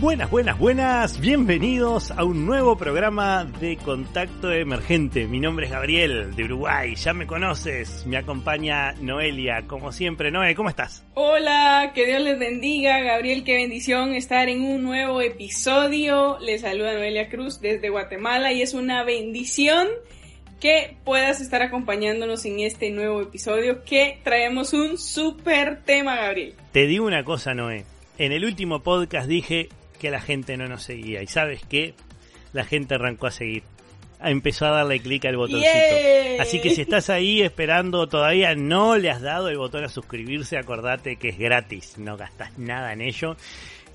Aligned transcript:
Buenas, 0.00 0.30
buenas, 0.30 0.58
buenas. 0.58 1.20
Bienvenidos 1.20 2.10
a 2.10 2.24
un 2.24 2.46
nuevo 2.46 2.78
programa 2.78 3.44
de 3.60 3.76
Contacto 3.76 4.50
Emergente. 4.50 5.26
Mi 5.26 5.40
nombre 5.40 5.66
es 5.66 5.72
Gabriel 5.72 6.34
de 6.34 6.44
Uruguay. 6.44 6.94
Ya 6.94 7.12
me 7.12 7.26
conoces. 7.26 8.06
Me 8.06 8.16
acompaña 8.16 8.92
Noelia. 8.92 9.66
Como 9.66 9.92
siempre, 9.92 10.30
Noé, 10.30 10.54
¿cómo 10.54 10.70
estás? 10.70 11.04
Hola, 11.12 11.92
que 11.94 12.06
Dios 12.06 12.22
les 12.22 12.38
bendiga. 12.38 12.98
Gabriel, 13.00 13.44
qué 13.44 13.56
bendición 13.56 14.14
estar 14.14 14.48
en 14.48 14.62
un 14.62 14.82
nuevo 14.82 15.20
episodio. 15.20 16.38
Les 16.40 16.62
saluda 16.62 16.94
Noelia 16.94 17.28
Cruz 17.28 17.60
desde 17.60 17.90
Guatemala 17.90 18.54
y 18.54 18.62
es 18.62 18.72
una 18.72 19.04
bendición 19.04 19.86
que 20.60 20.96
puedas 21.04 21.42
estar 21.42 21.60
acompañándonos 21.60 22.46
en 22.46 22.60
este 22.60 22.90
nuevo 22.90 23.20
episodio 23.20 23.84
que 23.84 24.18
traemos 24.24 24.72
un 24.72 24.96
súper 24.96 25.82
tema, 25.84 26.16
Gabriel. 26.16 26.54
Te 26.72 26.86
digo 26.86 27.04
una 27.04 27.22
cosa, 27.22 27.52
Noé. 27.52 27.84
En 28.16 28.32
el 28.32 28.46
último 28.46 28.82
podcast 28.82 29.28
dije 29.28 29.68
que 30.00 30.10
la 30.10 30.20
gente 30.20 30.56
no 30.56 30.66
nos 30.66 30.82
seguía. 30.82 31.22
¿Y 31.22 31.26
sabes 31.28 31.60
qué? 31.68 31.94
La 32.52 32.64
gente 32.64 32.94
arrancó 32.96 33.28
a 33.28 33.30
seguir. 33.30 33.62
Empezó 34.22 34.66
a 34.66 34.70
darle 34.70 35.00
clic 35.00 35.24
al 35.26 35.36
botoncito. 35.36 35.70
Así 36.40 36.60
que 36.60 36.70
si 36.70 36.82
estás 36.82 37.08
ahí 37.08 37.40
esperando, 37.42 38.06
todavía 38.08 38.54
no 38.54 38.96
le 38.96 39.10
has 39.10 39.22
dado 39.22 39.48
el 39.48 39.56
botón 39.58 39.84
a 39.84 39.88
suscribirse, 39.88 40.58
acordate 40.58 41.16
que 41.16 41.28
es 41.30 41.38
gratis, 41.38 41.96
no 41.96 42.16
gastas 42.16 42.58
nada 42.58 42.92
en 42.92 43.00
ello. 43.00 43.36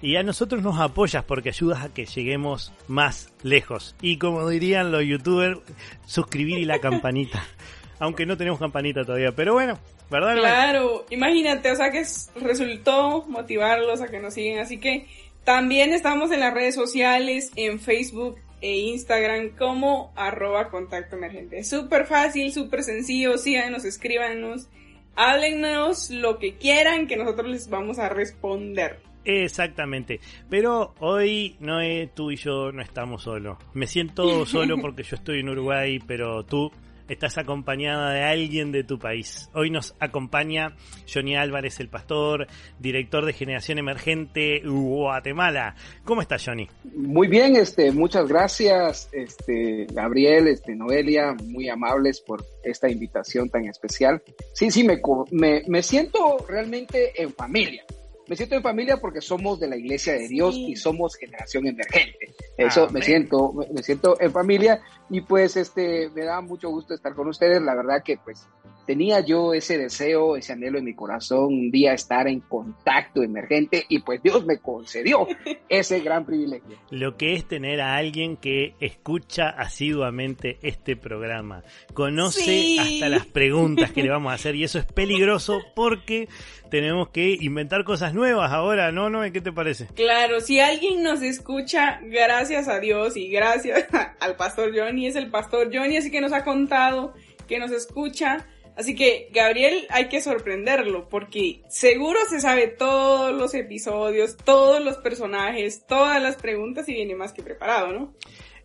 Y 0.02 0.16
a 0.17 0.23
nosotros 0.23 0.61
nos 0.61 0.80
apoyas 0.80 1.23
porque 1.23 1.50
ayudas 1.50 1.83
a 1.83 1.94
que 1.94 2.06
lleguemos 2.06 2.72
más 2.88 3.31
lejos. 3.44 3.95
Y 4.02 4.17
como 4.17 4.48
dirían 4.50 4.92
los 4.92 5.03
youtubers, 5.03 5.59
suscribir 6.06 6.58
y 6.59 6.66
la 6.66 6.80
campanita. 6.80 7.44
Aunque 8.00 8.26
no 8.26 8.36
tenemos 8.36 8.59
campanita 8.59 9.06
todavía, 9.06 9.31
pero 9.31 9.53
bueno, 9.53 9.80
¿verdad? 10.11 10.36
Claro, 10.38 11.06
imagínate, 11.11 11.72
o 11.72 11.76
sea 11.76 11.92
que 11.92 12.00
es- 12.00 12.30
resultó 12.36 13.23
motivarlos 13.28 14.02
a 14.02 14.08
que 14.09 14.20
nos 14.20 14.33
siguen, 14.33 14.59
así 14.59 14.80
que 14.80 15.08
también 15.46 15.94
estamos 15.94 16.32
en 16.32 16.42
las 16.42 16.54
redes 16.54 16.76
sociales, 16.76 17.52
en 17.56 17.80
Facebook 17.80 18.38
e 18.62 18.78
Instagram 18.78 19.52
como 19.56 20.12
arroba 20.16 20.70
contacto 20.70 21.16
emergente. 21.16 21.64
Súper 21.64 22.08
fácil, 22.08 22.52
súper 22.52 22.84
sencillo, 22.84 23.38
síganos, 23.38 23.86
escríbanos, 23.86 24.68
háblennos 25.16 26.10
lo 26.10 26.40
que 26.40 26.56
quieran 26.56 27.08
que 27.08 27.16
nosotros 27.16 27.48
les 27.48 27.70
vamos 27.70 28.00
a 28.00 28.10
responder. 28.10 29.00
Exactamente. 29.23 30.20
Pero 30.50 30.94
hoy 31.00 31.56
Noé, 31.60 32.10
tú 32.14 32.32
y 32.32 32.38
yo 32.38 32.72
no 32.72 32.82
estamos 32.82 33.23
solos. 33.23 33.58
Me 33.73 33.88
siento 33.88 34.46
solo 34.48 34.78
porque 34.80 35.04
yo 35.04 35.16
estoy 35.16 35.42
en 35.42 35.50
Uruguay, 35.50 36.00
pero 36.06 36.44
tú 36.44 36.72
estás 37.08 37.38
acompañada 37.38 38.11
de 38.11 38.23
alguien 38.23 38.72
de 38.72 38.84
tu 38.84 39.00
país. 39.00 39.50
Hoy 39.53 39.70
nos 39.70 39.95
acompaña 40.00 40.75
Johnny 41.11 41.36
Álvarez, 41.36 41.80
el 41.80 41.89
pastor, 41.89 42.48
director 42.80 43.25
de 43.25 43.34
Generación 43.34 43.78
Emergente 43.78 44.61
Guatemala. 44.66 45.76
¿Cómo 46.03 46.22
estás, 46.22 46.44
Johnny? 46.45 46.67
Muy 46.95 47.28
bien, 47.28 47.56
este, 47.56 47.92
muchas 47.92 48.28
gracias, 48.28 49.09
este, 49.11 49.88
Gabriel, 49.92 50.48
este, 50.48 50.76
Noelia, 50.76 51.36
muy 51.45 51.70
amables 51.70 52.21
por 52.21 52.43
esta 52.64 52.89
invitación 52.89 53.49
tan 53.49 53.66
especial. 53.66 54.22
Sí, 54.54 54.72
sí, 54.72 54.83
me, 54.83 54.99
me, 55.32 55.64
me 55.67 55.83
siento 55.83 56.37
realmente 56.48 57.22
en 57.22 57.33
familia. 57.33 57.83
Me 58.27 58.36
siento 58.36 58.55
en 58.55 58.63
familia 58.63 58.97
porque 58.97 59.21
somos 59.21 59.59
de 59.59 59.67
la 59.67 59.75
Iglesia 59.77 60.13
de 60.13 60.27
Dios 60.27 60.55
Sí. 60.55 60.71
y 60.71 60.75
somos 60.75 61.15
generación 61.15 61.67
emergente. 61.67 62.33
Eso 62.58 62.81
Amén. 62.83 62.93
me 62.93 63.02
siento, 63.03 63.53
me, 63.53 63.67
me 63.71 63.83
siento 63.83 64.19
en 64.19 64.31
familia 64.31 64.81
y 65.09 65.21
pues 65.21 65.55
este 65.58 66.09
me 66.09 66.23
da 66.23 66.41
mucho 66.41 66.69
gusto 66.69 66.93
estar 66.93 67.13
con 67.13 67.27
ustedes. 67.27 67.61
La 67.61 67.75
verdad 67.75 68.02
que 68.03 68.17
pues 68.17 68.47
tenía 68.86 69.20
yo 69.22 69.54
ese 69.54 69.78
deseo, 69.78 70.36
ese 70.36 70.54
anhelo 70.54 70.78
en 70.78 70.86
mi 70.86 70.94
corazón 70.94 71.46
un 71.54 71.72
día 71.72 71.94
estar 71.94 72.28
en 72.28 72.40
contacto 72.42 73.23
emergente 73.23 73.86
y 73.90 74.00
pues 74.00 74.22
Dios 74.22 74.46
me 74.46 74.60
concedió 74.60 75.28
ese 75.70 76.00
gran 76.02 76.26
privilegio. 76.26 76.78
Lo 76.92 77.18
que 77.18 77.34
es 77.34 77.46
tener 77.48 77.82
a 77.82 77.96
alguien 77.96 78.38
que 78.38 78.76
escucha 78.80 79.50
asiduamente 79.50 80.58
este 80.62 80.96
programa, 80.96 81.64
conoce 81.94 82.42
Sí. 82.46 82.78
hasta 82.80 83.10
las 83.10 83.26
preguntas 83.26 83.92
que 83.92 84.04
le 84.04 84.10
vamos 84.10 84.32
a 84.32 84.36
hacer 84.36 84.56
y 84.56 84.64
eso 84.64 84.80
es 84.80 84.86
peligroso 84.86 85.62
porque 85.76 86.28
tenemos 86.70 87.10
que 87.10 87.38
inventar 87.40 87.84
cosas 87.84 88.14
nuevas 88.14 88.52
ahora, 88.52 88.92
¿no? 88.92 89.10
¿No? 89.10 89.22
¿Qué 89.32 89.42
te 89.42 89.52
parece? 89.52 89.88
Claro, 89.96 90.42
si 90.42 90.60
alguien 90.60 91.04
nos 91.04 91.22
escucha, 91.22 92.00
gracias 92.04 92.67
a 92.67 92.80
Dios 92.80 93.16
y 93.17 93.30
gracias 93.30 93.86
al 94.20 94.36
pastor 94.36 94.72
Johnny, 94.78 95.08
es 95.08 95.16
el 95.16 95.30
pastor 95.32 95.70
Johnny, 95.73 95.98
así 95.98 96.12
que 96.12 96.22
nos 96.22 96.34
ha 96.34 96.44
contado 96.44 97.14
que 97.48 97.60
nos 97.60 97.72
escucha. 97.72 98.46
Así 98.75 98.93
que, 98.95 99.30
Gabriel, 99.31 99.87
hay 99.89 100.09
que 100.09 100.21
sorprenderlo, 100.21 101.08
porque 101.08 101.61
seguro 101.69 102.19
se 102.30 102.41
sabe 102.41 102.67
todos 102.67 103.33
los 103.33 103.53
episodios, 103.53 104.36
todos 104.37 104.83
los 104.83 104.97
personajes, 104.97 105.86
todas 105.87 106.21
las 106.21 106.36
preguntas 106.36 106.89
y 106.89 106.93
viene 106.93 107.15
más 107.15 107.31
que 107.31 107.41
preparado, 107.41 107.93
¿no? 107.93 108.13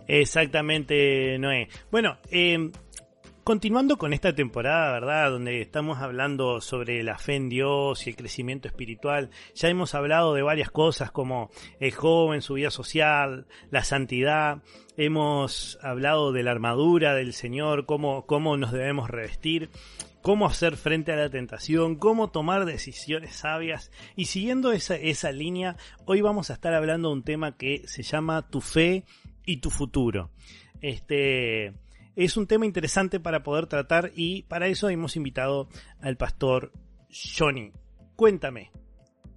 Exactamente, 0.09 1.39
Noé. 1.39 1.69
Bueno, 1.93 2.19
eh, 2.33 2.71
continuando 3.51 3.99
con 3.99 4.13
esta 4.13 4.33
temporada, 4.33 4.93
¿verdad? 4.93 5.33
Donde 5.33 5.61
estamos 5.61 5.99
hablando 5.99 6.61
sobre 6.61 7.03
la 7.03 7.19
fe 7.19 7.35
en 7.35 7.49
Dios 7.49 8.07
y 8.07 8.11
el 8.11 8.15
crecimiento 8.15 8.69
espiritual, 8.69 9.31
ya 9.57 9.69
hemos 9.69 9.97
hablado 9.97 10.35
de 10.35 10.43
varias 10.43 10.71
cosas 10.71 11.11
como 11.11 11.51
el 11.81 11.91
joven, 11.91 12.43
su 12.43 12.55
vida 12.55 12.71
social, 12.71 13.49
la 13.73 13.83
santidad, 13.83 14.63
hemos 14.97 15.81
hablado 15.83 16.31
de 16.31 16.45
la 16.45 16.53
armadura 16.53 17.17
del 17.17 17.33
Señor, 17.33 17.87
cómo, 17.87 18.25
cómo 18.25 18.57
nos 18.57 18.71
debemos 18.71 19.11
revestir 19.11 19.69
cómo 20.23 20.47
hacer 20.47 20.77
frente 20.77 21.11
a 21.11 21.17
la 21.17 21.29
tentación, 21.29 21.97
cómo 21.97 22.31
tomar 22.31 22.67
decisiones 22.67 23.35
sabias. 23.35 23.91
Y 24.15 24.27
siguiendo 24.27 24.71
esa, 24.71 24.95
esa 24.95 25.33
línea, 25.33 25.77
hoy 26.05 26.21
vamos 26.21 26.51
a 26.51 26.53
estar 26.53 26.73
hablando 26.73 27.09
de 27.09 27.15
un 27.15 27.25
tema 27.25 27.57
que 27.57 27.83
se 27.89 28.05
llama 28.05 28.49
tu 28.49 28.61
fe 28.61 29.03
y 29.45 29.57
tu 29.57 29.71
futuro. 29.71 30.31
Este 30.83 31.75
es 32.17 32.37
un 32.37 32.47
tema 32.47 32.67
interesante 32.67 33.21
para 33.21 33.43
poder 33.43 33.67
tratar 33.67 34.13
y 34.15 34.43
para 34.43 34.67
eso 34.69 34.89
hemos 34.89 35.17
invitado 35.17 35.69
al 36.01 36.17
pastor 36.17 36.73
Johnny. 37.11 37.73
Cuéntame, 38.17 38.71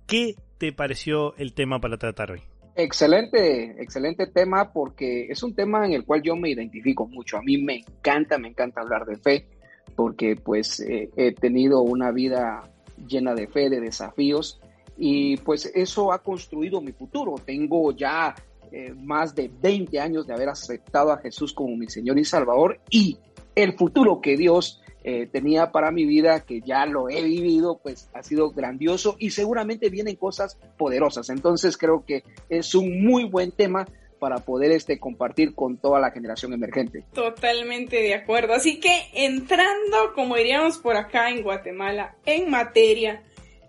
¿qué 0.07 0.35
te 0.57 0.73
pareció 0.73 1.35
el 1.37 1.53
tema 1.53 1.79
para 1.79 1.97
tratar 1.97 2.31
hoy? 2.31 2.41
Excelente, 2.75 3.81
excelente 3.81 4.25
tema 4.27 4.73
porque 4.73 5.27
es 5.29 5.43
un 5.43 5.53
tema 5.53 5.85
en 5.85 5.93
el 5.93 6.05
cual 6.05 6.23
yo 6.23 6.35
me 6.35 6.49
identifico 6.49 7.07
mucho. 7.07 7.37
A 7.37 7.41
mí 7.43 7.57
me 7.57 7.77
encanta, 7.77 8.37
me 8.37 8.49
encanta 8.49 8.81
hablar 8.81 9.05
de 9.05 9.17
fe 9.17 9.47
porque 9.95 10.35
pues 10.35 10.79
eh, 10.79 11.09
he 11.15 11.33
tenido 11.33 11.81
una 11.81 12.11
vida 12.11 12.69
llena 13.07 13.35
de 13.35 13.47
fe, 13.47 13.69
de 13.69 13.79
desafíos 13.79 14.59
y 14.97 15.37
pues 15.37 15.71
eso 15.75 16.11
ha 16.11 16.23
construido 16.23 16.81
mi 16.81 16.91
futuro. 16.91 17.35
Tengo 17.45 17.91
ya 17.91 18.33
eh, 18.75 18.91
más 18.95 19.35
de 19.35 19.51
20 19.61 19.99
años 19.99 20.25
de 20.25 20.33
haber 20.33 20.49
aceptado 20.49 21.11
a 21.11 21.19
Jesús 21.19 21.53
como 21.53 21.77
mi 21.77 21.87
Señor 21.89 22.17
y 22.17 22.25
Salvador 22.25 22.79
y 22.89 23.19
el 23.53 23.73
futuro 23.73 24.19
que 24.19 24.35
Dios 24.35 24.81
eh, 25.03 25.27
tenía 25.31 25.71
para 25.71 25.91
mi 25.91 26.05
vida, 26.05 26.39
que 26.43 26.59
ya 26.61 26.87
lo 26.87 27.07
he 27.07 27.21
vivido, 27.21 27.79
pues 27.83 28.09
ha 28.15 28.23
sido 28.23 28.49
grandioso 28.49 29.15
y 29.19 29.29
seguramente 29.29 29.89
vienen 29.89 30.15
cosas 30.15 30.57
poderosas. 30.75 31.29
Entonces 31.29 31.77
creo 31.77 32.03
que 32.03 32.23
es 32.49 32.73
un 32.73 33.05
muy 33.05 33.25
buen 33.25 33.51
tema 33.51 33.87
para 34.17 34.37
poder 34.37 34.71
este, 34.71 34.99
compartir 34.99 35.53
con 35.53 35.77
toda 35.77 35.99
la 35.99 36.09
generación 36.09 36.53
emergente. 36.53 37.03
Totalmente 37.13 37.97
de 37.97 38.15
acuerdo. 38.15 38.53
Así 38.53 38.79
que 38.79 39.03
entrando, 39.13 40.13
como 40.15 40.35
diríamos 40.35 40.79
por 40.79 40.95
acá 40.95 41.29
en 41.29 41.43
Guatemala, 41.43 42.15
en 42.25 42.49
materia, 42.49 43.21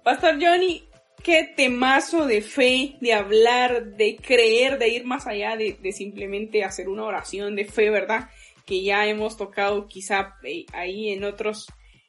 Pastor 0.03 0.39
Johnny, 0.41 0.89
qué 1.25 1.43
temazo 1.57 2.27
de 2.27 2.43
fe, 2.43 2.97
de 3.01 3.15
hablar, 3.15 3.97
de 3.97 4.17
creer, 4.17 4.79
de 4.79 4.91
ir 4.91 5.05
más 5.05 5.27
allá 5.27 5.57
de, 5.57 5.93
simplemente 5.93 6.63
hacer 6.63 6.89
una 6.89 7.05
oración 7.05 7.57
de 7.57 7.65
fe, 7.65 7.91
¿verdad? 7.91 8.29
Que 8.67 8.83
ya 8.83 9.07
hemos 9.09 9.37
tocado 9.37 9.89
quizá 9.89 10.37
eh, 10.45 10.67
ahí 10.73 11.11
en 11.11 11.25
otros 11.25 11.67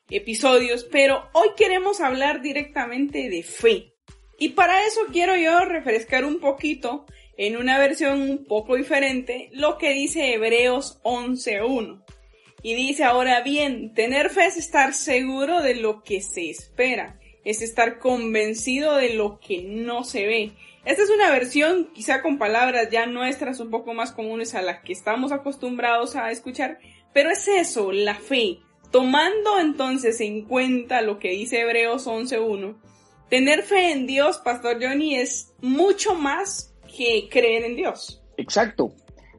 episodios, 0.10 0.84
pero 0.84 1.30
hoy 1.34 1.48
queremos 1.58 2.02
hablar 2.02 2.42
directamente 2.42 3.30
de 3.30 3.42
fe. 3.42 3.94
Y 4.38 4.50
para 4.50 4.86
eso 4.86 5.00
quiero 5.12 5.36
yo 5.38 5.62
refrescar 5.62 6.26
un 6.26 6.42
poquito 6.42 7.06
en 7.38 7.56
una 7.56 7.80
versión 7.80 8.22
un 8.22 8.46
poco 8.46 8.76
diferente 8.76 9.50
lo 9.54 9.78
que 9.78 9.94
dice 9.94 10.34
Hebreos 10.34 11.00
11.1. 11.04 12.04
Y 12.64 12.76
dice, 12.76 13.06
ahora 13.06 13.42
bien, 13.42 13.94
tener 13.94 14.30
fe 14.30 14.48
es 14.48 14.58
estar 14.58 14.94
seguro 14.94 15.62
de 15.62 15.76
lo 15.76 16.04
que 16.04 16.22
se 16.22 16.50
espera, 16.50 17.20
es 17.46 17.62
estar 17.62 18.00
convencido 18.00 18.96
de 18.96 19.14
lo 19.14 19.40
que 19.40 19.64
no 19.64 20.04
se 20.04 20.26
ve. 20.26 20.52
Esta 20.84 21.04
es 21.04 21.10
una 21.10 21.32
versión 21.32 21.90
quizá 21.94 22.22
con 22.22 22.38
palabras 22.38 22.90
ya 22.92 23.06
nuestras 23.06 23.60
un 23.60 23.70
poco 23.70 23.94
más 23.94 24.12
comunes 24.12 24.54
a 24.54 24.62
las 24.62 24.82
que 24.84 24.94
estamos 24.94 25.32
acostumbrados 25.32 26.16
a 26.16 26.32
escuchar, 26.32 26.80
pero 27.14 27.30
es 27.30 27.48
eso, 27.48 27.92
la 27.92 28.16
fe. 28.16 28.60
Tomando 28.92 29.60
entonces 29.60 30.20
en 30.22 30.44
cuenta 30.44 31.02
lo 31.02 31.20
que 31.20 31.32
dice 31.32 31.62
Hebreos 31.62 32.08
11.1, 32.08 32.76
tener 33.30 33.64
fe 33.64 33.92
en 33.92 34.06
Dios, 34.06 34.40
Pastor 34.40 34.78
Johnny, 34.82 35.16
es 35.16 35.54
mucho 35.62 36.16
más 36.16 36.76
que 36.96 37.28
creer 37.32 37.64
en 37.64 37.76
Dios. 37.76 38.22
Exacto. 38.38 38.94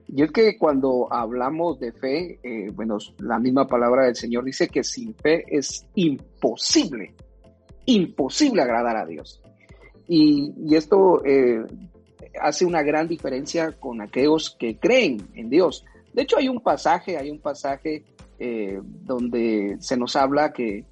Y 0.08 0.22
es 0.22 0.30
que 0.30 0.56
cuando 0.56 1.12
hablamos 1.12 1.80
de 1.80 1.92
fe, 1.92 2.38
eh, 2.42 2.70
bueno, 2.72 2.98
la 3.18 3.38
misma 3.38 3.66
palabra 3.66 4.04
del 4.04 4.14
Señor 4.14 4.44
dice 4.44 4.68
que 4.68 4.84
sin 4.84 5.14
fe 5.14 5.44
es 5.48 5.86
imposible, 5.94 7.14
imposible 7.86 8.62
agradar 8.62 8.96
a 8.96 9.06
Dios. 9.06 9.40
Y, 10.08 10.52
esto 10.74 11.24
eh, 11.24 11.64
hace 12.40 12.64
una 12.64 12.82
gran 12.82 13.08
diferencia 13.08 13.72
con 13.72 14.00
aquellos 14.00 14.50
que 14.50 14.76
creen 14.76 15.28
en 15.34 15.50
Dios. 15.50 15.84
De 16.12 16.22
hecho, 16.22 16.38
hay 16.38 16.48
un 16.48 16.60
pasaje, 16.60 17.16
hay 17.16 17.30
un 17.30 17.40
pasaje 17.40 18.04
eh, 18.38 18.80
donde 18.82 19.76
se 19.80 19.96
nos 19.96 20.16
habla 20.16 20.52
que 20.52 20.84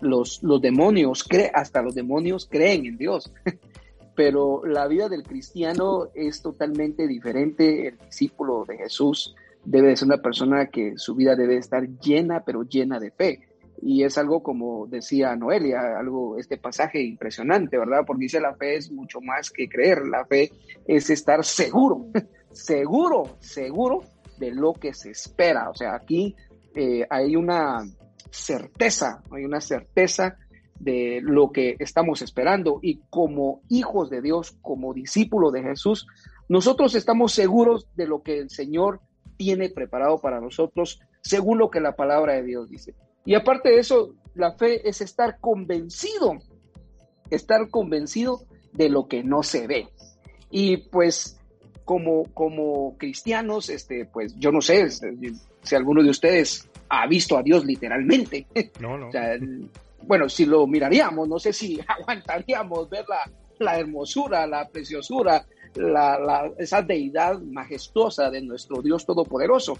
los, 0.00 0.42
los 0.42 0.60
demonios, 0.60 1.24
hasta 1.54 1.82
los 1.82 1.94
demonios 1.94 2.46
creen 2.50 2.86
en 2.86 2.98
Dios. 2.98 3.32
Pero 4.14 4.62
la 4.66 4.86
vida 4.88 5.08
del 5.08 5.22
cristiano 5.22 6.08
es 6.14 6.42
totalmente 6.42 7.06
diferente. 7.06 7.88
El 7.88 7.98
discípulo 7.98 8.64
de 8.68 8.76
Jesús 8.76 9.34
debe 9.64 9.96
ser 9.96 10.06
una 10.06 10.20
persona 10.20 10.66
que 10.66 10.98
su 10.98 11.14
vida 11.14 11.34
debe 11.34 11.56
estar 11.56 11.88
llena, 12.00 12.44
pero 12.44 12.62
llena 12.62 12.98
de 12.98 13.10
fe. 13.10 13.40
Y 13.84 14.04
es 14.04 14.16
algo 14.16 14.42
como 14.42 14.86
decía 14.86 15.34
Noelia, 15.34 15.98
algo, 15.98 16.38
este 16.38 16.56
pasaje 16.56 17.02
impresionante, 17.02 17.76
¿verdad? 17.76 18.04
Porque 18.06 18.22
dice 18.22 18.40
la 18.40 18.54
fe 18.54 18.76
es 18.76 18.92
mucho 18.92 19.20
más 19.20 19.50
que 19.50 19.68
creer, 19.68 20.06
la 20.06 20.24
fe 20.24 20.52
es 20.86 21.10
estar 21.10 21.44
seguro, 21.44 22.06
seguro, 22.52 23.36
seguro 23.40 24.04
de 24.38 24.52
lo 24.52 24.72
que 24.72 24.94
se 24.94 25.10
espera. 25.10 25.68
O 25.68 25.74
sea, 25.74 25.96
aquí 25.96 26.36
eh, 26.76 27.04
hay 27.10 27.34
una 27.34 27.84
certeza, 28.30 29.20
hay 29.32 29.44
una 29.44 29.60
certeza 29.60 30.36
de 30.78 31.20
lo 31.20 31.50
que 31.50 31.76
estamos 31.78 32.22
esperando 32.22 32.78
y 32.82 33.00
como 33.10 33.62
hijos 33.68 34.10
de 34.10 34.22
Dios, 34.22 34.56
como 34.62 34.94
discípulos 34.94 35.52
de 35.52 35.62
Jesús, 35.62 36.06
nosotros 36.48 36.94
estamos 36.94 37.32
seguros 37.32 37.88
de 37.94 38.06
lo 38.06 38.22
que 38.22 38.38
el 38.38 38.50
Señor 38.50 39.00
tiene 39.36 39.70
preparado 39.70 40.18
para 40.18 40.40
nosotros, 40.40 41.00
según 41.20 41.58
lo 41.58 41.70
que 41.70 41.80
la 41.80 41.96
palabra 41.96 42.34
de 42.34 42.42
Dios 42.42 42.68
dice. 42.68 42.94
Y 43.24 43.34
aparte 43.34 43.70
de 43.70 43.78
eso, 43.78 44.14
la 44.34 44.52
fe 44.52 44.88
es 44.88 45.00
estar 45.00 45.38
convencido, 45.40 46.38
estar 47.30 47.68
convencido 47.70 48.42
de 48.72 48.88
lo 48.88 49.06
que 49.06 49.22
no 49.22 49.42
se 49.42 49.66
ve. 49.66 49.88
Y 50.50 50.76
pues 50.76 51.38
como, 51.84 52.24
como 52.34 52.96
cristianos, 52.98 53.68
este, 53.68 54.06
pues 54.06 54.34
yo 54.38 54.50
no 54.50 54.60
sé 54.60 54.88
si 54.90 55.74
alguno 55.74 56.02
de 56.02 56.10
ustedes 56.10 56.68
ha 56.88 57.06
visto 57.06 57.36
a 57.36 57.42
Dios 57.42 57.64
literalmente. 57.64 58.46
No, 58.80 58.98
no. 58.98 59.10
bueno, 60.06 60.28
si 60.28 60.46
lo 60.46 60.66
miraríamos, 60.66 61.28
no 61.28 61.38
sé 61.38 61.52
si 61.52 61.80
aguantaríamos 61.86 62.88
ver 62.88 63.04
la, 63.58 63.78
hermosura, 63.78 64.46
la 64.46 64.68
preciosura, 64.68 65.46
la, 65.74 66.50
esa 66.58 66.82
deidad 66.82 67.40
majestuosa 67.40 68.30
de 68.30 68.42
nuestro 68.42 68.82
Dios 68.82 69.06
Todopoderoso. 69.06 69.78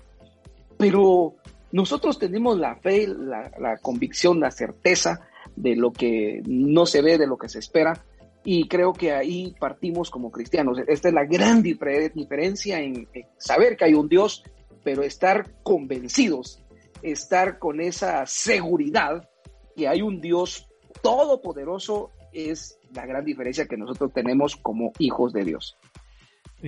Pero 0.78 1.36
nosotros 1.72 2.18
tenemos 2.18 2.58
la 2.58 2.76
fe, 2.76 3.06
la, 3.08 3.50
la, 3.58 3.76
convicción, 3.78 4.40
la 4.40 4.50
certeza 4.50 5.20
de 5.56 5.74
lo 5.74 5.92
que 5.92 6.42
no 6.46 6.86
se 6.86 7.02
ve, 7.02 7.18
de 7.18 7.26
lo 7.26 7.36
que 7.36 7.48
se 7.48 7.58
espera. 7.58 8.04
Y 8.44 8.68
creo 8.68 8.92
que 8.92 9.12
ahí 9.12 9.54
partimos 9.58 10.10
como 10.10 10.30
cristianos. 10.30 10.78
Esta 10.86 11.08
es 11.08 11.14
la 11.14 11.24
gran 11.24 11.62
diferencia 11.62 12.80
en 12.80 13.08
saber 13.38 13.76
que 13.76 13.84
hay 13.84 13.94
un 13.94 14.08
Dios, 14.08 14.42
pero 14.82 15.02
estar 15.02 15.50
convencidos 15.62 16.62
estar 17.02 17.58
con 17.58 17.80
esa 17.80 18.24
seguridad 18.26 19.28
que 19.76 19.88
hay 19.88 20.02
un 20.02 20.20
Dios 20.20 20.68
todopoderoso 21.02 22.12
es 22.32 22.78
la 22.94 23.06
gran 23.06 23.24
diferencia 23.24 23.66
que 23.66 23.76
nosotros 23.76 24.12
tenemos 24.12 24.56
como 24.56 24.92
hijos 24.98 25.32
de 25.32 25.44
Dios. 25.44 25.76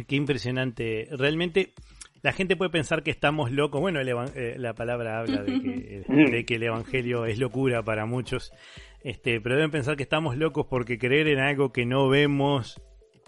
Qué 0.07 0.17
impresionante. 0.17 1.09
Realmente 1.13 1.73
la 2.25 2.33
gente 2.33 2.57
puede 2.57 2.71
pensar 2.71 3.03
que 3.03 3.11
estamos 3.11 3.53
locos. 3.53 3.83
Bueno, 3.83 4.01
eh, 4.01 4.55
la 4.57 4.73
palabra 4.73 5.19
habla 5.19 5.43
de 5.43 5.61
que, 5.61 6.05
de 6.09 6.47
que, 6.47 6.55
el 6.55 6.63
Evangelio 6.63 7.27
es 7.27 7.39
locura 7.39 7.83
para 7.83 8.07
muchos. 8.07 8.51
Este, 9.03 9.43
pero 9.43 9.57
deben 9.57 9.71
pensar 9.71 9.95
que 9.97 10.05
estamos 10.05 10.35
locos 10.39 10.67
porque 10.71 10.99
creer 10.99 11.29
en 11.29 11.39
algo 11.39 11.71
que 11.71 11.85
no 11.85 12.09
vemos, 12.09 12.81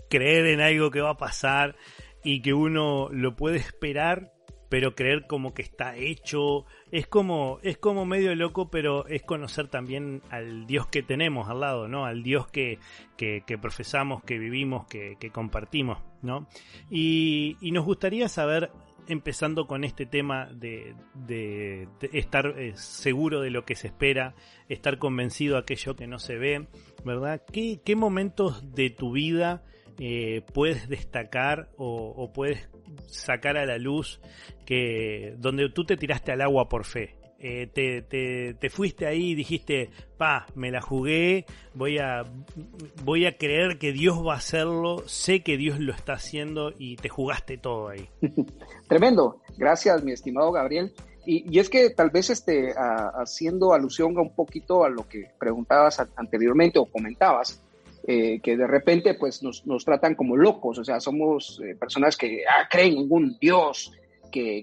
creer 0.08 0.46
en 0.46 0.62
algo 0.62 0.90
que 0.90 1.02
va 1.02 1.10
a 1.10 1.16
pasar 1.18 1.76
y 2.24 2.40
que 2.40 2.54
uno 2.54 3.10
lo 3.12 3.36
puede 3.36 3.58
esperar 3.58 4.32
pero 4.68 4.96
creer 4.96 5.26
como 5.28 5.54
que 5.54 5.62
está 5.62 5.94
hecho 5.94 6.64
es 6.90 7.06
como 7.06 7.60
es 7.62 7.78
como 7.78 8.04
medio 8.04 8.34
loco 8.34 8.68
pero 8.68 9.06
es 9.06 9.22
conocer 9.22 9.68
también 9.68 10.22
al 10.28 10.66
Dios 10.66 10.88
que 10.88 11.04
tenemos 11.04 11.48
al 11.48 11.60
lado 11.60 11.86
no 11.86 12.04
al 12.04 12.24
Dios 12.24 12.48
que, 12.48 12.80
que, 13.16 13.42
profesamos 13.62 14.24
que 14.24 14.38
vivimos 14.38 14.86
que, 14.88 15.16
que 15.20 15.30
compartimos 15.30 16.02
no 16.20 16.48
y, 16.90 17.56
y, 17.60 17.70
nos 17.70 17.84
gustaría 17.84 18.28
saber 18.28 18.72
empezando 19.08 19.66
con 19.66 19.84
este 19.84 20.06
tema 20.06 20.46
de, 20.52 20.94
de, 21.14 21.88
estar 22.12 22.54
eh, 22.58 22.72
seguro 22.76 23.40
de 23.40 23.50
lo 23.50 23.64
que 23.64 23.74
se 23.74 23.88
espera 23.88 24.34
estar 24.68 24.98
convencido 24.98 25.54
de 25.54 25.60
aquello 25.60 25.96
que 25.96 26.06
no 26.06 26.18
se 26.18 26.36
ve 26.36 26.66
verdad 27.04 27.42
qué, 27.52 27.80
qué 27.84 27.96
momentos 27.96 28.74
de 28.74 28.90
tu 28.90 29.12
vida 29.12 29.62
eh, 29.98 30.42
puedes 30.52 30.88
destacar 30.88 31.70
o, 31.78 32.30
puedes 32.34 32.68
sacar 33.06 33.56
a 33.56 33.64
la 33.64 33.78
luz 33.78 34.20
que 34.66 35.34
donde 35.38 35.70
tú 35.70 35.84
te 35.84 35.96
tiraste 35.96 36.32
al 36.32 36.42
agua 36.42 36.68
por 36.68 36.84
fe. 36.84 37.14
Eh, 37.38 37.68
te, 37.72 38.54
te, 38.54 38.70
fuiste 38.70 39.06
ahí 39.06 39.32
y 39.32 39.34
dijiste, 39.34 39.90
pa, 40.16 40.46
me 40.54 40.70
la 40.70 40.80
jugué, 40.80 41.44
voy 41.74 41.98
a, 41.98 42.24
voy 43.04 43.26
a 43.26 43.36
creer 43.36 43.78
que 43.78 43.92
Dios 43.92 44.26
va 44.26 44.34
a 44.34 44.38
hacerlo, 44.38 45.02
sé 45.06 45.42
que 45.42 45.58
Dios 45.58 45.78
lo 45.78 45.92
está 45.92 46.14
haciendo 46.14 46.72
y 46.78 46.96
te 46.96 47.10
jugaste 47.10 47.58
todo 47.58 47.88
ahí. 47.88 48.08
Tremendo, 48.88 49.42
gracias 49.58 50.02
mi 50.02 50.12
estimado 50.12 50.50
Gabriel. 50.50 50.92
Y, 51.26 51.58
es 51.58 51.68
que 51.68 51.90
tal 51.90 52.10
vez 52.10 52.30
este, 52.30 52.72
haciendo 52.76 53.74
alusión 53.74 54.16
a 54.16 54.22
un 54.22 54.34
poquito 54.34 54.84
a 54.84 54.88
lo 54.88 55.08
que 55.08 55.32
preguntabas 55.38 56.00
anteriormente 56.14 56.78
o 56.78 56.86
comentabas, 56.86 57.62
eh, 58.06 58.38
que 58.40 58.56
de 58.56 58.66
repente 58.68 59.14
pues 59.14 59.42
nos, 59.42 59.66
nos, 59.66 59.84
tratan 59.84 60.14
como 60.14 60.36
locos, 60.36 60.78
o 60.78 60.84
sea, 60.84 61.00
somos 61.00 61.60
eh, 61.64 61.74
personas 61.74 62.16
que 62.16 62.44
ah, 62.48 62.68
creen 62.70 62.98
en 62.98 63.06
un 63.10 63.36
Dios 63.40 63.92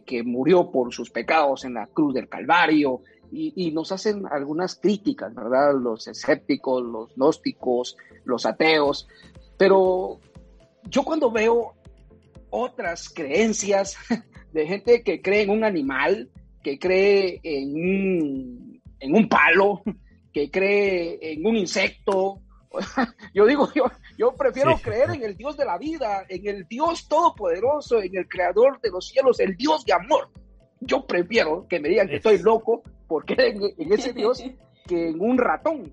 que, 0.05 0.23
murió 0.23 0.71
por 0.71 0.93
sus 0.93 1.09
pecados 1.09 1.65
en 1.65 1.75
la 1.75 1.87
cruz 1.87 2.13
del 2.13 2.29
Calvario 2.29 3.01
y, 3.31 3.53
y, 3.55 3.71
nos 3.71 3.91
hacen 3.91 4.25
algunas 4.29 4.75
críticas, 4.75 5.33
¿verdad? 5.33 5.73
Los 5.79 6.07
escépticos, 6.07 6.83
los 6.83 7.15
gnósticos, 7.15 7.97
los 8.25 8.45
ateos, 8.45 9.07
pero 9.57 10.19
yo 10.89 11.03
cuando 11.03 11.31
veo 11.31 11.73
otras 12.49 13.09
creencias 13.09 13.97
de 14.53 14.67
gente 14.67 15.03
que 15.03 15.21
cree 15.21 15.43
en 15.43 15.49
un 15.49 15.63
animal, 15.63 16.29
que 16.61 16.77
cree 16.77 17.39
en 17.43 17.73
un, 17.73 18.81
en 18.99 19.15
un 19.15 19.27
palo, 19.27 19.81
que 20.33 20.51
cree 20.51 21.33
en 21.33 21.45
un 21.45 21.55
insecto, 21.55 22.41
yo 23.33 23.45
digo, 23.45 23.69
yo, 23.73 23.85
yo 24.17 24.33
prefiero 24.35 24.77
creer 24.77 25.11
en 25.11 25.23
el 25.23 25.35
Dios 25.35 25.57
de 25.57 25.65
la 25.65 25.77
vida, 25.77 26.25
en 26.29 26.47
el 26.47 26.67
Dios 26.67 27.07
todopoderoso, 27.07 28.01
en 28.01 28.15
el 28.15 28.27
creador 28.27 28.79
de 28.81 28.89
los 28.89 29.07
cielos, 29.07 29.39
el 29.39 29.55
Dios 29.55 29.85
de 29.85 29.93
amor. 29.93 30.29
Yo 30.79 31.05
prefiero 31.05 31.65
que 31.67 31.79
me 31.79 31.89
digan 31.89 32.07
que 32.07 32.17
estoy 32.17 32.39
loco 32.39 32.83
por 33.07 33.25
creer 33.25 33.55
en, 33.77 33.93
ese 33.93 34.13
Dios 34.13 34.43
que 34.87 35.09
en 35.09 35.21
un 35.21 35.37
ratón. 35.37 35.91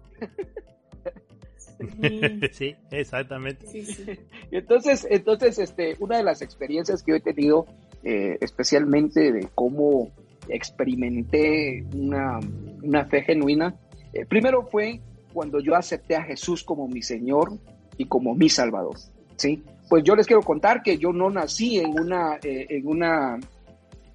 Sí, 2.52 2.76
exactamente. 2.90 3.66
Entonces, 4.50 5.06
entonces, 5.08 5.58
este, 5.58 5.96
una 6.00 6.18
de 6.18 6.24
las 6.24 6.42
experiencias 6.42 7.02
que 7.02 7.16
he 7.16 7.20
tenido, 7.20 7.66
eh, 8.02 8.36
especialmente 8.40 9.32
de 9.32 9.48
cómo 9.54 10.10
experimenté 10.48 11.84
una, 11.94 12.40
una 12.82 13.04
fe 13.06 13.22
genuina, 13.22 13.74
eh, 14.12 14.26
primero 14.26 14.66
fue 14.66 15.00
cuando 15.32 15.60
yo 15.60 15.76
acepté 15.76 16.16
a 16.16 16.22
Jesús 16.22 16.64
como 16.64 16.88
mi 16.88 17.02
Señor 17.02 17.52
y 18.00 18.06
como 18.06 18.34
mi 18.34 18.48
Salvador. 18.48 18.96
¿sí? 19.36 19.62
Pues 19.90 20.02
yo 20.04 20.16
les 20.16 20.26
quiero 20.26 20.40
contar 20.40 20.82
que 20.82 20.96
yo 20.96 21.12
no 21.12 21.28
nací 21.28 21.78
en 21.78 22.00
una, 22.00 22.36
eh, 22.42 22.66
en 22.70 22.86
una 22.86 23.38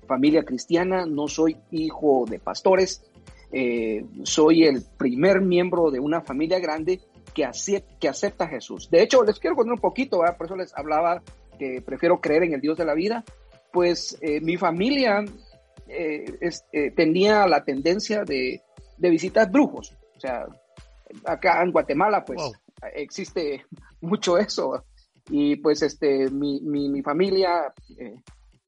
familia 0.07 0.43
cristiana, 0.43 1.05
no 1.05 1.27
soy 1.27 1.55
hijo 1.69 2.25
de 2.27 2.39
pastores, 2.39 3.05
eh, 3.51 4.03
soy 4.23 4.63
el 4.63 4.83
primer 4.97 5.41
miembro 5.41 5.91
de 5.91 5.99
una 5.99 6.21
familia 6.21 6.57
grande 6.57 6.99
que, 7.35 7.45
acepta, 7.45 7.95
que 7.99 8.09
acepta 8.09 8.47
Jesús. 8.47 8.89
De 8.89 9.03
hecho, 9.03 9.23
les 9.23 9.37
quiero 9.37 9.55
contar 9.55 9.73
un 9.73 9.81
poquito, 9.81 10.21
por 10.35 10.47
eso 10.47 10.55
les 10.55 10.75
hablaba 10.75 11.21
que 11.59 11.83
prefiero 11.85 12.19
creer 12.19 12.43
en 12.43 12.53
el 12.53 12.61
Dios 12.61 12.79
de 12.79 12.85
la 12.85 12.95
vida, 12.95 13.23
pues 13.71 14.17
eh, 14.21 14.41
mi 14.41 14.57
familia 14.57 15.23
tenía 16.95 17.45
la 17.45 17.63
tendencia 17.63 18.23
de, 18.23 18.63
de 18.97 19.09
visitar 19.11 19.51
brujos. 19.51 19.95
O 20.17 20.19
sea, 20.19 20.47
acá 21.25 21.61
en 21.61 21.71
Guatemala, 21.71 22.25
pues 22.25 22.41
existe 22.93 23.65
mucho 24.01 24.37
eso. 24.37 24.83
Y 25.29 25.55
pues 25.57 25.81
este, 25.81 26.29
mi, 26.29 26.61
mi, 26.61 27.01
familia 27.01 27.73
eh, 27.97 28.15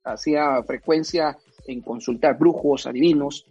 hacía 0.03 0.63
frecuencia 0.63 1.38
en 1.67 1.81
consultar 1.81 2.38
brujos, 2.38 2.88
adivinos. 2.88 3.45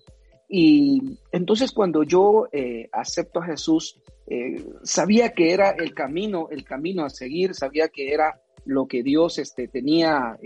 Y 0.49 1.18
entonces 1.32 1.73
cuando 1.73 2.02
yo 2.02 2.49
eh, 2.52 2.88
acepto 2.92 3.40
a 3.40 3.46
Jesús, 3.46 4.00
eh, 4.26 4.64
sabía 4.82 5.32
que 5.32 5.52
era 5.52 5.70
el 5.70 5.94
camino, 5.94 6.49
el 6.50 6.64
camino 6.64 7.04
a 7.04 7.11
seguir, 7.11 7.54
sabía 7.54 7.88
que 7.88 8.12
era 8.12 8.40
lo 8.64 8.87
que 8.87 9.04
Dios 9.04 9.38
este, 9.38 9.68
tenía, 9.68 10.37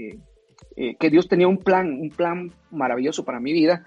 que 0.76 1.10
Dios 1.10 1.26
tenía 1.26 1.48
un 1.48 1.56
plan, 1.56 1.90
un 1.90 2.10
plan 2.10 2.52
maravilloso 2.70 3.24
para 3.24 3.40
mi 3.40 3.54
vida. 3.54 3.86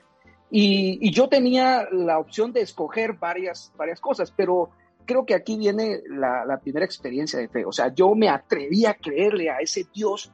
Y, 0.50 0.98
y, 1.02 1.12
yo 1.12 1.30
tenía 1.30 1.88
la 1.92 2.18
opción 2.18 2.52
de 2.52 2.62
escoger 2.62 3.14
varias, 3.14 3.72
varias 3.76 4.00
cosas, 4.00 4.32
pero 4.32 4.72
creo 5.06 5.26
que 5.26 5.36
aquí 5.36 5.58
viene 5.58 6.02
la, 6.08 6.60
primera 6.62 6.86
experiencia 6.86 7.40
de 7.40 7.48
fe. 7.48 7.66
O 7.66 7.72
sea, 7.72 7.94
yo 7.94 8.14
me 8.16 8.30
atreví 8.30 8.86
a 8.86 8.96
creerle 8.96 9.50
a 9.50 9.58
ese 9.58 9.86
Dios 9.94 10.32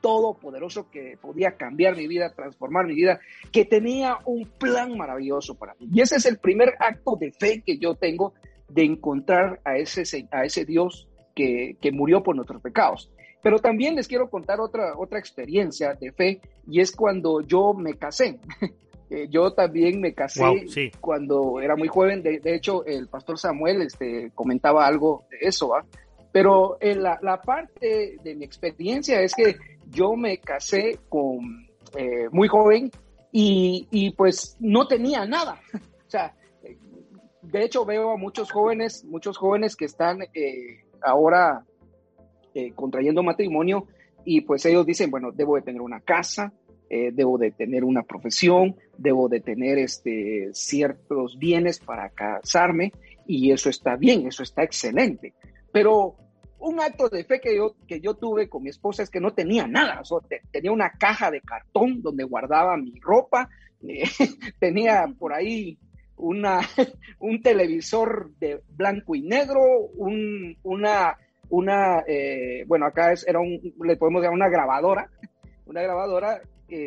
todopoderoso 0.00 0.90
que 0.90 1.16
podía 1.20 1.56
cambiar 1.56 1.96
mi 1.96 2.08
vida, 2.08 2.34
transformar 2.34 2.86
mi 2.86 2.94
vida, 2.94 3.20
que 3.52 3.64
tenía 3.64 4.18
un 4.24 4.48
plan 4.58 4.96
maravilloso 4.96 5.54
para 5.54 5.74
mí. 5.74 5.88
Y 5.92 6.00
ese 6.00 6.16
es 6.16 6.26
el 6.26 6.38
primer 6.38 6.74
acto 6.80 7.16
de 7.16 7.32
fe 7.32 7.62
que 7.64 7.78
yo 7.78 7.94
tengo 7.94 8.34
de 8.68 8.84
encontrar 8.84 9.60
a 9.64 9.76
ese, 9.76 10.28
a 10.32 10.44
ese 10.44 10.64
Dios 10.64 11.08
que, 11.34 11.76
que 11.80 11.92
murió 11.92 12.22
por 12.22 12.34
nuestros 12.34 12.60
pecados. 12.60 13.10
Pero 13.42 13.58
también 13.58 13.96
les 13.96 14.08
quiero 14.08 14.30
contar 14.30 14.60
otra, 14.60 14.96
otra 14.96 15.18
experiencia 15.18 15.94
de 15.94 16.12
fe 16.12 16.40
y 16.68 16.80
es 16.80 16.92
cuando 16.92 17.40
yo 17.40 17.74
me 17.74 17.94
casé. 17.94 18.40
Eh, 19.14 19.28
yo 19.28 19.52
también 19.52 20.00
me 20.00 20.14
casé 20.14 20.42
cuando 20.98 21.60
era 21.60 21.76
muy 21.76 21.86
joven. 21.86 22.22
De, 22.22 22.40
hecho, 22.54 22.82
el 22.86 23.08
pastor 23.08 23.38
Samuel 23.38 23.82
este, 23.82 24.30
comentaba 24.34 24.86
algo 24.86 25.26
de 25.30 25.36
eso, 25.42 25.74
Pero 26.32 26.78
en 26.80 27.00
eh, 27.00 27.18
la, 27.20 27.42
parte 27.42 28.16
de 28.24 28.34
mi 28.34 28.46
experiencia 28.46 29.20
es 29.20 29.34
que 29.34 29.56
yo 29.90 30.16
me 30.16 30.38
casé 30.38 30.98
con 31.10 31.68
eh, 31.94 32.30
muy 32.30 32.48
joven 32.48 32.90
y, 33.30 34.14
pues 34.16 34.56
no 34.60 34.88
tenía 34.88 35.26
nada. 35.26 35.60
o 36.06 36.10
sea, 36.10 36.34
de 37.42 37.64
hecho 37.64 37.84
veo 37.84 38.12
a 38.12 38.16
muchos 38.16 38.50
jóvenes, 38.50 39.04
muchos 39.04 39.36
jóvenes 39.36 39.76
que 39.76 39.84
están 39.84 40.20
ahora 41.02 41.66
contrayendo 42.74 43.22
matrimonio 43.22 43.86
y 44.24 44.40
pues 44.40 44.64
ellos 44.64 44.86
dicen, 44.86 45.10
bueno, 45.10 45.32
debo 45.32 45.56
de 45.56 45.62
tener 45.62 45.82
una 45.82 46.00
casa, 46.00 46.50
eh, 46.94 47.10
debo 47.10 47.38
de 47.38 47.52
tener 47.52 47.84
una 47.84 48.02
profesión, 48.02 48.76
debo 48.98 49.30
de 49.30 49.40
tener 49.40 49.78
este, 49.78 50.50
ciertos 50.52 51.38
bienes 51.38 51.78
para 51.78 52.10
casarme 52.10 52.92
y 53.26 53.50
eso 53.50 53.70
está 53.70 53.96
bien, 53.96 54.26
eso 54.26 54.42
está 54.42 54.62
excelente. 54.62 55.32
Pero 55.72 56.16
un 56.58 56.80
acto 56.82 57.08
de 57.08 57.24
fe 57.24 57.40
que 57.40 57.56
yo, 57.56 57.76
que 57.88 57.98
yo 58.02 58.12
tuve 58.12 58.50
con 58.50 58.62
mi 58.62 58.68
esposa 58.68 59.02
es 59.02 59.08
que 59.08 59.20
no 59.20 59.32
tenía 59.32 59.66
nada, 59.66 60.02
tenía 60.50 60.70
una 60.70 60.90
caja 60.90 61.30
de 61.30 61.40
cartón 61.40 62.02
donde 62.02 62.24
guardaba 62.24 62.76
mi 62.76 63.00
ropa, 63.00 63.48
tenía 64.58 65.06
por 65.18 65.32
ahí 65.32 65.78
una, 66.18 66.60
un 67.20 67.40
televisor 67.40 68.32
de 68.38 68.60
blanco 68.68 69.14
y 69.14 69.22
negro, 69.22 69.62
un, 69.96 70.58
una, 70.62 71.16
una 71.48 72.04
eh, 72.06 72.64
bueno, 72.66 72.84
acá 72.84 73.12
es, 73.12 73.26
era 73.26 73.40
le 73.40 73.96
podemos 73.96 74.20
llamar 74.20 74.36
una 74.36 74.50
grabadora, 74.50 75.08
una 75.64 75.80
grabadora 75.80 76.42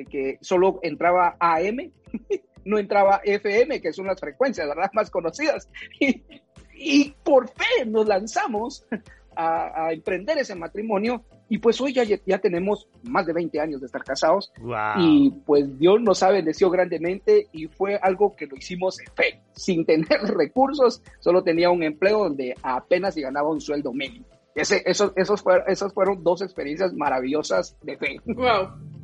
que 0.10 0.38
solo 0.42 0.80
entraba 0.82 1.38
AM, 1.40 1.92
no 2.66 2.80
entraba 2.80 3.22
FM, 3.24 3.80
que 3.80 3.94
son 3.94 4.08
las 4.08 4.20
frecuencias 4.20 4.68
¿verdad? 4.68 4.90
más 4.94 5.10
conocidas. 5.10 5.70
Y, 6.78 7.16
por 7.24 7.48
fe 7.48 7.86
nos 7.86 8.06
lanzamos 8.06 8.86
a, 9.36 9.94
emprender 9.94 10.38
ese 10.38 10.56
matrimonio 10.56 11.24
y 11.48 11.58
pues 11.58 11.80
hoy 11.80 11.94
ya, 11.94 12.04
ya 12.04 12.40
tenemos 12.40 12.88
más 13.04 13.26
de 13.26 13.34
20 13.34 13.60
años 13.60 13.80
de 13.80 13.86
estar 13.86 14.04
casados 14.04 14.52
y 14.98 15.30
pues 15.46 15.78
Dios 15.78 16.02
nos 16.02 16.22
ha 16.24 16.32
bendecido 16.32 16.70
grandemente 16.70 17.48
y 17.52 17.68
fue 17.68 17.96
algo 17.96 18.36
que 18.36 18.46
lo 18.48 18.56
hicimos 18.58 19.00
en 19.00 19.14
fe, 19.14 19.42
sin 19.54 19.86
tener 19.86 20.08
recursos, 20.36 21.02
solo 21.20 21.44
tenía 21.44 21.70
un 21.70 21.84
empleo 21.84 22.20
donde 22.20 22.56
apenas 22.62 23.16
y 23.16 23.22
ganaba 23.22 23.50
un 23.50 23.62
sueldo 23.62 23.94
mínimo. 23.94 24.26
Ese, 24.54 24.84
esos, 24.86 25.12
esos, 25.18 25.42
fueron, 25.42 25.64
esas 25.68 25.94
fueron 25.94 26.24
dos 26.24 26.42
experiencias 26.42 26.94
maravillosas 26.94 27.78
de 27.84 27.98
fe. 27.98 28.18
Wow. 28.26 28.95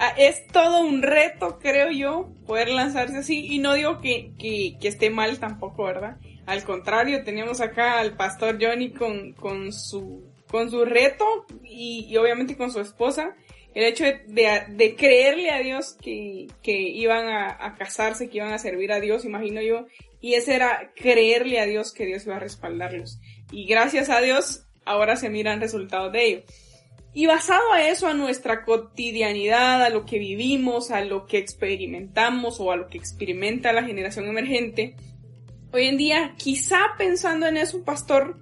Ah, 0.00 0.14
es 0.16 0.46
todo 0.46 0.82
un 0.82 1.02
reto, 1.02 1.58
creo 1.58 1.90
yo, 1.90 2.28
poder 2.46 2.68
lanzarse 2.68 3.18
así. 3.18 3.46
Y 3.52 3.58
no 3.58 3.74
digo 3.74 4.00
que, 4.00 4.32
que, 4.38 4.76
esté 4.86 5.10
mal 5.10 5.40
tampoco, 5.40 5.84
¿verdad? 5.84 6.18
Al 6.46 6.62
contrario, 6.62 7.24
teníamos 7.24 7.60
acá 7.60 7.98
al 7.98 8.16
pastor 8.16 8.58
Johnny 8.60 8.92
con, 8.92 9.32
con, 9.32 9.72
su, 9.72 10.24
con 10.48 10.70
su 10.70 10.84
reto 10.84 11.46
y, 11.64 12.16
obviamente 12.16 12.56
con 12.56 12.70
su 12.70 12.78
esposa. 12.78 13.34
El 13.74 13.84
hecho 13.84 14.04
de, 14.04 14.62
de, 14.68 14.94
creerle 14.94 15.50
a 15.50 15.58
Dios 15.58 15.96
que, 16.00 16.46
que 16.62 16.78
iban 16.78 17.26
a, 17.28 17.56
a, 17.60 17.74
casarse, 17.74 18.30
que 18.30 18.38
iban 18.38 18.52
a 18.52 18.58
servir 18.58 18.92
a 18.92 19.00
Dios, 19.00 19.24
imagino 19.24 19.60
yo. 19.60 19.86
Y 20.20 20.34
ese 20.34 20.54
era 20.54 20.92
creerle 20.94 21.58
a 21.58 21.66
Dios 21.66 21.92
que 21.92 22.06
Dios 22.06 22.24
iba 22.24 22.36
a 22.36 22.40
respaldarlos. 22.40 23.18
Y 23.50 23.66
gracias 23.66 24.10
a 24.10 24.20
Dios, 24.20 24.64
ahora 24.84 25.16
se 25.16 25.28
miran 25.28 25.60
resultados 25.60 26.12
de 26.12 26.24
ello. 26.24 26.42
Y 27.18 27.26
basado 27.26 27.72
a 27.72 27.82
eso, 27.82 28.06
a 28.06 28.14
nuestra 28.14 28.64
cotidianidad, 28.64 29.82
a 29.82 29.90
lo 29.90 30.06
que 30.06 30.20
vivimos, 30.20 30.92
a 30.92 31.00
lo 31.00 31.26
que 31.26 31.38
experimentamos 31.38 32.60
o 32.60 32.70
a 32.70 32.76
lo 32.76 32.86
que 32.86 32.96
experimenta 32.96 33.72
la 33.72 33.82
generación 33.82 34.26
emergente, 34.26 34.94
hoy 35.72 35.86
en 35.86 35.96
día, 35.96 36.34
quizá 36.36 36.78
pensando 36.96 37.48
en 37.48 37.56
eso, 37.56 37.82
pastor, 37.82 38.38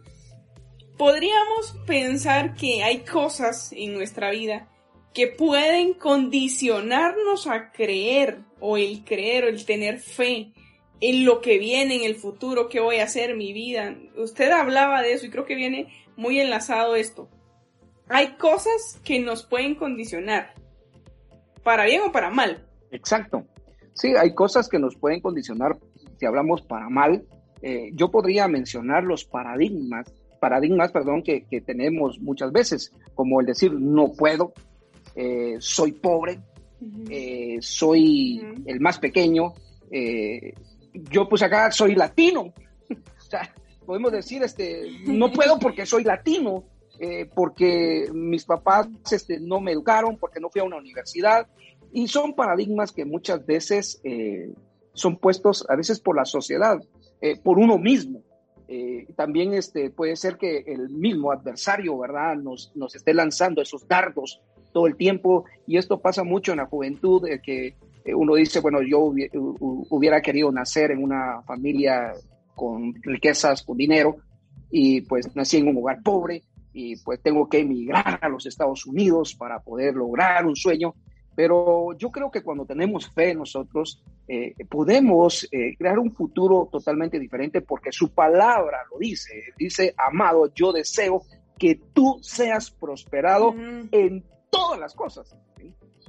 podríamos 0.98 1.74
pensar 1.86 2.54
que 2.54 2.82
hay 2.82 2.98
cosas 2.98 3.72
en 3.72 3.94
nuestra 3.94 4.30
vida 4.30 4.68
que 5.14 5.26
pueden 5.26 5.94
condicionarnos 5.94 7.46
a 7.46 7.72
creer 7.72 8.40
o 8.60 8.76
el 8.76 9.04
creer 9.06 9.44
o 9.44 9.48
el 9.48 9.64
tener 9.64 10.00
fe 10.00 10.52
en 11.00 11.24
lo 11.24 11.40
que 11.40 11.56
viene 11.56 11.94
en 11.94 12.04
el 12.04 12.16
futuro, 12.16 12.68
qué 12.68 12.80
voy 12.80 12.96
a 12.96 13.04
hacer 13.04 13.36
mi 13.36 13.54
vida. 13.54 13.96
Usted 14.18 14.50
hablaba 14.50 15.00
de 15.00 15.14
eso 15.14 15.24
y 15.24 15.30
creo 15.30 15.46
que 15.46 15.54
viene 15.54 15.86
muy 16.14 16.40
enlazado 16.40 16.94
esto 16.94 17.30
hay 18.08 18.36
cosas 18.36 19.00
que 19.04 19.20
nos 19.20 19.44
pueden 19.44 19.74
condicionar, 19.74 20.54
para 21.62 21.84
bien 21.84 22.02
o 22.02 22.12
para 22.12 22.30
mal. 22.30 22.64
Exacto. 22.90 23.44
Sí, 23.94 24.14
hay 24.14 24.34
cosas 24.34 24.68
que 24.68 24.78
nos 24.78 24.94
pueden 24.96 25.20
condicionar, 25.20 25.76
si 26.18 26.26
hablamos 26.26 26.62
para 26.62 26.88
mal. 26.88 27.24
Eh, 27.62 27.90
yo 27.94 28.10
podría 28.10 28.46
mencionar 28.46 29.04
los 29.04 29.24
paradigmas, 29.24 30.12
paradigmas, 30.38 30.92
perdón, 30.92 31.22
que, 31.22 31.46
tenemos 31.64 32.20
muchas 32.20 32.52
veces, 32.52 32.92
como 33.14 33.40
el 33.40 33.46
decir 33.46 33.72
no 33.72 34.12
puedo, 34.12 34.52
eh, 35.14 35.56
soy 35.58 35.92
pobre, 35.92 36.38
eh, 37.10 37.56
soy 37.60 38.40
el 38.66 38.80
más 38.80 38.98
pequeño, 38.98 39.54
yo 41.10 41.28
pues 41.28 41.42
acá 41.42 41.72
soy 41.72 41.94
latino. 41.94 42.42
o 42.90 43.30
sea, 43.30 43.50
podemos 43.86 44.12
decir, 44.12 44.42
este, 44.42 44.82
no 45.06 45.32
puedo 45.32 45.58
porque 45.58 45.86
soy 45.86 46.04
latino, 46.04 46.64
eh, 46.98 47.28
porque 47.34 48.08
mis 48.12 48.44
papás 48.44 48.88
este, 49.10 49.38
no 49.40 49.60
me 49.60 49.72
educaron, 49.72 50.16
porque 50.16 50.40
no 50.40 50.50
fui 50.50 50.60
a 50.60 50.64
una 50.64 50.78
universidad, 50.78 51.46
y 51.92 52.08
son 52.08 52.34
paradigmas 52.34 52.92
que 52.92 53.04
muchas 53.04 53.44
veces 53.44 54.00
eh, 54.04 54.52
son 54.92 55.16
puestos 55.16 55.66
a 55.68 55.76
veces 55.76 56.00
por 56.00 56.16
la 56.16 56.24
sociedad, 56.24 56.80
eh, 57.20 57.38
por 57.42 57.58
uno 57.58 57.78
mismo. 57.78 58.22
también 59.14 59.54
este, 59.54 59.90
puede 59.90 60.16
ser 60.16 60.36
que 60.36 60.64
el 60.66 60.88
mismo 60.88 61.30
adversario, 61.30 61.96
¿verdad?, 61.98 62.34
nos, 62.36 62.72
nos 62.74 62.96
esté 62.96 63.14
lanzando 63.14 63.62
esos 63.62 63.86
dardos 63.86 64.40
todo 64.72 64.86
el 64.86 64.96
tiempo, 64.96 65.44
y 65.66 65.76
esto 65.76 66.00
pasa 66.00 66.24
mucho 66.24 66.52
en 66.52 66.58
la 66.58 66.66
juventud, 66.66 67.22
que 67.42 67.76
uno 68.14 68.34
dice, 68.34 68.60
bueno, 68.60 68.80
yo 68.82 69.12
hubiera 69.90 70.20
querido 70.20 70.50
nacer 70.50 70.90
en 70.90 71.02
una 71.02 71.42
familia 71.42 72.12
con 72.56 72.94
riquezas, 73.02 73.62
con 73.62 73.76
dinero, 73.76 74.16
y 74.70 75.02
pues 75.02 75.34
nací 75.36 75.58
en 75.58 75.68
un 75.68 75.76
hogar 75.78 76.02
pobre, 76.02 76.42
y 76.78 76.94
pues 76.96 77.22
tengo 77.22 77.48
que 77.48 77.60
emigrar 77.60 78.18
a 78.20 78.28
los 78.28 78.44
Estados 78.44 78.84
Unidos 78.84 79.34
para 79.34 79.60
poder 79.60 79.94
lograr 79.94 80.44
un 80.44 80.54
sueño. 80.54 80.94
Pero 81.34 81.96
yo 81.96 82.10
creo 82.10 82.30
que 82.30 82.42
cuando 82.42 82.66
tenemos 82.66 83.10
fe 83.10 83.34
nosotros 83.34 84.04
eh, 84.28 84.54
podemos 84.68 85.48
eh, 85.50 85.74
crear 85.78 85.98
un 85.98 86.12
futuro 86.14 86.68
totalmente 86.70 87.18
diferente 87.18 87.62
porque 87.62 87.92
su 87.92 88.10
palabra 88.10 88.80
lo 88.90 88.98
dice. 88.98 89.54
Dice, 89.56 89.94
amado, 89.96 90.52
yo 90.54 90.70
deseo 90.70 91.22
que 91.58 91.80
tú 91.94 92.18
seas 92.20 92.70
prosperado 92.70 93.54
en 93.90 94.22
todas 94.50 94.78
las 94.78 94.94
cosas 94.94 95.34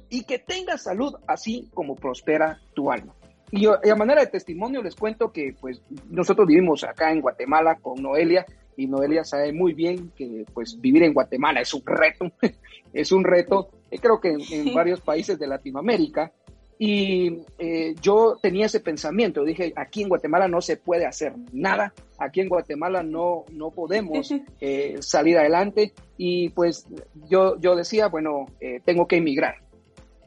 y 0.09 0.25
que 0.25 0.39
tengas 0.39 0.83
salud 0.83 1.15
así 1.27 1.69
como 1.73 1.95
prospera 1.95 2.59
tu 2.73 2.91
alma. 2.91 3.15
Y, 3.51 3.67
y, 3.67 3.89
a 3.89 3.95
manera 3.95 4.19
de 4.19 4.27
testimonio 4.27 4.83
les 4.83 4.95
cuento 4.95 5.31
que 5.31 5.55
pues 5.61 5.81
nosotros 6.09 6.45
vivimos 6.45 6.83
acá 6.83 7.13
en 7.13 7.21
Guatemala 7.21 7.77
con 7.81 8.01
Noelia 8.01 8.45
y 8.77 8.87
Noelia 8.87 9.25
sabe 9.25 9.51
muy 9.51 9.73
bien 9.73 10.11
que 10.15 10.45
pues 10.53 10.79
vivir 10.79 11.03
en 11.03 11.13
Guatemala 11.13 11.59
es 11.59 11.73
un 11.73 11.83
reto, 11.85 12.31
es 12.93 13.11
un 13.11 13.23
reto, 13.23 13.69
creo 13.99 14.21
que 14.21 14.29
en, 14.29 14.73
varios 14.73 15.01
países 15.01 15.37
de 15.37 15.47
Latinoamérica, 15.47 16.31
y 16.79 17.39
eh, 17.57 17.95
yo 18.01 18.37
tenía 18.39 18.67
ese 18.67 18.79
pensamiento, 18.79 19.43
dije, 19.43 19.73
aquí 19.75 20.03
en 20.03 20.09
Guatemala 20.09 20.47
no 20.47 20.61
se 20.61 20.77
puede 20.77 21.07
hacer 21.07 21.33
nada, 21.51 21.91
aquí 22.19 22.41
en 22.41 22.49
Guatemala 22.49 23.01
no, 23.01 23.45
no 23.51 23.71
podemos 23.71 24.31
eh, 24.61 24.97
salir 24.99 25.39
adelante 25.39 25.93
y 26.17 26.49
pues 26.49 26.87
yo, 27.27 27.59
yo 27.59 27.75
decía, 27.75 28.07
bueno, 28.09 28.45
eh, 28.61 28.79
tengo 28.85 29.07
que 29.07 29.17
emigrar. 29.17 29.55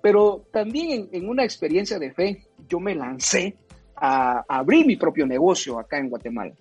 Pero 0.02 0.44
también 0.50 1.08
en, 1.12 1.28
una 1.28 1.44
experiencia 1.44 1.98
de 1.98 2.12
fe, 2.12 2.46
yo 2.68 2.80
me 2.80 2.94
lancé 2.94 3.56
a, 3.94 4.44
abrir 4.48 4.86
mi 4.86 4.96
propio 4.96 5.26
negocio 5.26 5.78
acá 5.78 5.98
en 5.98 6.08
Guatemala. 6.08 6.54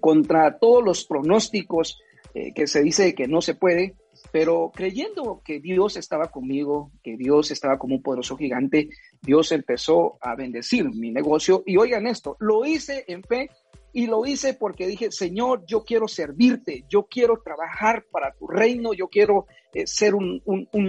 Contra 0.00 0.58
todos 0.58 0.82
los 0.84 1.04
pronósticos 1.04 1.98
eh, 2.34 2.52
que 2.52 2.66
se 2.66 2.82
dice 2.82 3.14
que 3.14 3.28
no 3.28 3.40
se 3.40 3.54
puede, 3.54 3.94
pero 4.32 4.72
creyendo 4.74 5.40
que 5.44 5.60
Dios 5.60 5.96
estaba 5.96 6.32
conmigo, 6.32 6.90
que 7.02 7.16
Dios 7.16 7.52
estaba 7.52 7.78
como 7.78 7.94
un 7.94 8.02
poderoso 8.02 8.36
gigante, 8.36 8.88
Dios 9.22 9.52
empezó 9.52 10.18
a 10.20 10.34
bendecir 10.34 10.90
mi 10.90 11.12
negocio. 11.12 11.62
Y 11.64 11.76
oigan 11.76 12.08
esto, 12.08 12.36
lo 12.40 12.64
hice 12.64 13.04
en 13.06 13.22
fe 13.22 13.50
y 13.92 14.08
lo 14.08 14.26
hice 14.26 14.54
porque 14.54 14.88
dije, 14.88 15.12
Señor, 15.12 15.64
yo 15.66 15.84
quiero 15.84 16.08
servirte, 16.08 16.84
yo 16.88 17.04
quiero 17.04 17.40
trabajar 17.40 18.04
para 18.10 18.34
tu 18.34 18.48
reino, 18.48 18.92
yo 18.94 19.06
quiero 19.06 19.46
eh, 19.72 19.86
ser 19.86 20.16
un, 20.16 20.42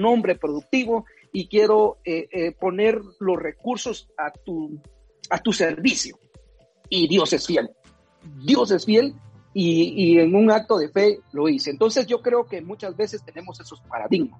hombre 0.03 0.35
productivo 0.35 1.05
y 1.31 1.47
quiero 1.47 1.99
eh, 2.05 2.55
poner 2.59 2.99
los 3.19 3.37
recursos 3.37 4.09
a 4.17 4.31
tu, 4.31 4.81
a 5.29 5.37
tu 5.37 5.53
servicio. 5.53 6.17
Y 6.89 7.07
Dios 7.07 7.33
es 7.33 7.45
fiel. 7.45 7.69
Dios 8.43 8.71
es 8.71 8.85
fiel 8.85 9.15
y, 9.53 10.19
en 10.19 10.35
un 10.35 10.51
acto 10.51 10.77
de 10.77 10.89
fe 10.89 11.21
lo 11.31 11.47
hice. 11.47 11.69
Entonces 11.69 12.07
yo 12.07 12.21
creo 12.21 12.45
que 12.45 12.61
muchas 12.61 12.95
veces 12.95 13.23
tenemos 13.23 13.59
esos 13.59 13.81
paradigmas. 13.81 14.39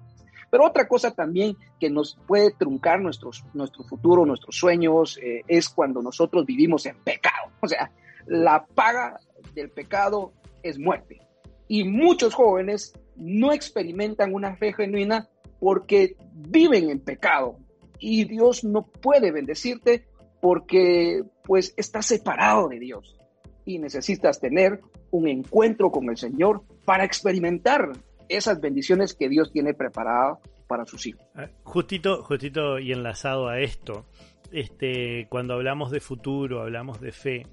Pero 0.52 0.66
otra 0.66 0.88
cosa 0.88 1.12
también 1.12 1.56
que 1.80 1.90
nos 1.90 2.18
puede 2.28 2.52
truncar 2.52 3.02
nuestros, 3.02 3.44
nuestro 3.54 3.84
futuro, 3.84 4.26
nuestros 4.26 4.56
sueños, 4.56 5.20
es 5.48 5.70
cuando 5.70 6.02
nosotros 6.02 6.46
vivimos 6.46 6.86
en 6.86 6.98
pecado. 6.98 7.52
O 7.62 7.68
sea, 7.68 7.92
la 8.28 8.66
paga 8.66 9.20
del 9.54 9.70
pecado 9.70 10.34
es 10.64 10.78
muerte. 10.80 11.20
Y 11.68 11.84
muchos 11.84 12.34
jóvenes 12.34 12.94
no 13.16 13.52
experimentan 13.52 14.34
una 14.34 14.56
fe 14.56 14.74
genuina 14.74 15.30
porque 15.60 16.16
viven 16.34 16.90
en 16.90 17.00
pecado. 17.00 17.58
Y 18.00 18.26
Dios 18.26 18.64
no 18.64 18.86
puede 18.86 19.32
bendecirte 19.32 20.06
porque 20.42 21.24
pues 21.44 21.74
estás 21.78 22.06
separado 22.06 22.68
de 22.70 22.80
Dios. 22.80 23.18
Y 23.66 23.80
necesitas 23.80 24.40
tener 24.40 24.82
un 25.12 25.28
encuentro 25.28 25.92
con 25.92 26.10
el 26.10 26.18
Señor 26.18 26.62
para 26.86 27.04
experimentar 27.04 27.92
esas 28.30 28.62
bendiciones 28.62 29.14
que 29.14 29.30
Dios 29.30 29.52
tiene 29.52 29.74
preparadas 29.74 30.40
para 30.68 30.86
sus 30.86 31.06
hijos. 31.08 31.26
Ah, 31.36 31.48
justito, 31.64 32.24
justito 32.24 32.80
y 32.80 32.92
enlazado 32.92 33.48
a 33.48 33.60
esto, 33.60 34.06
este, 34.52 35.28
cuando 35.30 35.54
hablamos 35.54 35.92
de 35.92 36.00
futuro, 36.00 36.62
hablamos 36.62 37.02
de 37.02 37.12
fe, 37.12 37.48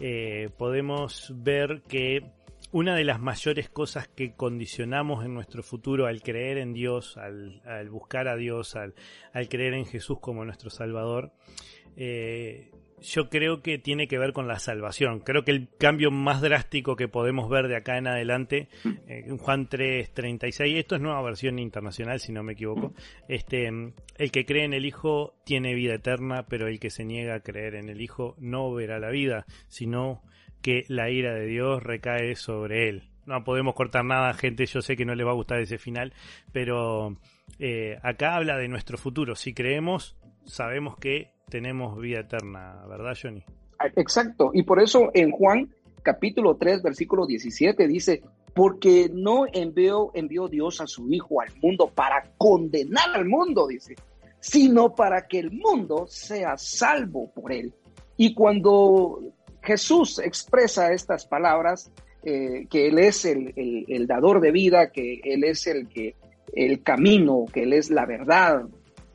eh, 0.00 0.50
podemos 0.56 1.32
ver 1.36 1.82
que 1.88 2.22
una 2.70 2.94
de 2.94 3.04
las 3.04 3.20
mayores 3.20 3.70
cosas 3.70 4.08
que 4.08 4.34
condicionamos 4.34 5.24
en 5.24 5.34
nuestro 5.34 5.62
futuro 5.62 6.06
al 6.06 6.22
creer 6.22 6.58
en 6.58 6.74
Dios, 6.74 7.16
al, 7.16 7.88
buscar 7.90 8.28
a 8.28 8.36
Dios, 8.36 8.76
al, 8.76 8.94
creer 9.48 9.74
en 9.74 9.86
Jesús 9.86 10.18
como 10.20 10.44
nuestro 10.44 10.68
Salvador, 10.68 11.32
eh, 11.96 12.70
yo 13.00 13.28
creo 13.28 13.62
que 13.62 13.78
tiene 13.78 14.08
que 14.08 14.18
ver 14.18 14.32
con 14.32 14.48
la 14.48 14.58
salvación. 14.58 15.20
Creo 15.20 15.44
que 15.44 15.50
el 15.50 15.68
cambio 15.78 16.10
más 16.10 16.40
drástico 16.40 16.96
que 16.96 17.08
podemos 17.08 17.48
ver 17.48 17.68
de 17.68 17.76
acá 17.76 17.98
en 17.98 18.06
adelante, 18.06 18.68
eh, 19.06 19.26
Juan 19.38 19.68
3:36, 19.68 20.76
esto 20.76 20.96
es 20.96 21.00
nueva 21.00 21.22
versión 21.22 21.58
internacional 21.58 22.20
si 22.20 22.32
no 22.32 22.42
me 22.42 22.52
equivoco, 22.54 22.94
este, 23.28 23.68
el 23.68 24.30
que 24.32 24.44
cree 24.44 24.64
en 24.64 24.74
el 24.74 24.84
Hijo 24.84 25.34
tiene 25.44 25.74
vida 25.74 25.94
eterna, 25.94 26.46
pero 26.48 26.68
el 26.68 26.80
que 26.80 26.90
se 26.90 27.04
niega 27.04 27.36
a 27.36 27.40
creer 27.40 27.74
en 27.74 27.88
el 27.88 28.00
Hijo 28.00 28.34
no 28.38 28.72
verá 28.72 28.98
la 28.98 29.10
vida, 29.10 29.46
sino 29.68 30.22
que 30.62 30.84
la 30.88 31.10
ira 31.10 31.34
de 31.34 31.46
Dios 31.46 31.82
recae 31.82 32.34
sobre 32.34 32.88
él. 32.88 33.10
No 33.26 33.44
podemos 33.44 33.74
cortar 33.74 34.04
nada, 34.04 34.32
gente, 34.32 34.64
yo 34.66 34.80
sé 34.80 34.96
que 34.96 35.04
no 35.04 35.14
le 35.14 35.24
va 35.24 35.32
a 35.32 35.34
gustar 35.34 35.60
ese 35.60 35.78
final, 35.78 36.14
pero 36.50 37.16
eh, 37.58 37.98
acá 38.02 38.36
habla 38.36 38.56
de 38.56 38.68
nuestro 38.68 38.96
futuro. 38.96 39.36
Si 39.36 39.52
creemos, 39.52 40.16
sabemos 40.46 40.96
que 40.96 41.37
tenemos 41.48 41.98
vida 41.98 42.20
eterna, 42.20 42.84
¿verdad, 42.88 43.16
Johnny? 43.20 43.44
Exacto, 43.96 44.50
y 44.52 44.62
por 44.62 44.80
eso 44.80 45.10
en 45.14 45.30
Juan 45.30 45.68
capítulo 46.02 46.56
3, 46.56 46.82
versículo 46.82 47.26
17 47.26 47.86
dice, 47.86 48.22
porque 48.54 49.10
no 49.12 49.44
envió, 49.52 50.10
envió 50.14 50.48
Dios 50.48 50.80
a 50.80 50.86
su 50.86 51.08
Hijo 51.12 51.40
al 51.40 51.48
mundo 51.60 51.90
para 51.94 52.22
condenar 52.36 53.10
al 53.14 53.26
mundo, 53.26 53.66
dice, 53.66 53.94
sino 54.40 54.94
para 54.94 55.26
que 55.26 55.38
el 55.38 55.50
mundo 55.50 56.06
sea 56.08 56.56
salvo 56.56 57.30
por 57.32 57.52
él. 57.52 57.72
Y 58.16 58.34
cuando 58.34 59.20
Jesús 59.62 60.18
expresa 60.18 60.92
estas 60.92 61.26
palabras, 61.26 61.92
eh, 62.24 62.66
que 62.68 62.88
Él 62.88 62.98
es 62.98 63.24
el, 63.24 63.52
el, 63.56 64.06
dador 64.06 64.40
de 64.40 64.50
vida, 64.50 64.90
que 64.90 65.20
Él 65.22 65.44
es 65.44 65.66
el, 65.66 65.88
que, 65.88 66.16
el 66.52 66.82
camino, 66.82 67.44
que 67.52 67.62
Él 67.62 67.72
es 67.72 67.90
la 67.90 68.06
verdad, 68.06 68.64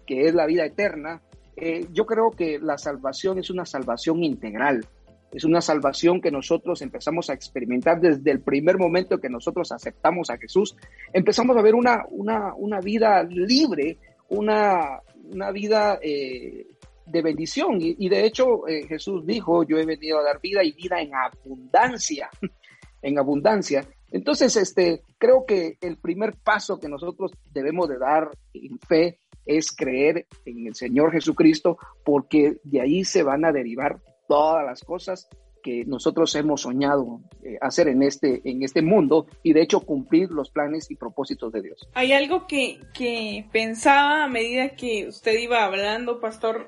que 0.05 0.27
es 0.27 0.33
la 0.33 0.45
vida 0.45 0.65
eterna, 0.65 1.21
eh, 1.55 1.87
yo 1.91 2.05
creo 2.05 2.31
que 2.31 2.59
la 2.59 2.77
salvación 2.77 3.39
es 3.39 3.49
una 3.49 3.65
salvación 3.65 4.23
integral. 4.23 4.85
Es 5.31 5.43
una 5.43 5.61
salvación 5.61 6.21
que 6.21 6.29
nosotros 6.29 6.81
empezamos 6.83 7.29
a 7.29 7.33
experimentar 7.33 7.99
desde 7.99 8.29
el 8.29 8.41
primer 8.41 8.77
momento 8.77 9.19
que 9.19 9.29
nosotros 9.29 9.71
aceptamos 9.71 10.29
a 10.29 10.37
Jesús. 10.37 10.75
Empezamos 11.11 11.57
a 11.57 11.61
ver 11.61 11.73
una, 11.73 12.05
una, 12.11 12.53
una 12.55 12.79
vida 12.79 13.23
libre, 13.23 13.97
una, 14.29 15.01
una 15.31 15.51
vida 15.51 15.97
eh, 16.03 16.67
de 17.07 17.21
bendición. 17.21 17.77
Y, 17.79 18.07
de 18.09 18.25
hecho 18.25 18.67
eh, 18.67 18.85
Jesús 18.87 19.25
dijo, 19.25 19.63
yo 19.63 19.77
he 19.77 19.85
venido 19.85 20.19
a 20.19 20.23
dar 20.23 20.39
vida 20.39 20.63
y 20.63 20.71
vida 20.71 21.01
en 21.01 21.11
abundancia, 21.15 22.29
en 23.01 23.17
abundancia. 23.17 23.87
Entonces, 24.11 24.55
este, 24.55 25.01
creo 25.17 25.43
que 25.47 25.77
el 25.81 25.97
primer 25.97 26.35
paso 26.35 26.79
que 26.79 26.87
nosotros 26.87 27.31
debemos 27.51 27.89
de 27.89 27.97
dar 27.97 28.29
en 28.53 28.77
fe 28.79 29.19
es 29.45 29.71
creer 29.71 30.25
en 30.45 30.67
el 30.67 30.75
Señor 30.75 31.11
Jesucristo, 31.11 31.77
porque 32.03 32.57
de 32.63 32.81
ahí 32.81 33.03
se 33.03 33.23
van 33.23 33.45
a 33.45 33.51
derivar 33.51 33.99
todas 34.27 34.65
las 34.65 34.83
cosas 34.83 35.27
que 35.63 35.85
nosotros 35.85 36.35
hemos 36.35 36.61
soñado 36.61 37.21
eh, 37.41 37.57
hacer 37.61 37.87
en 37.87 38.03
este, 38.03 38.41
en 38.43 38.61
este 38.63 38.81
mundo 38.81 39.27
y 39.41 39.53
de 39.53 39.61
hecho 39.61 39.79
cumplir 39.79 40.29
los 40.29 40.51
planes 40.51 40.91
y 40.91 40.95
propósitos 40.95 41.51
de 41.53 41.61
Dios. 41.61 41.87
Hay 41.93 42.11
algo 42.11 42.45
que, 42.45 42.79
que 42.93 43.47
pensaba 43.51 44.25
a 44.25 44.27
medida 44.27 44.75
que 44.75 45.07
usted 45.07 45.39
iba 45.39 45.63
hablando, 45.63 46.19
pastor, 46.19 46.67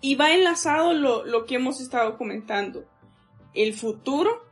y 0.00 0.14
va 0.14 0.34
enlazado 0.34 0.92
lo, 0.92 1.24
lo 1.24 1.46
que 1.46 1.56
hemos 1.56 1.80
estado 1.80 2.18
comentando. 2.18 2.84
El 3.54 3.72
futuro 3.72 4.45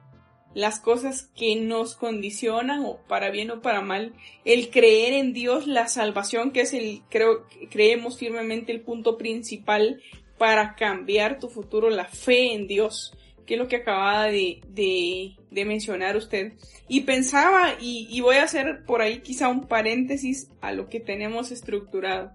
las 0.55 0.79
cosas 0.79 1.31
que 1.37 1.57
nos 1.57 1.97
condicionan 1.97 2.85
o 2.85 2.99
para 3.09 3.31
bien 3.31 3.51
o 3.51 3.61
para 3.61 3.81
mal, 3.81 4.14
el 4.45 4.71
creer 4.71 5.12
en 5.12 5.33
Dios, 5.33 5.67
la 5.67 5.88
salvación 5.88 6.53
que 6.53 6.62
es 6.62 6.73
el, 6.73 7.03
creo, 7.11 7.47
creemos 7.71 8.19
firmemente 8.19 8.73
el 8.73 8.81
punto 8.81 9.19
principal 9.19 10.01
para 10.38 10.75
cambiar 10.77 11.38
tu 11.38 11.49
futuro, 11.49 11.90
la 11.90 12.07
fe 12.07 12.55
en 12.55 12.67
Dios, 12.67 13.17
que 13.47 13.55
es 13.55 13.61
lo 13.61 13.69
que 13.69 13.77
acababa 13.77 14.27
de, 14.27 14.61
de, 14.69 15.64
mencionar 15.64 16.17
usted. 16.17 16.53
Y 16.88 17.03
pensaba, 17.03 17.75
y, 17.81 18.07
y 18.11 18.21
voy 18.21 18.37
a 18.37 18.45
hacer 18.45 18.85
por 18.87 19.03
ahí 19.03 19.21
quizá 19.21 19.49
un 19.49 19.67
paréntesis 19.67 20.51
a 20.61 20.73
lo 20.73 20.88
que 20.88 21.01
tenemos 21.01 21.51
estructurado. 21.51 22.33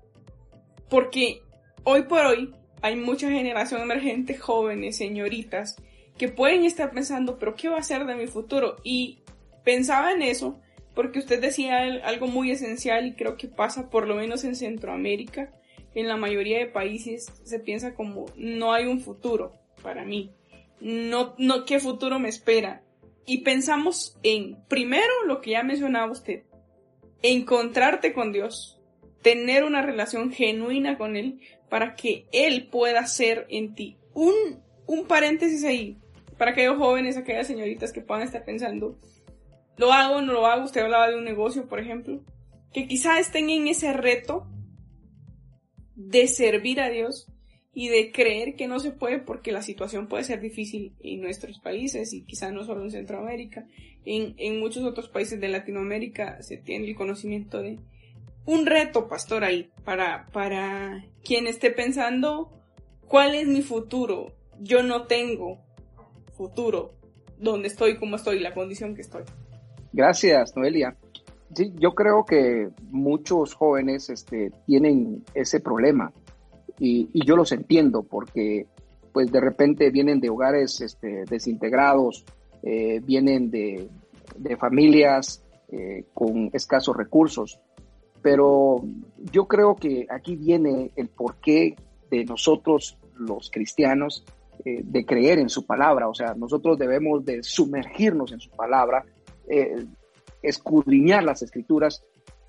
Porque 0.89 1.41
hoy 1.83 2.03
por 2.03 2.25
hoy 2.25 2.53
hay 2.81 2.95
mucha 2.95 3.29
generación 3.29 3.81
emergente, 3.81 4.37
jóvenes, 4.37 4.97
señoritas, 4.97 5.75
que 6.19 6.27
pueden 6.27 6.65
estar 6.65 6.91
pensando, 6.91 7.39
pero 7.39 7.55
¿qué 7.55 7.69
va 7.69 7.79
a 7.79 7.83
ser 7.83 8.05
de 8.05 8.15
mi 8.15 8.27
futuro? 8.27 8.75
Y 8.83 9.23
pensaba 9.63 10.11
en 10.11 10.21
eso 10.21 10.59
porque 10.93 11.19
usted 11.19 11.41
decía 11.41 11.79
algo 12.03 12.27
muy 12.27 12.51
esencial 12.51 13.07
y 13.07 13.15
creo 13.15 13.37
que 13.37 13.47
pasa 13.47 13.89
por 13.89 14.05
lo 14.05 14.15
menos 14.15 14.43
en 14.43 14.55
Centroamérica, 14.55 15.53
en 15.95 16.07
la 16.07 16.17
mayoría 16.17 16.59
de 16.59 16.65
países 16.65 17.31
se 17.43 17.59
piensa 17.59 17.95
como 17.95 18.25
no 18.35 18.73
hay 18.73 18.85
un 18.85 18.99
futuro 18.99 19.53
para 19.81 20.03
mí, 20.03 20.31
no, 20.81 21.35
no, 21.37 21.65
¿qué 21.65 21.79
futuro 21.79 22.19
me 22.19 22.29
espera? 22.29 22.83
Y 23.25 23.39
pensamos 23.39 24.17
en, 24.23 24.57
primero, 24.67 25.25
lo 25.25 25.39
que 25.39 25.51
ya 25.51 25.63
mencionaba 25.63 26.11
usted, 26.11 26.43
encontrarte 27.21 28.11
con 28.11 28.31
Dios, 28.31 28.81
tener 29.21 29.63
una 29.63 29.81
relación 29.81 30.31
genuina 30.31 30.97
con 30.97 31.15
Él 31.15 31.39
para 31.69 31.95
que 31.95 32.25
Él 32.31 32.67
pueda 32.67 33.05
ser 33.07 33.45
en 33.49 33.75
ti. 33.75 33.97
Un, 34.13 34.33
un 34.85 35.05
paréntesis 35.05 35.63
ahí, 35.63 35.97
para 36.39 36.51
aquellos 36.51 36.77
jóvenes, 36.77 37.17
aquellas 37.17 37.45
señoritas 37.45 37.91
que 37.91 38.01
puedan 38.01 38.23
estar 38.23 38.45
pensando, 38.45 38.97
¿lo 39.77 39.91
hago 39.91 40.15
o 40.15 40.21
no 40.21 40.33
lo 40.33 40.47
hago? 40.47 40.65
Usted 40.65 40.81
hablaba 40.81 41.09
de 41.09 41.17
un 41.17 41.25
negocio, 41.25 41.67
por 41.67 41.79
ejemplo, 41.79 42.23
que 42.73 42.87
quizá 42.87 43.19
estén 43.19 43.49
en 43.49 43.67
ese 43.67 43.91
reto 43.93 44.47
de 45.95 46.27
servir 46.27 46.79
a 46.79 46.89
Dios 46.89 47.27
y 47.73 47.89
de 47.89 48.11
creer 48.11 48.55
que 48.55 48.67
no 48.67 48.79
se 48.79 48.91
puede 48.91 49.19
porque 49.19 49.51
la 49.51 49.61
situación 49.61 50.07
puede 50.07 50.23
ser 50.23 50.39
difícil 50.39 50.95
en 51.01 51.21
nuestros 51.21 51.59
países 51.59 52.13
y 52.13 52.23
quizá 52.23 52.51
no 52.51 52.63
solo 52.63 52.83
en 52.83 52.91
Centroamérica, 52.91 53.67
en, 54.05 54.59
muchos 54.59 54.83
otros 54.83 55.09
países 55.09 55.39
de 55.41 55.49
Latinoamérica 55.49 56.41
se 56.41 56.57
tiene 56.57 56.87
el 56.87 56.95
conocimiento 56.95 57.61
de 57.61 57.79
un 58.45 58.65
reto, 58.65 59.09
pastor, 59.09 59.43
ahí 59.43 59.69
para, 59.83 60.27
para 60.31 61.05
quien 61.23 61.47
esté 61.47 61.69
pensando 61.69 62.49
cuál 63.07 63.35
es 63.35 63.45
mi 63.45 63.61
futuro. 63.61 64.33
Yo 64.61 64.83
no 64.83 65.03
tengo 65.03 65.68
futuro. 66.39 66.93
donde 67.37 67.67
estoy, 67.67 67.97
cómo 67.97 68.15
estoy, 68.15 68.39
la 68.39 68.53
condición 68.53 68.95
que 68.95 69.01
estoy. 69.01 69.23
Gracias, 69.93 70.55
Noelia. 70.55 70.95
Sí, 71.53 71.73
yo 71.77 71.93
creo 71.93 72.25
que 72.25 72.69
muchos 72.91 73.53
jóvenes 73.53 74.09
este, 74.09 74.51
tienen 74.65 75.23
ese 75.33 75.59
problema 75.59 76.11
y, 76.79 77.09
yo 77.25 77.35
los 77.35 77.51
entiendo 77.51 78.03
porque 78.03 78.67
pues 79.13 79.31
de 79.31 79.41
repente 79.41 79.89
vienen 79.89 80.19
de 80.19 80.29
hogares 80.29 80.79
este, 80.81 81.25
desintegrados, 81.29 82.25
eh, 82.63 82.99
vienen 83.03 83.49
de, 83.51 83.89
familias 84.57 85.43
eh, 85.69 86.05
con 86.13 86.49
escasos 86.53 86.95
recursos, 86.95 87.59
pero 88.21 88.81
yo 89.31 89.45
creo 89.47 89.75
que 89.75 90.07
aquí 90.09 90.35
viene 90.35 90.91
el 90.95 91.07
porqué 91.09 91.75
de 92.11 92.25
nosotros 92.25 92.97
los 93.17 93.49
cristianos 93.49 94.23
eh, 94.65 94.81
de 94.83 95.05
creer 95.05 95.39
en 95.39 95.49
su 95.49 95.65
palabra, 95.65 96.07
o 96.09 96.13
sea, 96.13 96.33
nosotros 96.35 96.77
debemos 96.77 97.23
de 97.25 97.43
sumergirnos 97.43 98.31
en 98.31 98.39
su 98.39 98.49
palabra, 98.51 99.05
escudriñar 100.43 101.23
las 101.23 101.41
escrituras 101.41 102.05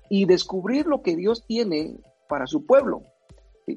y 0.07 0.25
descubrir 0.25 0.85
lo 0.85 1.01
que 1.01 1.15
Dios 1.15 1.45
tiene 1.47 1.95
para 2.27 2.45
su 2.45 2.65
pueblo. 2.65 3.01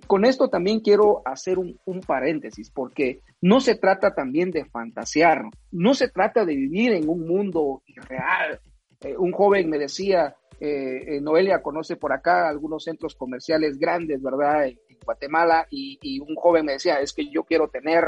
Con 0.06 0.24
esto 0.24 0.48
también 0.48 0.80
quiero 0.80 1.22
hacer 1.24 1.58
un, 1.58 2.00
paréntesis, 2.06 2.70
porque 2.70 3.20
no 3.40 3.60
se 3.60 3.76
trata 3.76 4.14
también 4.14 4.50
de 4.50 4.64
fantasear, 4.64 5.44
no 5.70 5.94
se 5.94 6.08
trata 6.08 6.44
de 6.44 6.56
vivir 6.56 6.92
en 6.92 7.08
un 7.08 7.26
mundo 7.26 7.82
irreal. 7.86 8.60
Eh, 9.00 9.16
un 9.16 9.32
joven 9.32 9.68
me 9.68 9.78
decía, 9.78 10.34
eh, 10.58 11.20
Noelia 11.20 11.62
conoce 11.62 11.96
por 11.96 12.12
acá 12.12 12.48
algunos 12.48 12.84
centros 12.84 13.14
comerciales 13.14 13.78
grandes, 13.78 14.22
¿verdad? 14.22 14.66
Guatemala, 15.04 15.66
y, 15.70 16.20
un 16.20 16.34
joven 16.36 16.66
me 16.66 16.72
decía, 16.72 17.00
es 17.00 17.12
que 17.12 17.30
yo 17.30 17.44
quiero 17.44 17.68
tener, 17.68 18.04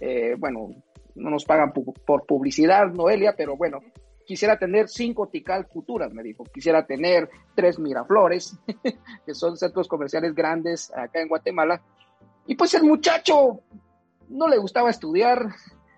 eh, 0.00 0.34
bueno, 0.38 0.70
no 1.14 1.30
nos 1.30 1.44
pagan 1.44 1.72
por 1.72 2.26
publicidad, 2.26 2.86
Noelia, 2.88 3.34
pero 3.36 3.56
bueno, 3.56 3.80
quisiera 4.28 4.58
tener 4.58 4.88
cinco 4.88 5.28
Tical 5.28 5.66
futuras, 5.66 6.12
me 6.12 6.22
dijo. 6.22 6.44
Quisiera 6.44 6.86
tener 6.86 7.30
tres 7.54 7.78
Miraflores, 7.78 8.58
que 9.26 9.34
son 9.34 9.56
centros 9.56 9.88
comerciales 9.88 10.34
grandes 10.34 10.92
acá 10.94 11.22
en 11.22 11.28
Guatemala. 11.28 11.82
Y 12.46 12.54
pues 12.54 12.74
el 12.74 12.82
muchacho 12.82 13.60
no 14.28 14.46
le 14.46 14.58
gustaba 14.58 14.90
estudiar 14.90 15.48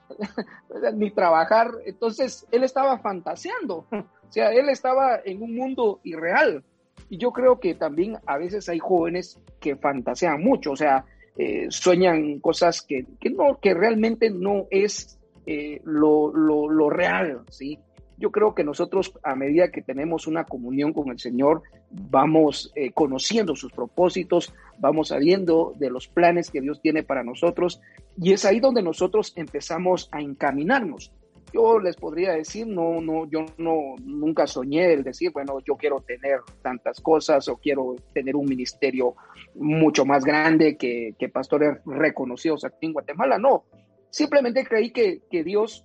ni 0.94 1.10
trabajar, 1.10 1.72
entonces 1.84 2.46
él 2.52 2.62
estaba 2.62 2.98
fantaseando, 2.98 3.86
o 3.92 4.32
sea, 4.32 4.52
él 4.52 4.68
estaba 4.68 5.20
en 5.24 5.42
un 5.42 5.56
mundo 5.56 6.00
irreal. 6.04 6.64
Y 7.10 7.18
yo 7.18 7.32
creo 7.32 7.60
que 7.60 7.74
también 7.74 8.16
a 8.24 8.38
veces 8.38 8.68
hay 8.68 8.78
jóvenes 8.78 9.38
que 9.60 9.76
fantasean 9.76 10.42
mucho, 10.42 10.72
o 10.72 10.76
sea, 10.76 11.04
eh, 11.36 11.66
sueñan 11.68 12.40
cosas 12.40 12.82
que, 12.82 13.04
no, 13.30 13.58
que 13.60 13.74
realmente 13.74 14.30
no 14.30 14.66
es 14.70 15.18
eh, 15.46 15.80
lo, 15.84 16.32
lo, 16.32 16.70
lo, 16.70 16.88
real, 16.88 17.42
¿sí? 17.50 17.78
yo 18.20 18.30
creo 18.30 18.54
que 18.54 18.62
nosotros 18.62 19.14
a 19.22 19.34
medida 19.34 19.70
que 19.70 19.80
tenemos 19.80 20.26
una 20.26 20.44
comunión 20.44 20.92
con 20.92 21.08
el 21.08 21.18
Señor, 21.18 21.62
vamos 21.90 22.70
eh, 22.76 22.92
conociendo 22.92 23.56
sus 23.56 23.72
propósitos, 23.72 24.52
vamos 24.78 25.08
sabiendo 25.08 25.72
de 25.78 25.90
los 25.90 26.06
planes 26.06 26.50
que 26.50 26.60
Dios 26.60 26.80
tiene 26.82 27.02
para 27.02 27.24
nosotros 27.24 27.80
y 28.18 28.34
es 28.34 28.44
ahí 28.44 28.60
donde 28.60 28.82
nosotros 28.82 29.32
empezamos 29.36 30.10
a 30.12 30.20
encaminarnos. 30.20 31.12
Yo 31.52 31.78
les 31.78 31.96
podría 31.96 32.32
decir, 32.32 32.66
no, 32.66 33.00
no, 33.00 33.28
yo 33.28 33.44
no, 33.58 33.96
nunca 34.04 34.46
soñé 34.46 34.92
el 34.92 35.02
decir, 35.02 35.32
bueno, 35.32 35.58
yo 35.66 35.76
quiero 35.76 36.00
tener 36.00 36.40
tantas 36.62 37.00
cosas 37.00 37.48
o 37.48 37.56
quiero 37.56 37.96
tener 38.12 38.36
un 38.36 38.46
ministerio 38.46 39.14
mucho 39.54 40.04
más 40.04 40.24
grande 40.24 40.76
que, 40.76 41.14
que 41.18 41.28
pastores 41.28 41.78
reconocidos 41.84 42.64
aquí 42.64 42.86
en 42.86 42.92
Guatemala. 42.92 43.38
No, 43.38 43.64
simplemente 44.10 44.64
creí 44.64 44.90
que, 44.90 45.22
que 45.30 45.42
Dios 45.42 45.84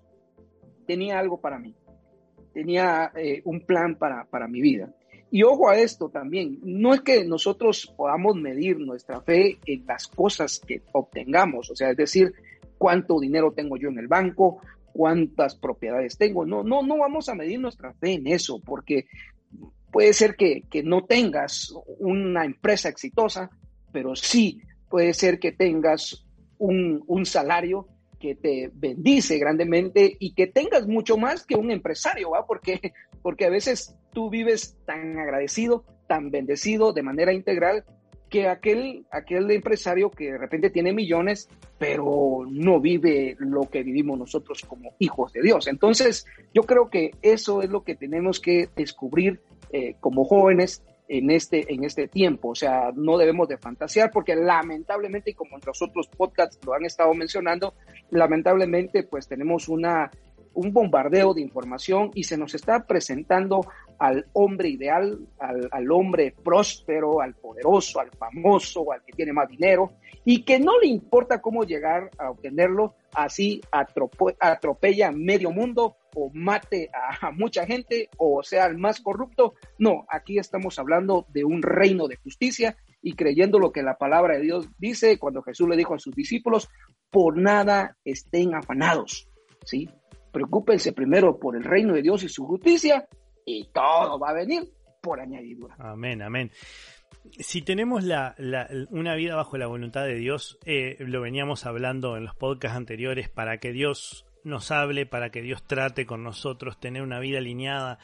tenía 0.86 1.20
algo 1.20 1.42
para 1.42 1.58
mí 1.58 1.76
tenía 2.56 3.12
eh, 3.18 3.42
un 3.44 3.66
plan 3.66 3.96
para, 3.98 4.24
para 4.24 4.48
mi 4.48 4.62
vida. 4.62 4.90
Y 5.30 5.44
ojo 5.44 5.70
a 5.70 5.78
esto 5.78 6.08
también, 6.08 6.60
no 6.64 6.94
es 6.94 7.02
que 7.02 7.26
nosotros 7.26 7.94
podamos 7.98 8.38
medir 8.38 8.80
nuestra 8.80 9.20
fe 9.20 9.60
en 9.66 9.86
las 9.86 10.08
cosas 10.08 10.62
que 10.66 10.82
obtengamos, 10.94 11.70
o 11.70 11.76
sea, 11.76 11.92
es 11.92 11.98
decir, 11.98 12.34
cuánto 12.78 13.20
dinero 13.20 13.52
tengo 13.52 13.76
yo 13.76 13.90
en 13.90 14.00
el 14.00 14.08
banco, 14.08 14.62
cuántas 14.96 15.56
propiedades 15.56 16.18
tengo, 16.18 16.46
no, 16.46 16.64
no, 16.64 16.82
no 16.82 16.98
vamos 16.98 17.28
a 17.28 17.36
medir 17.36 17.60
nuestra 17.60 17.94
fe 17.96 18.14
en 18.14 18.28
eso, 18.28 18.62
porque 18.66 19.08
puede 19.92 20.14
ser 20.14 20.38
que, 20.38 20.62
que 20.72 20.84
no 20.84 21.04
tengas 21.04 21.74
una 22.00 22.46
empresa 22.46 22.88
exitosa, 22.88 23.50
pero 23.92 24.16
sí 24.16 24.62
puede 24.90 25.14
ser 25.14 25.38
que 25.38 25.52
tengas 25.52 26.26
un, 26.60 27.04
un 27.08 27.26
salario 27.26 27.90
que 28.22 28.36
te 28.36 28.72
bendice 28.74 29.38
grandemente 29.38 30.16
y 30.18 30.34
que 30.34 30.48
tengas 30.48 30.88
mucho 30.88 31.18
más 31.18 31.46
que 31.46 31.56
un 31.56 31.72
empresario, 31.72 32.30
¿va? 32.30 32.46
Porque, 32.46 32.94
porque 33.22 33.44
a 33.44 33.50
veces 33.50 33.98
tú 34.14 34.30
vives 34.30 34.78
tan 34.86 35.20
agradecido, 35.20 35.84
tan 36.08 36.32
bendecido 36.32 36.94
de 36.94 37.04
manera 37.04 37.34
integral 37.34 37.84
que 38.36 38.50
aquel, 38.50 39.06
aquel 39.12 39.50
empresario 39.50 40.12
que 40.12 40.34
de 40.34 40.38
repente 40.38 40.70
tiene 40.70 40.92
millones, 40.92 41.48
pero 41.78 42.44
no 42.46 42.82
vive 42.82 43.38
lo 43.40 43.62
que 43.62 43.82
vivimos 43.82 44.20
nosotros 44.20 44.62
como 44.68 44.94
hijos 45.00 45.32
de 45.32 45.42
Dios. 45.42 45.68
Entonces, 45.68 46.26
yo 46.54 46.64
creo 46.64 46.90
que 46.90 47.12
eso 47.22 47.62
es 47.62 47.70
lo 47.70 47.86
que 47.86 47.96
tenemos 47.96 48.42
que 48.42 48.68
descubrir 48.76 49.40
eh, 49.72 49.96
como 50.02 50.26
jóvenes 50.26 50.84
en 51.08 51.32
este, 51.32 51.74
en 51.74 51.86
este 51.86 52.10
tiempo. 52.10 52.50
O 52.50 52.56
sea, 52.56 52.92
no 52.94 53.18
debemos 53.18 53.48
de 53.48 53.58
fantasear 53.58 54.12
porque 54.12 54.36
lamentablemente, 54.36 55.32
y 55.32 55.34
como 55.34 55.56
en 55.56 55.62
los 55.66 55.82
otros 55.82 56.10
podcasts 56.10 56.60
lo 56.66 56.74
han 56.74 56.84
estado 56.84 57.14
mencionando, 57.14 57.74
lamentablemente 58.10 59.04
pues 59.04 59.30
tenemos 59.30 59.70
una, 59.70 60.12
un 60.54 60.74
bombardeo 60.74 61.34
de 61.34 61.42
información 61.42 62.12
y 62.14 62.26
se 62.26 62.38
nos 62.38 62.54
está 62.54 62.86
presentando 62.86 63.62
al 64.00 64.28
hombre 64.34 64.70
ideal, 64.70 65.20
al, 65.40 65.92
hombre 65.92 66.34
próspero, 66.44 67.22
al 67.22 67.36
poderoso, 67.36 68.00
al 68.00 68.12
famoso, 68.12 68.92
al 68.92 69.04
que 69.04 69.14
tiene 69.14 69.34
más 69.34 69.50
dinero 69.50 69.94
y 70.24 70.44
que 70.44 70.60
no 70.60 70.80
le 70.80 70.88
importa 70.88 71.42
cómo 71.42 71.64
llegar 71.64 72.10
a 72.18 72.32
obtenerlo, 72.32 72.96
así 73.14 73.62
atropella 73.72 75.12
medio 75.12 75.52
mundo 75.52 75.98
o 76.16 76.32
mate 76.34 76.90
a, 76.94 77.32
mucha 77.32 77.66
gente 77.66 78.10
o 78.18 78.42
sea 78.44 78.66
el 78.66 78.78
más 78.78 79.02
corrupto. 79.02 79.54
No, 79.78 80.06
aquí 80.10 80.40
estamos 80.40 80.80
hablando 80.80 81.26
de 81.30 81.44
un 81.44 81.62
reino 81.62 82.08
de 82.08 82.18
justicia 82.18 82.76
y 83.02 83.14
creyendo 83.14 83.60
lo 83.60 83.72
que 83.72 83.84
la 83.84 83.98
palabra 83.98 84.36
de 84.36 84.42
Dios 84.42 84.68
dice 84.80 85.20
cuando 85.20 85.44
Jesús 85.44 85.70
le 85.70 85.78
dijo 85.78 85.94
a 85.94 86.00
sus 86.00 86.16
discípulos, 86.16 86.70
por 87.12 87.38
nada 87.38 87.98
estén 88.04 88.56
afanados, 88.56 89.30
¿sí? 89.64 89.90
Preocúpense 90.32 90.92
primero 90.92 91.40
por 91.40 91.56
el 91.56 91.64
reino 91.64 91.94
de 91.94 92.02
Dios 92.02 92.24
y 92.24 92.30
su 92.30 92.46
justicia 92.46 93.08
y 93.46 93.66
todo 93.66 94.20
va 94.20 94.32
a 94.32 94.34
venir 94.34 94.74
por 95.02 95.20
añadidura. 95.20 95.76
Amén, 95.80 96.22
amén. 96.22 96.52
Si 97.40 97.62
tenemos 97.62 98.04
la, 98.04 98.36
una 98.90 99.16
vida 99.16 99.36
bajo 99.36 99.58
la 99.58 99.68
voluntad 99.68 100.06
de 100.06 100.16
Dios, 100.16 100.60
eh, 100.66 100.98
lo 101.00 101.22
veníamos 101.22 101.66
hablando 101.66 102.18
en 102.18 102.26
los 102.26 102.36
podcasts 102.36 102.78
anteriores, 102.78 103.30
para 103.30 103.60
que 103.60 103.72
Dios 103.72 104.26
nos 104.44 104.72
hable, 104.72 105.06
para 105.06 105.32
que 105.32 105.42
Dios 105.42 105.64
trate 105.66 106.06
con 106.06 106.24
nosotros, 106.24 106.80
tener 106.80 107.02
una 107.02 107.20
vida 107.20 107.40
alineada 107.40 108.00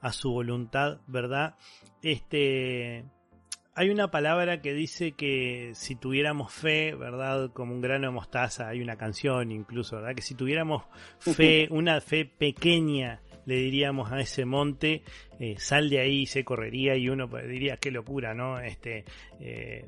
a 0.00 0.12
su 0.12 0.30
voluntad, 0.32 1.00
¿verdad? 1.06 1.56
Este, 2.02 3.04
hay 3.74 3.90
una 3.90 4.10
palabra 4.10 4.60
que 4.60 4.72
dice 4.72 5.12
que 5.12 5.72
si 5.74 5.96
tuviéramos 5.96 6.52
fe, 6.52 6.94
¿verdad? 6.94 7.50
Como 7.52 7.74
un 7.74 7.80
grano 7.80 8.06
de 8.06 8.12
mostaza, 8.12 8.68
hay 8.68 8.80
una 8.80 8.96
canción 8.96 9.52
incluso, 9.52 9.96
¿verdad? 9.96 10.14
Que 10.14 10.22
si 10.22 10.34
tuviéramos 10.34 10.84
fe, 11.18 11.66
una 11.70 12.00
fe 12.00 12.24
pequeña, 12.24 13.20
le 13.46 13.56
diríamos 13.56 14.12
a 14.12 14.20
ese 14.20 14.44
monte, 14.44 15.02
eh, 15.38 15.56
sal 15.58 15.90
de 15.90 16.00
ahí, 16.00 16.26
se 16.26 16.44
correría 16.44 16.96
y 16.96 17.08
uno 17.08 17.26
diría, 17.26 17.76
qué 17.76 17.90
locura, 17.90 18.34
¿no? 18.34 18.60
Este, 18.60 19.04
eh, 19.40 19.86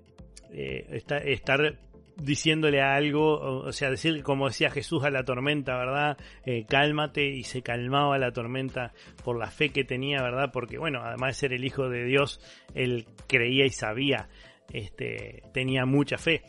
eh, 0.53 1.03
estar 1.25 1.79
diciéndole 2.17 2.83
algo, 2.83 3.41
o, 3.41 3.73
sea, 3.73 3.91
decir 3.91 4.23
como 4.23 4.49
decía 4.49 4.71
Jesús 4.71 5.03
a 5.05 5.11
la 5.11 5.25
tormenta, 5.25 5.77
¿verdad? 5.77 6.19
Cálmate 6.69 7.27
y 7.27 7.43
se 7.43 7.63
calmaba 7.63 8.19
la 8.19 8.33
tormenta 8.33 8.93
por 9.25 9.39
la 9.39 9.51
fe 9.51 9.71
que 9.71 9.85
tenía, 9.85 10.23
¿verdad? 10.23 10.51
Porque 10.53 10.77
bueno, 10.77 11.01
además 11.03 11.31
de 11.31 11.35
ser 11.35 11.53
el 11.55 11.65
Hijo 11.65 11.89
de 11.89 12.05
Dios, 12.05 12.41
él 12.75 13.07
creía 13.27 13.65
y 13.65 13.71
sabía, 13.71 14.29
este, 14.73 15.43
tenía 15.55 15.87
mucha 15.87 16.19
fe. 16.19 16.43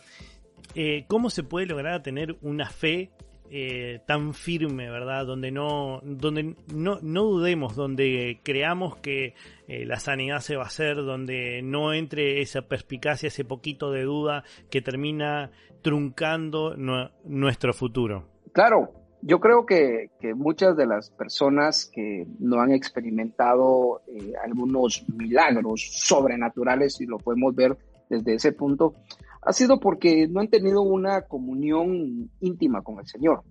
¿Cómo 1.08 1.30
se 1.30 1.44
puede 1.44 1.68
lograr 1.68 2.04
tener 2.04 2.36
una 2.42 2.70
fe 2.70 3.12
eh, 3.50 4.02
tan 4.08 4.34
firme, 4.34 4.90
¿verdad? 4.90 5.26
Donde 5.26 5.52
no, 5.52 6.00
donde 6.04 6.56
no, 6.74 7.00
no 7.02 7.24
dudemos, 7.24 7.76
donde 7.76 8.40
creamos 8.44 8.98
que 8.98 9.36
eh, 9.68 9.86
la 9.86 10.00
sanidad 10.00 10.40
se 10.40 10.56
va 10.56 10.64
a 10.64 10.68
hacer, 10.68 10.98
donde 10.98 11.62
no 11.62 11.94
entre 11.94 12.42
esa 12.42 12.64
perspicacia, 12.64 13.28
ese 13.28 13.46
poquito 13.46 13.92
de 13.92 14.04
duda 14.04 14.44
que 14.70 14.82
termina 14.82 15.52
truncando 15.82 16.76
nuestro 16.76 17.74
futuro. 17.74 18.26
Claro, 18.54 18.92
yo 19.22 19.40
creo 19.40 19.66
que, 19.66 20.10
muchas 20.36 20.76
de 20.76 20.86
las 20.86 21.10
personas 21.12 21.90
que 21.94 22.28
no 22.40 22.60
han 22.60 22.72
experimentado 22.72 24.02
eh, 24.08 24.34
algunos 24.44 25.06
milagros 25.10 25.90
sobrenaturales, 25.92 27.00
y 27.00 27.06
lo 27.06 27.18
podemos 27.18 27.56
ver 27.56 27.78
desde 28.10 28.36
ese 28.36 28.52
punto, 28.52 28.96
ha 29.46 29.54
sido 29.54 29.80
porque 29.80 30.28
no 30.28 30.40
han 30.40 30.48
tenido 30.48 30.82
una 30.82 31.22
comunión 31.24 32.30
íntima 32.40 32.82
con 32.82 33.00
el 33.00 33.08
Señor. 33.08 33.44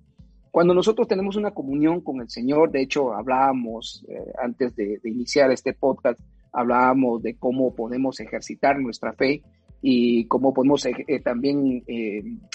Cuando 0.50 0.74
nosotros 0.74 1.08
tenemos 1.08 1.36
una 1.36 1.52
comunión 1.52 2.00
con 2.00 2.20
el 2.20 2.28
Señor, 2.28 2.70
de 2.70 2.82
hecho 2.82 3.14
hablábamos 3.14 4.04
eh, 4.08 4.32
antes 4.42 4.76
de, 4.76 5.00
iniciar 5.04 5.50
este 5.50 5.72
podcast, 5.72 6.20
hablábamos 6.52 7.22
de 7.22 7.36
cómo 7.36 7.74
podemos 7.74 8.20
ejercitar 8.20 8.78
nuestra 8.78 9.14
fe 9.14 9.42
y 9.80 10.26
cómo 10.26 10.52
podemos 10.52 10.84
eh, 10.86 11.20
también 11.24 11.82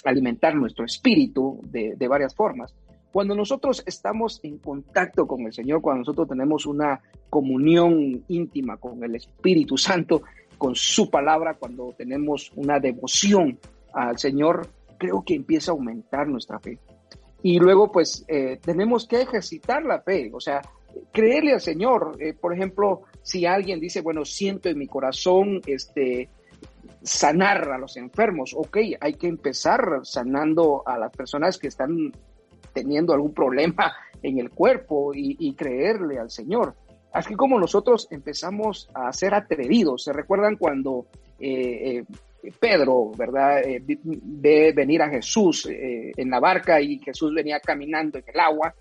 alimentar 0.05 0.55
nuestro 0.55 0.85
espíritu 0.85 1.59
de, 1.63 1.95
de 1.95 2.07
varias 2.07 2.35
formas. 2.35 2.73
Cuando 3.11 3.33
nosotros 3.33 3.81
estamos 3.85 4.39
en 4.43 4.59
contacto 4.59 5.25
con 5.25 5.41
el 5.47 5.53
Señor, 5.53 5.81
cuando 5.81 6.01
nosotros 6.01 6.27
tenemos 6.27 6.65
una 6.65 7.01
comunión 7.31 8.23
íntima 8.27 8.77
con 8.77 9.03
el 9.03 9.15
Espíritu 9.15 9.75
Santo, 9.75 10.21
con 10.57 10.75
su 10.75 11.09
palabra, 11.09 11.55
cuando 11.55 11.93
tenemos 11.97 12.51
una 12.55 12.79
devoción 12.79 13.59
al 13.93 14.17
Señor, 14.17 14.67
creo 14.97 15.23
que 15.23 15.35
empieza 15.35 15.71
a 15.71 15.75
aumentar 15.75 16.27
nuestra 16.27 16.59
fe. 16.59 16.79
Y 17.43 17.59
luego, 17.59 17.91
pues, 17.91 18.25
eh, 18.27 18.59
tenemos 18.61 19.07
que 19.07 19.21
ejercitar 19.21 19.83
la 19.83 20.01
fe, 20.01 20.31
o 20.33 20.39
sea, 20.39 20.61
creerle 21.11 21.53
al 21.53 21.61
Señor. 21.61 22.17
Eh, 22.19 22.33
por 22.33 22.53
ejemplo, 22.53 23.03
si 23.21 23.45
alguien 23.45 23.79
dice, 23.79 24.01
bueno, 24.01 24.25
siento 24.25 24.69
en 24.69 24.79
mi 24.79 24.87
corazón 24.87 25.61
este, 25.65 26.29
sanar 27.03 27.69
a 27.71 27.77
los 27.77 27.97
enfermos, 27.97 28.53
ok, 28.55 28.77
hay 28.99 29.13
que 29.13 29.27
empezar 29.27 30.01
sanando 30.03 30.83
a 30.85 30.97
las 30.97 31.11
personas 31.11 31.57
que 31.57 31.67
están 31.67 32.11
teniendo 32.73 33.13
algún 33.13 33.33
problema 33.33 33.93
en 34.21 34.39
el 34.39 34.49
cuerpo 34.49 35.11
y, 35.13 35.53
creerle 35.53 36.19
al 36.19 36.29
Señor. 36.29 36.75
Así 37.17 37.33
como 37.33 37.59
nosotros 37.59 38.07
empezamos 38.11 38.91
a 38.93 39.11
ser 39.11 39.33
atrevidos, 39.33 40.03
¿se 40.03 40.13
recuerdan 40.13 40.55
cuando 40.55 41.07
eh, 41.39 42.03
eh, 42.43 42.51
Pedro, 42.59 43.11
¿verdad? 43.17 43.67
Eh, 43.67 43.81
ve 43.83 44.71
venir 44.71 45.01
a 45.01 45.09
Jesús 45.09 45.67
en 45.67 46.29
la 46.29 46.39
barca 46.39 46.79
y 46.79 46.99
Jesús 46.99 47.33
venía 47.33 47.59
caminando 47.59 48.19
en 48.19 48.23
el 48.27 48.39
agua 48.39 48.75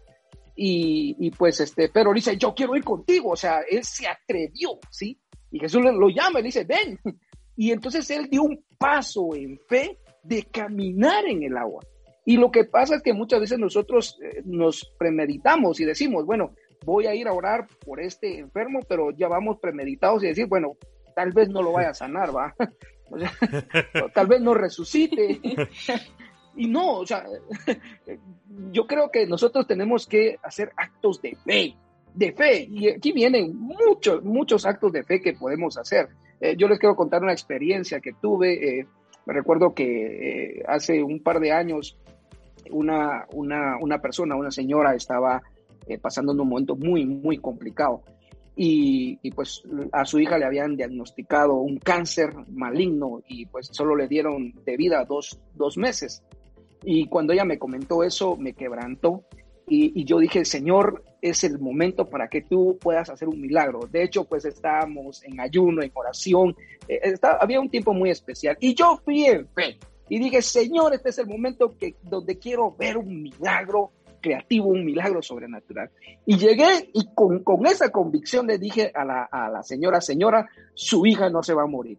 y, 0.54 1.30
pues 1.30 1.60
este 1.60 1.88
Pedro 1.88 2.12
dice, 2.12 2.36
yo 2.36 2.54
quiero 2.54 2.76
ir 2.76 2.84
contigo, 2.84 3.30
o 3.30 3.36
sea, 3.36 3.60
él 3.70 3.82
se 3.82 4.06
atrevió, 4.06 4.80
¿sí? 4.90 5.18
Y 5.50 5.58
Jesús 5.58 5.80
lo 5.82 6.08
llama 6.10 6.40
y 6.40 6.42
dice, 6.42 6.64
ven. 6.64 7.00
Y 7.56 7.70
entonces 7.70 8.10
él 8.10 8.28
dio 8.30 8.42
un 8.42 8.62
paso 8.76 9.34
en 9.34 9.58
fe 9.66 9.98
de 10.22 10.42
caminar 10.42 11.24
en 11.24 11.42
el 11.42 11.56
agua. 11.56 11.82
Y 12.26 12.36
lo 12.36 12.50
que 12.50 12.64
pasa 12.64 12.96
es 12.96 13.02
que 13.02 13.14
muchas 13.14 13.40
veces 13.40 13.58
nosotros 13.58 14.18
nos 14.44 14.92
premeditamos 14.98 15.80
y 15.80 15.86
decimos, 15.86 16.26
bueno, 16.26 16.52
voy 16.86 17.06
a 17.06 17.14
ir 17.14 17.26
a 17.26 17.32
orar 17.32 17.66
por 17.84 18.00
este 18.00 18.38
enfermo, 18.38 18.78
pero 18.88 19.10
ya 19.10 19.26
vamos 19.26 19.58
premeditados 19.58 20.22
y 20.22 20.28
decir, 20.28 20.46
bueno, 20.46 20.76
tal 21.16 21.32
vez 21.32 21.48
no 21.48 21.60
lo 21.60 21.72
vaya 21.72 21.90
a 21.90 21.94
sanar, 21.94 22.34
va. 22.34 22.54
tal 24.14 24.26
vez 24.28 24.40
no 24.40 24.54
resucite. 24.54 25.40
y 26.56 26.68
no, 26.68 26.98
o 26.98 27.06
sea, 27.06 27.24
yo 28.72 28.86
creo 28.86 29.10
que 29.10 29.26
nosotros 29.26 29.66
tenemos 29.66 30.06
que 30.06 30.36
hacer 30.42 30.70
actos 30.76 31.20
de 31.20 31.36
fe, 31.44 31.74
de 32.14 32.32
fe. 32.32 32.66
Y 32.70 32.88
aquí 32.88 33.10
vienen 33.12 33.56
muchos, 33.56 34.22
muchos 34.22 34.64
actos 34.64 34.92
de 34.92 35.02
fe 35.02 35.20
que 35.20 35.32
podemos 35.32 35.76
hacer. 35.78 36.08
Eh, 36.40 36.54
yo 36.56 36.68
les 36.68 36.78
quiero 36.78 36.94
contar 36.94 37.20
una 37.22 37.32
experiencia 37.32 38.00
que 38.00 38.12
tuve. 38.12 38.80
Eh, 38.80 38.86
me 39.26 39.34
recuerdo 39.34 39.74
que 39.74 40.62
hace 40.68 41.02
un 41.02 41.20
par 41.20 41.40
de 41.40 41.50
años 41.50 41.98
una, 42.70 43.26
una, 43.32 43.76
una 43.80 43.98
persona, 43.98 44.36
una 44.36 44.52
señora 44.52 44.94
estaba 44.94 45.42
eh, 45.86 45.98
pasando 45.98 46.32
en 46.32 46.40
un 46.40 46.48
momento 46.48 46.76
muy, 46.76 47.04
muy 47.04 47.38
complicado. 47.38 48.02
Y, 48.58 49.18
y, 49.22 49.30
pues 49.32 49.62
a 49.92 50.06
su 50.06 50.18
hija 50.18 50.38
le 50.38 50.46
habían 50.46 50.76
diagnosticado 50.76 51.56
un 51.56 51.76
cáncer 51.76 52.30
maligno 52.48 53.20
y 53.28 53.44
pues 53.46 53.68
solo 53.70 53.94
le 53.94 54.08
dieron 54.08 54.54
de 54.64 54.76
vida 54.78 55.04
dos, 55.04 55.38
dos 55.54 55.76
meses. 55.76 56.22
Y 56.82 57.06
cuando 57.06 57.34
ella 57.34 57.44
me 57.44 57.58
comentó 57.58 58.02
eso, 58.02 58.36
me 58.36 58.54
quebrantó 58.54 59.24
y, 59.68 60.04
yo 60.04 60.18
dije, 60.18 60.44
Señor, 60.44 61.02
es 61.20 61.42
el 61.42 61.58
momento 61.58 62.08
para 62.08 62.28
que 62.28 62.42
tú 62.42 62.78
puedas 62.80 63.10
hacer 63.10 63.26
un 63.28 63.40
milagro. 63.40 63.80
De 63.90 64.04
hecho, 64.04 64.24
pues 64.24 64.44
estábamos 64.44 65.24
en 65.24 65.40
ayuno, 65.40 65.82
en 65.82 65.90
oración, 65.92 66.54
eh, 66.86 67.14
había 67.40 67.60
un 67.60 67.68
tiempo 67.68 67.92
muy 67.92 68.10
especial 68.10 68.56
y 68.60 68.74
yo 68.74 69.00
fui 69.04 69.24
en 69.24 69.48
fe 69.48 69.76
y 70.08 70.20
dije, 70.20 70.40
Señor, 70.40 70.94
este 70.94 71.08
es 71.08 71.18
el 71.18 71.26
momento 71.26 71.76
que, 71.76 71.96
donde 72.02 72.38
quiero 72.38 72.76
ver 72.76 72.96
un 72.96 73.22
milagro 73.22 73.90
creativo, 74.26 74.66
un 74.66 74.84
milagro 74.84 75.22
sobrenatural. 75.22 75.88
Y 76.24 76.36
llegué 76.36 76.90
y 76.92 77.14
con, 77.14 77.44
con 77.44 77.64
esa 77.66 77.90
convicción 77.90 78.48
le 78.48 78.58
dije 78.58 78.90
a 78.92 79.04
la, 79.04 79.22
a 79.24 79.48
la 79.48 79.62
señora, 79.62 80.00
señora, 80.00 80.48
su 80.74 81.06
hija 81.06 81.30
no 81.30 81.44
se 81.44 81.54
va 81.54 81.62
a 81.62 81.66
morir. 81.66 81.98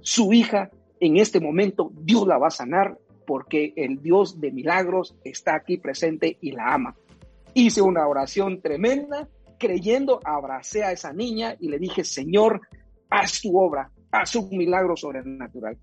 Su 0.00 0.32
hija 0.32 0.70
en 1.00 1.16
este 1.16 1.40
momento 1.40 1.90
Dios 1.92 2.24
la 2.26 2.38
va 2.38 2.46
a 2.46 2.50
sanar 2.50 2.96
porque 3.26 3.72
el 3.74 4.00
Dios 4.00 4.40
de 4.40 4.52
milagros 4.52 5.16
está 5.24 5.56
aquí 5.56 5.78
presente 5.78 6.38
y 6.40 6.52
la 6.52 6.72
ama. 6.72 6.94
Hice 7.52 7.82
una 7.82 8.06
oración 8.06 8.60
tremenda, 8.60 9.28
creyendo, 9.58 10.20
abracé 10.24 10.84
a 10.84 10.92
esa 10.92 11.12
niña 11.12 11.56
y 11.58 11.68
le 11.68 11.80
dije, 11.80 12.04
Señor, 12.04 12.60
haz 13.10 13.40
tu 13.40 13.58
obra, 13.58 13.90
haz 14.12 14.36
un 14.36 14.56
milagro 14.56 14.96
sobrenatural. 14.96 15.76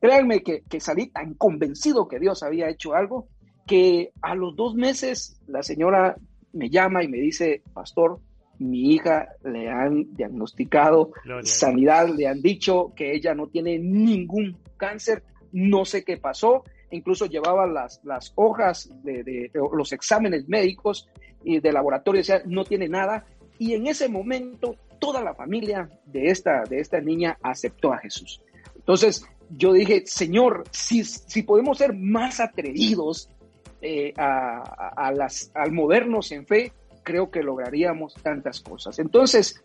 Créanme 0.00 0.40
que, 0.42 0.62
salí 0.78 1.08
tan 1.08 1.34
convencido 1.34 2.06
que 2.06 2.20
Dios 2.20 2.44
había 2.44 2.68
hecho 2.68 2.94
algo 2.94 3.26
que 3.66 4.12
a 4.22 4.34
los 4.34 4.56
dos 4.56 4.74
meses 4.74 5.40
la 5.46 5.62
señora 5.62 6.16
me 6.52 6.68
llama 6.70 7.02
y 7.02 7.08
me 7.08 7.18
dice, 7.18 7.62
pastor, 7.72 8.20
mi 8.58 8.92
hija 8.92 9.28
le 9.42 9.70
han 9.70 10.14
diagnosticado 10.14 11.12
sanidad, 11.42 12.08
le 12.08 12.26
han 12.26 12.42
dicho 12.42 12.92
que 12.94 13.14
ella 13.14 13.34
no 13.34 13.48
tiene 13.48 13.78
ningún 13.78 14.58
cáncer, 14.76 15.22
no 15.52 15.84
sé 15.84 16.04
qué 16.04 16.18
pasó, 16.18 16.64
incluso 16.90 17.26
llevaba 17.26 17.66
las, 17.66 18.00
las 18.04 18.32
hojas 18.34 18.90
de, 19.02 19.50
los 19.72 19.92
exámenes 19.92 20.48
médicos 20.48 21.08
y 21.42 21.60
de 21.60 21.72
laboratorio, 21.72 22.20
decía, 22.20 22.42
no 22.44 22.64
tiene 22.64 22.88
nada, 22.88 23.24
y 23.58 23.74
en 23.74 23.86
ese 23.86 24.08
momento 24.08 24.76
toda 24.98 25.22
la 25.22 25.34
familia 25.34 25.88
de 26.04 26.26
esta, 26.26 26.64
de 26.64 26.80
esta 26.80 27.00
niña 27.00 27.38
aceptó 27.42 27.92
a 27.92 27.98
Jesús. 27.98 28.42
Entonces, 28.76 29.24
yo 29.56 29.72
dije, 29.72 30.02
Señor, 30.06 30.64
si, 30.70 31.04
si 31.04 31.42
podemos 31.42 31.78
ser 31.78 31.94
más 31.94 32.40
atrevidos 32.40 33.30
eh, 33.82 34.12
a, 34.16 35.12
las, 35.14 35.50
al 35.54 35.72
movernos 35.72 36.32
en 36.32 36.46
fe, 36.46 36.72
creo 37.02 37.30
que 37.30 37.42
lograríamos 37.42 38.14
tantas 38.14 38.60
cosas. 38.60 38.98
Entonces, 38.98 39.62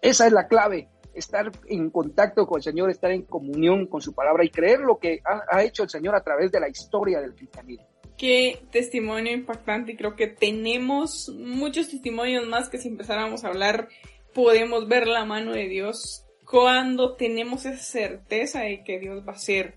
esa 0.00 0.26
es 0.26 0.32
la 0.32 0.48
clave, 0.48 0.88
estar 1.14 1.50
en 1.66 1.90
contacto 1.90 2.46
con 2.46 2.58
el 2.58 2.62
Señor, 2.62 2.90
estar 2.90 3.10
en 3.10 3.22
comunión 3.22 3.86
con 3.86 4.00
su 4.00 4.14
palabra 4.14 4.44
y 4.44 4.50
creer 4.50 4.80
lo 4.80 4.98
que 4.98 5.20
ha, 5.24 5.62
hecho 5.62 5.82
el 5.82 5.90
Señor 5.90 6.14
a 6.14 6.22
través 6.22 6.50
de 6.52 6.60
la 6.60 6.68
historia 6.68 7.20
del 7.20 7.34
cristianismo. 7.34 7.86
Qué 8.16 8.62
testimonio 8.72 9.32
impactante 9.32 9.92
y 9.92 9.96
creo 9.96 10.16
que 10.16 10.26
tenemos 10.26 11.28
muchos 11.38 11.88
testimonios 11.88 12.46
más 12.48 12.68
que 12.68 12.78
si 12.78 12.88
empezáramos 12.88 13.44
a 13.44 13.48
hablar 13.48 13.88
podemos 14.34 14.88
ver 14.88 15.06
la 15.06 15.24
mano 15.24 15.52
de 15.52 15.68
Dios 15.68 16.24
cuando 16.44 17.14
tenemos 17.14 17.66
esa 17.66 17.82
certeza 17.82 18.60
de 18.62 18.82
que 18.82 18.98
Dios 18.98 19.22
va 19.26 19.32
a 19.32 19.36
hacer 19.36 19.76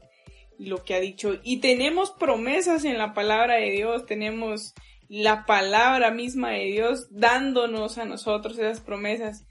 lo 0.58 0.84
que 0.84 0.94
ha 0.96 1.00
dicho 1.00 1.40
y 1.44 1.60
tenemos 1.60 2.12
promesas 2.12 2.86
en 2.86 2.98
la 2.98 3.14
palabra 3.14 3.56
de 3.56 3.72
Dios, 3.72 4.06
tenemos 4.06 4.74
la 5.10 5.46
palabra 5.46 6.12
misma 6.12 6.52
de 6.52 6.66
Dios 6.66 7.08
dándonos 7.10 7.98
a 7.98 8.06
nosotros 8.06 8.58
esas 8.58 8.80
promesas 8.80 9.46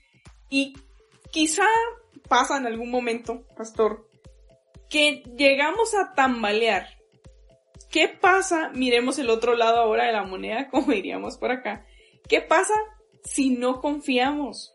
y 0.48 0.74
quizá 1.30 1.66
pasa 2.28 2.56
en 2.56 2.66
algún 2.66 2.90
momento, 2.90 3.44
pastor, 3.56 4.08
que 4.88 5.22
llegamos 5.36 5.94
a 5.94 6.14
tambalear. 6.14 6.88
¿Qué 7.90 8.08
pasa? 8.08 8.70
Miremos 8.74 9.18
el 9.18 9.30
otro 9.30 9.54
lado 9.54 9.78
ahora 9.78 10.06
de 10.06 10.12
la 10.12 10.22
moneda, 10.22 10.68
como 10.70 10.92
diríamos 10.92 11.38
por 11.38 11.50
acá. 11.50 11.86
¿Qué 12.28 12.40
pasa 12.40 12.74
si 13.24 13.50
no 13.50 13.80
confiamos? 13.80 14.72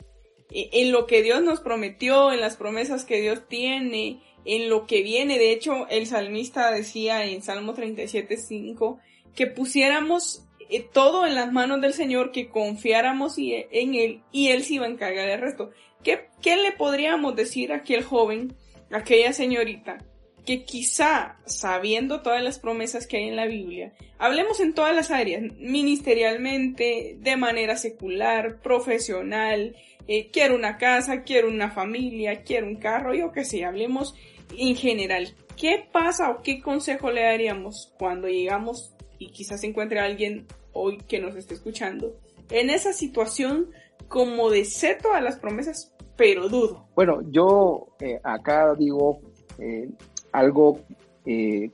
E, 0.51 0.69
en 0.81 0.91
lo 0.91 1.05
que 1.07 1.21
Dios 1.21 1.41
nos 1.41 1.61
prometió, 1.61 2.31
en 2.31 2.41
las 2.41 2.57
promesas 2.57 3.05
que 3.05 3.21
Dios 3.21 3.47
tiene, 3.47 4.21
en 4.45 4.69
lo 4.69 4.85
que 4.85 5.01
viene. 5.01 5.37
De 5.37 5.51
hecho, 5.51 5.87
el 5.89 6.07
salmista 6.07 6.71
decía 6.71 7.25
en 7.25 7.41
Salmo 7.41 7.75
37.5 7.75 8.99
que 9.35 9.47
pusiéramos 9.47 10.45
eh, 10.69 10.81
todo 10.81 11.25
en 11.25 11.35
las 11.35 11.51
manos 11.51 11.81
del 11.81 11.93
Señor, 11.93 12.31
que 12.31 12.47
confiáramos 12.49 13.37
en 13.37 13.95
Él 13.95 14.21
y 14.31 14.49
Él 14.49 14.63
se 14.63 14.75
iba 14.75 14.85
a 14.85 14.89
encargar 14.89 15.27
del 15.27 15.41
resto. 15.41 15.71
¿Qué, 16.03 16.27
qué 16.41 16.55
le 16.55 16.71
podríamos 16.71 17.35
decir 17.35 17.73
a 17.73 17.77
aquel 17.77 18.03
joven, 18.03 18.55
a 18.91 18.97
aquella 18.97 19.33
señorita, 19.33 19.97
que 20.45 20.63
quizá, 20.63 21.37
sabiendo 21.45 22.21
todas 22.21 22.43
las 22.43 22.59
promesas 22.59 23.07
que 23.07 23.17
hay 23.17 23.27
en 23.27 23.35
la 23.35 23.47
Biblia, 23.47 23.93
hablemos 24.19 24.59
en 24.59 24.73
todas 24.73 24.95
las 24.95 25.09
áreas, 25.09 25.43
ministerialmente, 25.57 27.17
de 27.19 27.35
manera 27.35 27.77
secular, 27.77 28.61
profesional, 28.61 29.75
eh, 30.07 30.29
quiero 30.31 30.55
una 30.55 30.77
casa, 30.77 31.23
quiero 31.23 31.47
una 31.47 31.71
familia, 31.71 32.43
quiero 32.43 32.67
un 32.67 32.75
carro, 32.75 33.15
yo 33.15 33.31
que 33.31 33.43
sé, 33.43 33.65
hablemos 33.65 34.15
en 34.57 34.75
general. 34.75 35.27
¿Qué 35.57 35.87
pasa 35.91 36.31
o 36.31 36.41
qué 36.41 36.61
consejo 36.61 37.11
le 37.11 37.23
daríamos 37.23 37.93
cuando 37.97 38.27
llegamos 38.27 38.93
y 39.19 39.31
quizás 39.31 39.63
encuentre 39.63 39.99
a 39.99 40.05
alguien 40.05 40.45
hoy 40.73 40.97
que 41.07 41.19
nos 41.19 41.35
esté 41.35 41.53
escuchando 41.53 42.17
en 42.49 42.69
esa 42.69 42.91
situación 42.91 43.69
como 44.07 44.49
de 44.49 44.65
sé 44.65 44.97
todas 45.01 45.23
las 45.23 45.39
promesas, 45.39 45.93
pero 46.17 46.49
dudo? 46.49 46.87
Bueno, 46.95 47.21
yo 47.31 47.87
eh, 47.99 48.19
acá 48.23 48.75
digo 48.77 49.21
eh, 49.57 49.89
algo 50.31 50.79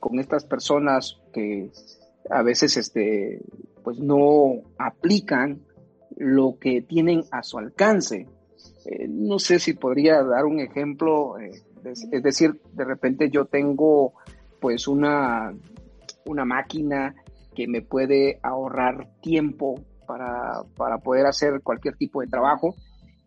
con 0.00 0.18
estas 0.18 0.46
personas 0.46 1.20
que 1.30 1.70
a 2.30 2.42
veces 2.42 2.78
este, 2.78 3.38
pues 3.82 3.98
no 3.98 4.62
aplican 4.78 5.60
lo 6.16 6.58
que 6.58 6.82
tienen 6.82 7.24
a 7.30 7.42
su 7.42 7.58
alcance. 7.58 8.26
Eh, 8.84 9.06
no 9.08 9.38
sé 9.38 9.58
si 9.58 9.74
podría 9.74 10.22
dar 10.22 10.44
un 10.44 10.60
ejemplo, 10.60 11.38
eh, 11.38 11.62
es, 11.84 12.22
decir, 12.22 12.60
de 12.72 12.84
repente 12.84 13.30
yo 13.30 13.46
tengo 13.46 14.14
pues 14.60 14.86
una, 14.86 15.52
una 16.26 16.44
máquina 16.44 17.14
que 17.54 17.66
me 17.66 17.82
puede 17.82 18.38
ahorrar 18.42 19.08
tiempo 19.20 19.80
para, 20.06 20.62
para 20.76 20.98
poder 20.98 21.26
hacer 21.26 21.60
cualquier 21.62 21.96
tipo 21.96 22.20
de 22.20 22.28
trabajo 22.28 22.74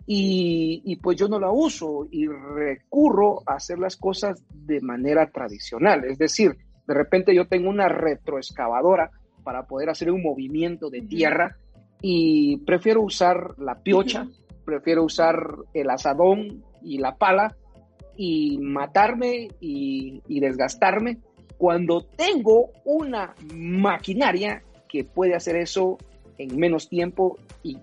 y, 0.07 0.81
y, 0.85 0.97
pues 0.97 1.17
yo 1.17 1.27
no 1.27 1.39
la 1.39 1.51
uso 1.51 2.07
y 2.11 2.27
recurro 2.27 3.41
a 3.47 3.55
hacer 3.55 3.79
las 3.79 3.95
cosas 3.95 4.43
de 4.53 4.79
manera 4.79 5.31
tradicional. 5.31 6.05
Es 6.05 6.19
decir, 6.19 6.55
de 6.87 6.93
repente 6.93 7.33
yo 7.33 7.47
tengo 7.47 7.69
una 7.69 7.89
retroexcavadora 7.89 9.09
para 9.43 9.63
poder 9.63 9.89
hacer 9.89 10.11
un 10.11 10.21
movimiento 10.21 10.89
de 10.91 11.01
tierra 11.01 11.57
y 12.01 12.57
prefiero 12.57 13.01
usar 13.01 13.55
la 13.57 13.79
piocha, 13.81 14.27
prefiero 14.63 15.03
usar 15.03 15.37
el 15.73 15.89
asadón 15.89 16.63
y 16.83 16.99
la 16.99 17.15
pala 17.15 17.55
y 18.15 18.58
matarme 18.60 19.49
y, 19.60 20.21
y 20.28 20.39
desgastarme 20.39 21.17
cuando 21.58 22.01
tengo 22.01 22.71
una 22.84 23.34
maquinaria 23.54 24.63
que 24.88 25.04
puede 25.04 25.36
hacer 25.36 25.56
eso 25.56 25.97
en 26.38 26.58
menos 26.58 26.89
tiempo 26.89 27.38
y 27.63 27.78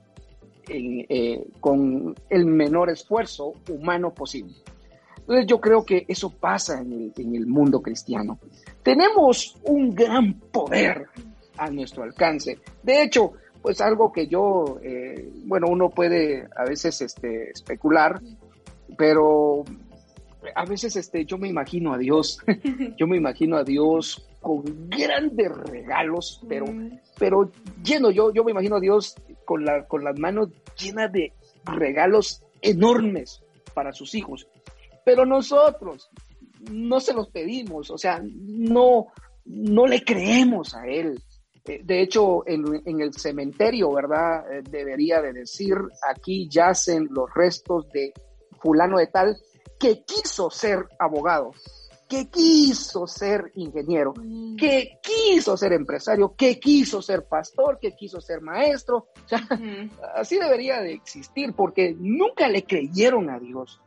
eh, 0.68 1.44
con 1.60 2.14
el 2.30 2.46
menor 2.46 2.88
esfuerzo 2.88 3.54
humano 3.68 4.14
posible. 4.14 4.54
Entonces 5.18 5.46
yo 5.46 5.60
creo 5.60 5.84
que 5.84 6.04
eso 6.08 6.30
pasa 6.30 6.80
en 6.80 7.12
el, 7.16 7.46
mundo 7.46 7.82
cristiano. 7.82 8.38
Tenemos 8.82 9.56
un 9.64 9.94
gran 9.94 10.34
poder 10.34 11.06
a 11.56 11.70
nuestro 11.70 12.04
alcance. 12.04 12.58
De 12.82 13.02
hecho, 13.02 13.32
pues 13.60 13.80
algo 13.80 14.12
que 14.12 14.26
yo, 14.26 14.78
eh, 14.82 15.30
bueno, 15.44 15.66
uno 15.68 15.90
puede 15.90 16.48
a 16.56 16.64
veces 16.64 17.00
este, 17.02 17.50
especular, 17.50 18.20
pero 18.96 19.64
a 20.54 20.64
veces 20.64 20.96
este, 20.96 21.24
yo 21.24 21.38
me 21.38 21.48
imagino 21.48 21.92
a 21.92 21.98
Dios, 21.98 22.38
yo 22.98 23.06
me 23.06 23.16
imagino 23.16 23.56
a 23.56 23.64
Dios 23.64 24.28
con 24.40 24.64
grandes 24.88 25.50
regalos, 25.52 26.42
pero, 26.48 26.66
pero 27.18 27.50
lleno, 27.82 28.10
yo, 28.10 28.32
yo 28.32 28.44
me 28.44 28.50
imagino 28.50 28.76
a 28.76 28.80
Dios 28.80 29.14
con, 29.44 29.64
la, 29.64 29.86
con 29.86 30.04
las 30.04 30.18
manos 30.18 30.48
llenas 30.76 31.12
de 31.12 31.32
regalos 31.64 32.42
enormes 32.60 33.42
para 33.74 33.92
sus 33.92 34.14
hijos. 34.14 34.46
Pero 35.04 35.26
nosotros 35.26 36.10
no 36.70 37.00
se 37.00 37.14
los 37.14 37.28
pedimos, 37.28 37.90
o 37.90 37.98
sea, 37.98 38.22
no, 38.24 39.06
no 39.44 39.86
le 39.86 40.04
creemos 40.04 40.74
a 40.74 40.86
Él. 40.86 41.20
Eh, 41.64 41.80
de 41.84 42.02
hecho, 42.02 42.46
en, 42.46 42.82
en 42.84 43.00
el 43.00 43.14
cementerio, 43.14 43.92
¿verdad? 43.92 44.52
Eh, 44.52 44.62
debería 44.68 45.20
de 45.20 45.32
decir, 45.32 45.76
aquí 46.08 46.48
yacen 46.48 47.08
los 47.10 47.32
restos 47.34 47.88
de 47.92 48.12
fulano 48.60 48.98
de 48.98 49.06
tal 49.08 49.36
que 49.82 50.04
quiso 50.04 50.48
ser 50.48 50.86
abogado, 50.96 51.50
que 52.08 52.28
quiso 52.28 53.08
ser 53.08 53.50
ingeniero, 53.56 54.14
mm. 54.16 54.54
que 54.54 55.00
quiso 55.02 55.56
ser 55.56 55.72
empresario, 55.72 56.36
que 56.36 56.60
quiso 56.60 57.02
ser 57.02 57.24
pastor, 57.24 57.80
que 57.80 57.96
quiso 57.96 58.20
ser 58.20 58.40
maestro. 58.42 59.08
Así 60.14 60.38
debería 60.38 60.80
de 60.80 60.92
existir 60.92 61.52
porque 61.56 61.96
nunca 61.98 62.48
le 62.48 62.62
creyeron 62.62 63.28
a 63.28 63.40
Dios. 63.40 63.80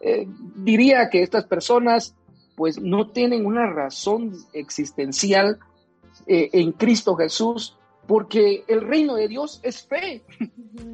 Eh, 0.00 0.26
diría 0.56 1.10
que 1.10 1.22
estas 1.22 1.44
personas 1.44 2.16
pues 2.56 2.80
no 2.80 3.10
tienen 3.10 3.44
una 3.44 3.66
razón 3.66 4.32
existencial 4.54 5.58
eh, 6.26 6.48
en 6.54 6.72
Cristo 6.72 7.16
Jesús 7.16 7.76
porque 8.06 8.64
el 8.66 8.80
reino 8.80 9.16
de 9.16 9.28
Dios 9.28 9.60
es 9.62 9.86
fe. 9.86 10.22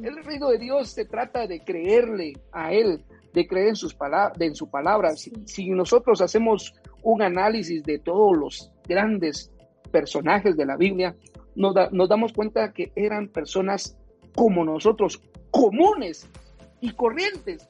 El 0.03 0.23
reino 0.25 0.49
de 0.49 0.57
Dios 0.57 0.89
se 0.89 1.05
trata 1.05 1.47
de 1.47 1.63
creerle 1.63 2.33
a 2.51 2.73
Él, 2.73 3.05
de 3.33 3.47
creer 3.47 3.69
en, 3.69 3.75
sus 3.75 3.93
palabras, 3.93 4.39
en 4.39 4.55
su 4.55 4.69
palabra. 4.69 5.15
Si, 5.15 5.69
nosotros 5.69 6.21
hacemos 6.21 6.73
un 7.03 7.21
análisis 7.21 7.83
de 7.83 7.99
todos 7.99 8.37
los 8.37 8.71
grandes 8.87 9.51
personajes 9.91 10.55
de 10.57 10.65
la 10.65 10.77
Biblia, 10.77 11.15
nos, 11.55 11.75
nos 11.91 12.09
damos 12.09 12.33
cuenta 12.33 12.73
que 12.73 12.91
eran 12.95 13.27
personas 13.27 13.97
como 14.35 14.63
nosotros, 14.63 15.21
comunes 15.51 16.27
y 16.79 16.91
corrientes. 16.91 17.67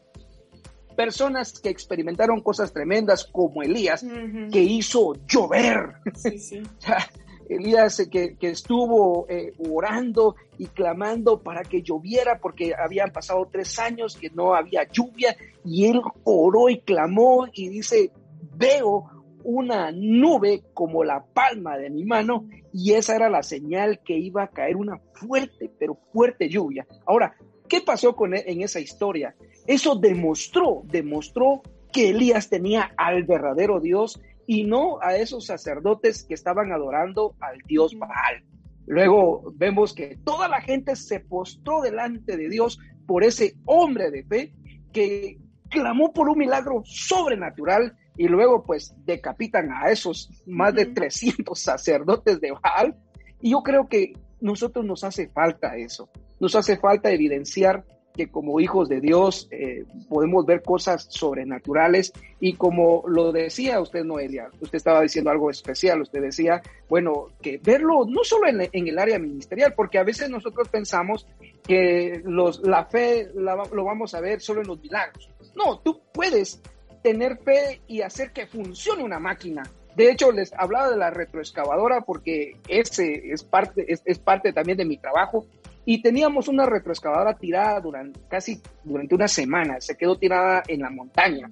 Personas 0.96 1.60
que 1.60 1.70
experimentaron 1.70 2.42
cosas 2.42 2.74
tremendas 2.74 3.26
como 3.26 3.64
Elías, 3.64 4.06
que 4.52 4.62
hizo 4.62 5.14
llover. 5.26 5.94
Sí, 6.16 6.38
sí. 6.38 6.62
Elías 7.56 8.08
que, 8.12 8.38
que 8.38 8.50
estuvo 8.50 9.26
eh, 9.30 9.54
orando 9.70 10.36
y 10.58 10.68
clamando 10.68 11.42
para 11.42 11.64
que 11.64 11.82
lloviera 11.82 12.40
porque 12.40 12.74
habían 12.78 13.12
pasado 13.12 13.48
tres 13.52 13.78
años 13.80 14.16
que 14.16 14.30
no 14.30 14.56
había 14.56 14.88
lluvia 14.90 15.36
y 15.66 15.86
él 15.86 16.02
oró 16.24 16.70
y 16.70 16.80
clamó 16.80 17.48
y 17.52 17.70
dice, 17.70 18.12
veo 18.56 19.10
una 19.44 19.92
nube 19.92 20.64
como 20.74 21.04
la 21.04 21.24
palma 21.24 21.78
de 21.78 21.90
mi 21.90 22.06
mano 22.06 22.48
y 22.74 22.94
esa 22.94 23.16
era 23.16 23.30
la 23.30 23.44
señal 23.44 24.00
que 24.04 24.18
iba 24.18 24.44
a 24.44 24.50
caer 24.50 24.78
una 24.78 25.00
fuerte, 25.14 25.70
pero 25.78 25.98
fuerte 26.14 26.50
lluvia. 26.50 26.88
Ahora, 27.06 27.36
¿qué 27.68 27.82
pasó 27.82 28.16
con 28.16 28.34
él 28.34 28.44
en 28.46 28.62
esa 28.62 28.80
historia? 28.80 29.36
Eso 29.68 29.96
demostró, 29.96 30.84
demostró 30.86 31.62
que 31.92 32.10
Elías 32.10 32.50
tenía 32.50 32.94
al 32.98 33.24
verdadero 33.24 33.80
Dios 33.80 34.22
y 34.52 34.66
no 34.66 35.02
a 35.02 35.16
esos 35.16 35.46
sacerdotes 35.46 36.26
que 36.26 36.34
estaban 36.34 36.74
adorando 36.74 37.38
al 37.40 37.58
dios 37.60 37.98
Baal. 37.98 38.44
Luego 38.86 39.54
vemos 39.56 39.94
que 39.94 40.18
toda 40.26 40.50
la 40.50 40.60
gente 40.60 40.98
se 40.98 41.22
postró 41.22 41.80
delante 41.80 42.36
de 42.36 42.50
Dios 42.50 42.78
por 43.08 43.24
ese 43.24 43.56
hombre 43.64 44.12
de 44.12 44.26
fe 44.26 44.54
que 44.92 45.38
clamó 45.70 46.12
por 46.12 46.28
un 46.28 46.38
milagro 46.38 46.82
sobrenatural 46.84 47.96
y 48.18 48.28
luego 48.28 48.66
pues 48.66 48.94
decapitan 49.06 49.72
a 49.72 49.90
esos 49.90 50.30
más 50.46 50.76
de 50.76 50.88
300 50.88 51.58
sacerdotes 51.58 52.42
de 52.42 52.52
Baal. 52.52 52.98
Y 53.40 53.52
yo 53.52 53.64
creo 53.64 53.88
que 53.88 54.12
nosotros 54.42 54.84
nos 54.84 55.06
hace 55.06 55.30
falta 55.30 55.78
eso, 55.78 56.10
nos 56.42 56.56
hace 56.56 56.76
falta 56.76 57.10
evidenciar 57.10 57.86
que 58.16 58.28
como 58.28 58.60
hijos 58.60 58.90
de 58.90 59.00
Dios 59.00 59.48
eh, 59.52 59.86
podemos 60.10 60.46
ver 60.46 60.62
cosas 60.62 61.06
sobrenaturales 61.10 62.14
y 62.40 62.54
como 62.54 63.04
lo 63.08 63.32
decía 63.32 63.80
usted, 63.80 64.04
Noelia, 64.04 64.50
usted 64.60 64.78
estaba 64.78 65.02
diciendo 65.02 65.32
algo 65.32 65.50
especial, 65.50 66.02
usted 66.02 66.22
decía, 66.22 66.62
bueno, 66.90 67.28
que 67.42 67.60
verlo 67.64 68.06
no 68.08 68.24
solo 68.24 68.48
en, 68.48 68.88
el 68.88 69.00
área 69.00 69.20
ministerial, 69.20 69.74
porque 69.76 69.98
a 69.98 70.04
veces 70.04 70.30
nosotros 70.30 70.68
pensamos 70.70 71.28
que 71.64 72.22
los, 72.26 72.62
la 72.62 72.86
fe 72.86 73.30
lo 73.34 73.84
vamos 73.84 74.14
a 74.14 74.22
ver 74.22 74.42
solo 74.42 74.62
en 74.62 74.68
los 74.68 74.82
milagros. 74.82 75.30
No, 75.56 75.80
tú 75.80 76.02
puedes 76.12 76.62
tener 77.04 77.38
fe 77.38 77.82
y 77.88 78.02
hacer 78.02 78.32
que 78.32 78.48
funcione 78.48 79.04
una 79.04 79.20
máquina. 79.20 79.64
De 79.96 80.10
hecho, 80.10 80.32
les 80.32 80.54
hablaba 80.54 80.90
de 80.90 80.98
la 80.98 81.10
retroexcavadora 81.10 82.02
porque 82.02 82.56
ese 82.68 83.32
es 83.32 83.44
parte, 83.44 83.86
es 83.88 84.20
parte 84.20 84.54
también 84.54 84.78
de 84.78 84.86
mi 84.86 84.98
trabajo 84.98 85.46
y 85.86 86.02
teníamos 86.02 86.48
una 86.48 86.66
retroexcavadora 86.66 87.38
tirada 87.38 87.80
durante 87.80 88.20
casi 88.28 88.62
durante 88.84 89.16
una 89.16 89.28
semana, 89.28 89.80
se 89.80 89.98
quedó 89.98 90.18
tirada 90.18 90.64
en 90.68 90.82
la 90.82 90.90
montaña 90.90 91.50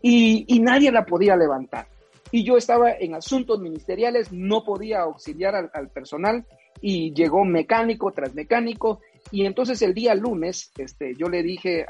y, 0.00 0.60
nadie 0.60 0.90
la 0.90 1.04
podía 1.04 1.36
levantar. 1.36 1.86
Y 2.30 2.44
yo 2.44 2.56
estaba 2.56 2.92
en 2.92 3.14
asuntos 3.14 3.60
ministeriales, 3.60 4.32
no 4.32 4.64
podía 4.64 5.00
auxiliar 5.02 5.54
al, 5.54 5.70
al 5.74 5.90
personal 5.90 6.46
y 6.80 7.12
llegó 7.14 7.44
mecánico 7.44 8.10
tras 8.10 8.34
mecánico 8.34 9.00
y 9.30 9.46
entonces 9.46 9.80
el 9.82 9.94
día 9.94 10.14
lunes 10.14 10.72
este, 10.76 11.14
yo 11.14 11.28
le 11.28 11.42
dije 11.42 11.86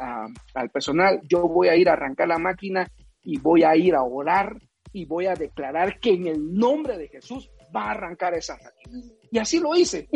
al 0.54 0.70
personal, 0.70 1.20
yo 1.28 1.48
voy 1.48 1.68
a 1.68 1.76
ir 1.76 1.88
a 1.88 1.94
arrancar 1.94 2.28
la 2.28 2.38
máquina 2.38 2.90
y 3.22 3.38
voy 3.38 3.62
a 3.62 3.76
ir 3.76 3.94
a 3.94 4.02
orar 4.02 4.56
y 4.92 5.06
voy 5.06 5.26
a 5.26 5.34
declarar 5.34 5.98
que 5.98 6.10
en 6.10 6.26
el 6.26 6.54
nombre 6.54 6.98
de 6.98 7.08
Jesús 7.08 7.50
va 7.74 7.84
a 7.86 7.90
arrancar 7.92 8.34
esa 8.34 8.56
máquina. 8.56 9.02
Y 9.30 9.38
así 9.38 9.58
lo 9.58 9.74
hice. 9.74 10.08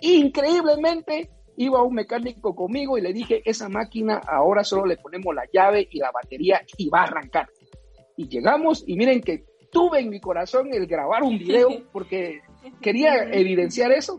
Increíblemente, 0.00 1.30
iba 1.56 1.82
un 1.82 1.94
mecánico 1.94 2.54
conmigo 2.54 2.96
y 2.96 3.02
le 3.02 3.12
dije, 3.12 3.42
esa 3.44 3.68
máquina 3.68 4.16
ahora 4.16 4.64
solo 4.64 4.86
le 4.86 4.96
ponemos 4.96 5.34
la 5.34 5.44
llave 5.52 5.88
y 5.90 5.98
la 5.98 6.10
batería 6.10 6.62
y 6.76 6.88
va 6.88 7.00
a 7.00 7.04
arrancar. 7.04 7.48
Y 8.16 8.28
llegamos 8.28 8.84
y 8.86 8.96
miren 8.96 9.20
que 9.20 9.44
tuve 9.70 10.00
en 10.00 10.10
mi 10.10 10.20
corazón 10.20 10.68
el 10.72 10.86
grabar 10.86 11.22
un 11.22 11.38
video 11.38 11.68
porque 11.92 12.40
quería 12.80 13.24
evidenciar 13.24 13.92
eso. 13.92 14.18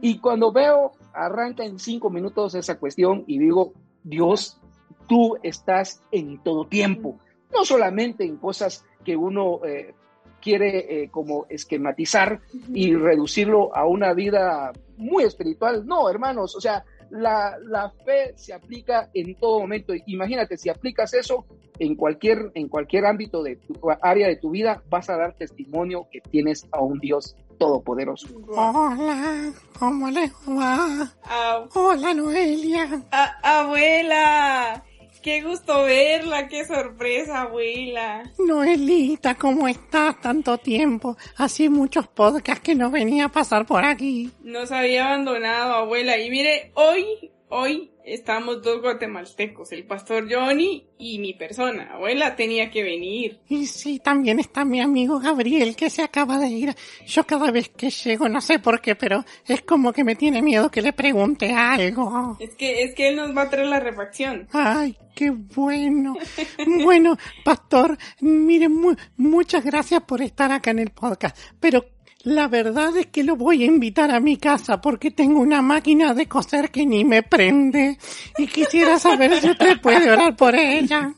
Y 0.00 0.18
cuando 0.18 0.52
veo, 0.52 0.92
arranca 1.12 1.64
en 1.64 1.78
cinco 1.78 2.10
minutos 2.10 2.54
esa 2.54 2.78
cuestión 2.78 3.24
y 3.26 3.38
digo, 3.38 3.72
Dios, 4.02 4.60
tú 5.08 5.36
estás 5.42 6.02
en 6.10 6.42
todo 6.42 6.66
tiempo, 6.66 7.18
no 7.52 7.64
solamente 7.64 8.24
en 8.24 8.36
cosas 8.36 8.84
que 9.04 9.16
uno 9.16 9.60
eh, 9.64 9.94
quiere 10.42 11.04
eh, 11.04 11.08
como 11.10 11.46
esquematizar 11.48 12.40
y 12.74 12.94
reducirlo 12.94 13.74
a 13.74 13.86
una 13.86 14.12
vida 14.12 14.72
muy 14.96 15.24
espiritual. 15.24 15.86
No, 15.86 16.10
hermanos, 16.10 16.54
o 16.56 16.60
sea, 16.60 16.84
la, 17.10 17.56
la, 17.62 17.90
fe 18.04 18.32
se 18.36 18.52
aplica 18.52 19.10
en 19.14 19.34
todo 19.36 19.60
momento. 19.60 19.92
Imagínate, 20.06 20.56
si 20.56 20.68
aplicas 20.68 21.14
eso 21.14 21.46
en 21.78 21.94
cualquier, 21.94 22.50
en 22.54 22.68
cualquier 22.68 23.06
ámbito 23.06 23.42
de 23.42 23.56
tu 23.56 23.74
área 24.00 24.28
de 24.28 24.36
tu 24.36 24.50
vida, 24.50 24.82
vas 24.88 25.08
a 25.10 25.16
dar 25.16 25.34
testimonio 25.34 26.06
que 26.10 26.20
tienes 26.20 26.66
a 26.72 26.80
un 26.80 26.98
Dios 26.98 27.36
todopoderoso. 27.58 28.28
Hola, 28.48 29.52
¿cómo 29.78 30.10
le 30.10 30.30
va? 30.48 31.12
Hola, 31.74 32.14
Noelia. 32.14 33.02
abuela. 33.42 34.82
Qué 35.22 35.40
gusto 35.40 35.84
verla, 35.84 36.48
qué 36.48 36.64
sorpresa, 36.64 37.42
abuela. 37.42 38.24
Noelita, 38.44 39.36
¿cómo 39.36 39.68
estás? 39.68 40.20
Tanto 40.20 40.58
tiempo. 40.58 41.16
Hace 41.36 41.70
muchos 41.70 42.08
podcasts 42.08 42.64
que 42.64 42.74
no 42.74 42.90
venía 42.90 43.26
a 43.26 43.28
pasar 43.28 43.64
por 43.64 43.84
aquí. 43.84 44.32
Nos 44.40 44.72
había 44.72 45.06
abandonado, 45.06 45.74
abuela. 45.74 46.18
Y 46.18 46.28
mire, 46.28 46.72
hoy, 46.74 47.30
hoy 47.50 47.91
estamos 48.04 48.62
dos 48.62 48.80
guatemaltecos, 48.80 49.72
el 49.72 49.84
pastor 49.84 50.26
Johnny 50.30 50.86
y 50.98 51.18
mi 51.18 51.34
persona. 51.34 51.94
Abuela 51.94 52.36
tenía 52.36 52.70
que 52.70 52.82
venir. 52.82 53.40
Y 53.48 53.66
sí, 53.66 53.98
también 53.98 54.38
está 54.38 54.64
mi 54.64 54.80
amigo 54.80 55.18
Gabriel 55.18 55.76
que 55.76 55.90
se 55.90 56.02
acaba 56.02 56.38
de 56.38 56.48
ir. 56.48 56.74
Yo 57.06 57.24
cada 57.24 57.50
vez 57.50 57.68
que 57.70 57.90
llego, 57.90 58.28
no 58.28 58.40
sé 58.40 58.58
por 58.58 58.80
qué, 58.80 58.94
pero 58.94 59.24
es 59.46 59.62
como 59.62 59.92
que 59.92 60.04
me 60.04 60.16
tiene 60.16 60.42
miedo 60.42 60.70
que 60.70 60.82
le 60.82 60.92
pregunte 60.92 61.52
algo. 61.52 62.36
Es 62.40 62.54
que, 62.54 62.82
es 62.82 62.94
que 62.94 63.08
él 63.08 63.16
nos 63.16 63.36
va 63.36 63.42
a 63.42 63.50
traer 63.50 63.68
la 63.68 63.80
refacción. 63.80 64.48
Ay, 64.52 64.96
qué 65.14 65.30
bueno. 65.30 66.16
bueno, 66.84 67.16
pastor, 67.44 67.96
mire, 68.20 68.68
muchas 69.16 69.64
gracias 69.64 70.02
por 70.02 70.22
estar 70.22 70.52
acá 70.52 70.70
en 70.70 70.80
el 70.80 70.90
podcast. 70.90 71.36
Pero 71.60 71.84
la 72.24 72.48
verdad 72.48 72.96
es 72.96 73.06
que 73.06 73.24
lo 73.24 73.36
voy 73.36 73.62
a 73.62 73.66
invitar 73.66 74.10
a 74.10 74.20
mi 74.20 74.36
casa 74.36 74.80
porque 74.80 75.10
tengo 75.10 75.40
una 75.40 75.62
máquina 75.62 76.14
de 76.14 76.28
coser 76.28 76.70
que 76.70 76.86
ni 76.86 77.04
me 77.04 77.22
prende 77.22 77.98
y 78.38 78.46
quisiera 78.46 78.98
saber 78.98 79.40
si 79.40 79.50
usted 79.50 79.80
puede 79.80 80.10
orar 80.10 80.36
por 80.36 80.54
ella. 80.54 81.14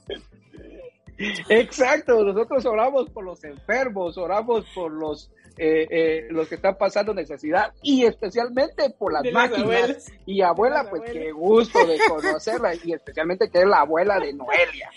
Exacto, 1.49 2.25
nosotros 2.25 2.65
oramos 2.67 3.11
por 3.11 3.25
los 3.25 3.43
enfermos, 3.45 4.19
oramos 4.19 4.65
por 4.75 4.93
los 4.93 5.31
eh, 5.57 5.87
eh, 5.89 6.27
los 6.31 6.49
que 6.49 6.57
están 6.57 6.77
pasando 6.77 7.15
necesidad 7.15 7.73
y 7.83 8.05
especialmente 8.05 8.91
por 8.91 9.13
las 9.13 9.25
máquinas. 9.33 10.11
y 10.27 10.41
abuela, 10.43 10.89
pues 10.91 11.03
qué 11.11 11.31
gusto 11.31 11.87
de 11.87 11.99
conocerla 12.09 12.75
y 12.75 12.93
especialmente 12.93 13.49
que 13.49 13.59
es 13.59 13.67
la 13.67 13.81
abuela 13.81 14.19
de 14.19 14.33
Noelia. 14.33 14.91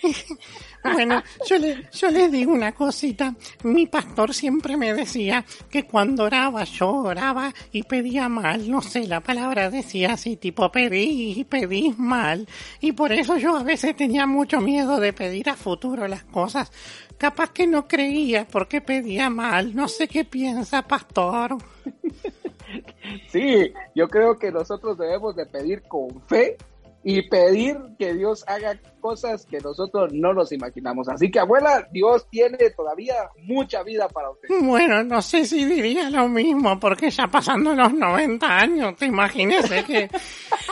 Bueno, 0.83 1.21
yo, 1.45 1.57
le, 1.57 1.87
yo 1.91 2.09
les 2.09 2.31
digo 2.31 2.53
una 2.53 2.71
cosita. 2.71 3.35
Mi 3.63 3.87
pastor 3.87 4.33
siempre 4.33 4.77
me 4.77 4.93
decía 4.93 5.43
que 5.69 5.83
cuando 5.83 6.23
oraba, 6.23 6.63
yo 6.63 6.89
oraba 6.89 7.53
y 7.71 7.83
pedía 7.83 8.29
mal. 8.29 8.69
No 8.69 8.81
sé, 8.81 9.07
la 9.07 9.19
palabra 9.19 9.69
decía 9.69 10.13
así, 10.13 10.37
tipo 10.37 10.71
pedí 10.71 11.39
y 11.39 11.43
pedí 11.43 11.93
mal. 11.97 12.47
Y 12.79 12.93
por 12.93 13.11
eso 13.11 13.37
yo 13.37 13.57
a 13.57 13.63
veces 13.63 13.95
tenía 13.95 14.25
mucho 14.25 14.61
miedo 14.61 14.99
de 14.99 15.13
pedir 15.13 15.49
a 15.49 15.55
futuro 15.55 16.07
las 16.07 16.23
cosas. 16.23 16.71
Capaz 17.17 17.51
que 17.51 17.65
no 17.65 17.87
creía 17.87 18.47
porque 18.47 18.81
pedía 18.81 19.29
mal. 19.29 19.75
No 19.75 19.87
sé 19.87 20.07
qué 20.07 20.23
piensa, 20.25 20.81
pastor. 20.81 21.57
Sí, 23.29 23.73
yo 23.95 24.09
creo 24.09 24.37
que 24.37 24.51
nosotros 24.51 24.97
debemos 24.97 25.37
de 25.37 25.45
pedir 25.45 25.83
con 25.83 26.21
fe 26.27 26.57
y 27.01 27.21
pedir 27.29 27.77
que 27.97 28.13
Dios 28.13 28.43
haga 28.47 28.77
cosas 28.97 29.45
que 29.45 29.59
nosotros 29.59 30.11
no 30.13 30.33
nos 30.33 30.51
imaginamos. 30.51 31.07
Así 31.09 31.31
que 31.31 31.39
abuela, 31.39 31.87
Dios 31.91 32.27
tiene 32.29 32.57
todavía 32.75 33.15
mucha 33.43 33.83
vida 33.83 34.07
para 34.07 34.31
usted. 34.31 34.47
Bueno, 34.67 35.03
no 35.03 35.21
sé 35.21 35.45
si 35.45 35.65
diría 35.65 36.09
lo 36.09 36.27
mismo, 36.27 36.79
porque 36.79 37.09
ya 37.09 37.27
pasando 37.27 37.73
los 37.73 37.93
90 37.93 38.45
años, 38.45 38.95
te 38.97 39.05
imagínese 39.05 39.83
que, 39.83 40.09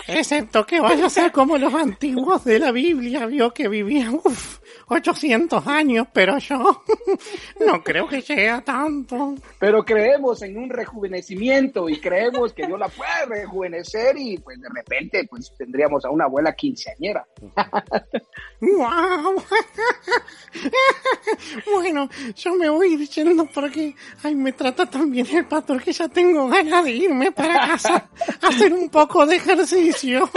excepto 0.08 0.66
que 0.66 0.82
vaya 0.82 1.06
a 1.06 1.10
ser 1.10 1.32
como 1.32 1.58
los 1.58 1.74
antiguos 1.74 2.44
de 2.44 2.60
la 2.60 2.72
Biblia, 2.72 3.26
vio 3.26 3.54
que 3.54 3.68
vivían, 3.68 4.16
uff, 4.16 4.60
800 4.88 5.66
años, 5.68 6.08
pero 6.14 6.38
yo 6.38 6.84
no 7.66 7.84
creo 7.84 8.08
que 8.08 8.22
llegue 8.22 8.50
a 8.50 8.62
tanto. 8.62 9.36
Pero 9.60 9.84
creemos 9.84 10.42
en 10.42 10.58
un 10.58 10.70
rejuvenecimiento 10.70 11.90
y 11.90 12.00
creemos 12.00 12.54
que 12.54 12.68
Dios 12.68 12.80
la 12.80 12.90
puede 12.90 13.42
rejuvenecer 13.42 14.16
y 14.18 14.38
pues 14.38 14.60
de 14.62 14.70
repente 14.70 15.26
pues 15.30 15.54
tendríamos 15.58 16.06
a 16.06 16.10
una 16.10 16.26
abuela 16.26 16.54
quinceañera. 16.54 17.26
¡Wow! 18.62 19.44
bueno, 21.74 22.10
yo 22.36 22.56
me 22.56 22.70
voy 22.70 22.96
diciendo 22.96 23.48
porque 23.54 23.96
ay, 24.24 24.36
me 24.36 24.54
trata 24.54 24.86
tan 24.86 25.12
bien 25.12 25.28
el 25.28 25.46
pastor 25.46 25.84
que 25.84 25.92
ya 25.92 26.08
tengo 26.08 26.48
ganas 26.48 26.86
de 26.86 26.92
irme 26.92 27.32
para 27.32 27.68
casa 27.68 28.10
a 28.42 28.48
hacer 28.48 28.74
un 28.74 28.90
poco 28.90 29.26
de 29.26 29.36
ejercicio. 29.36 30.30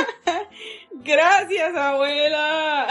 Gracias, 0.93 1.75
abuela. 1.77 2.89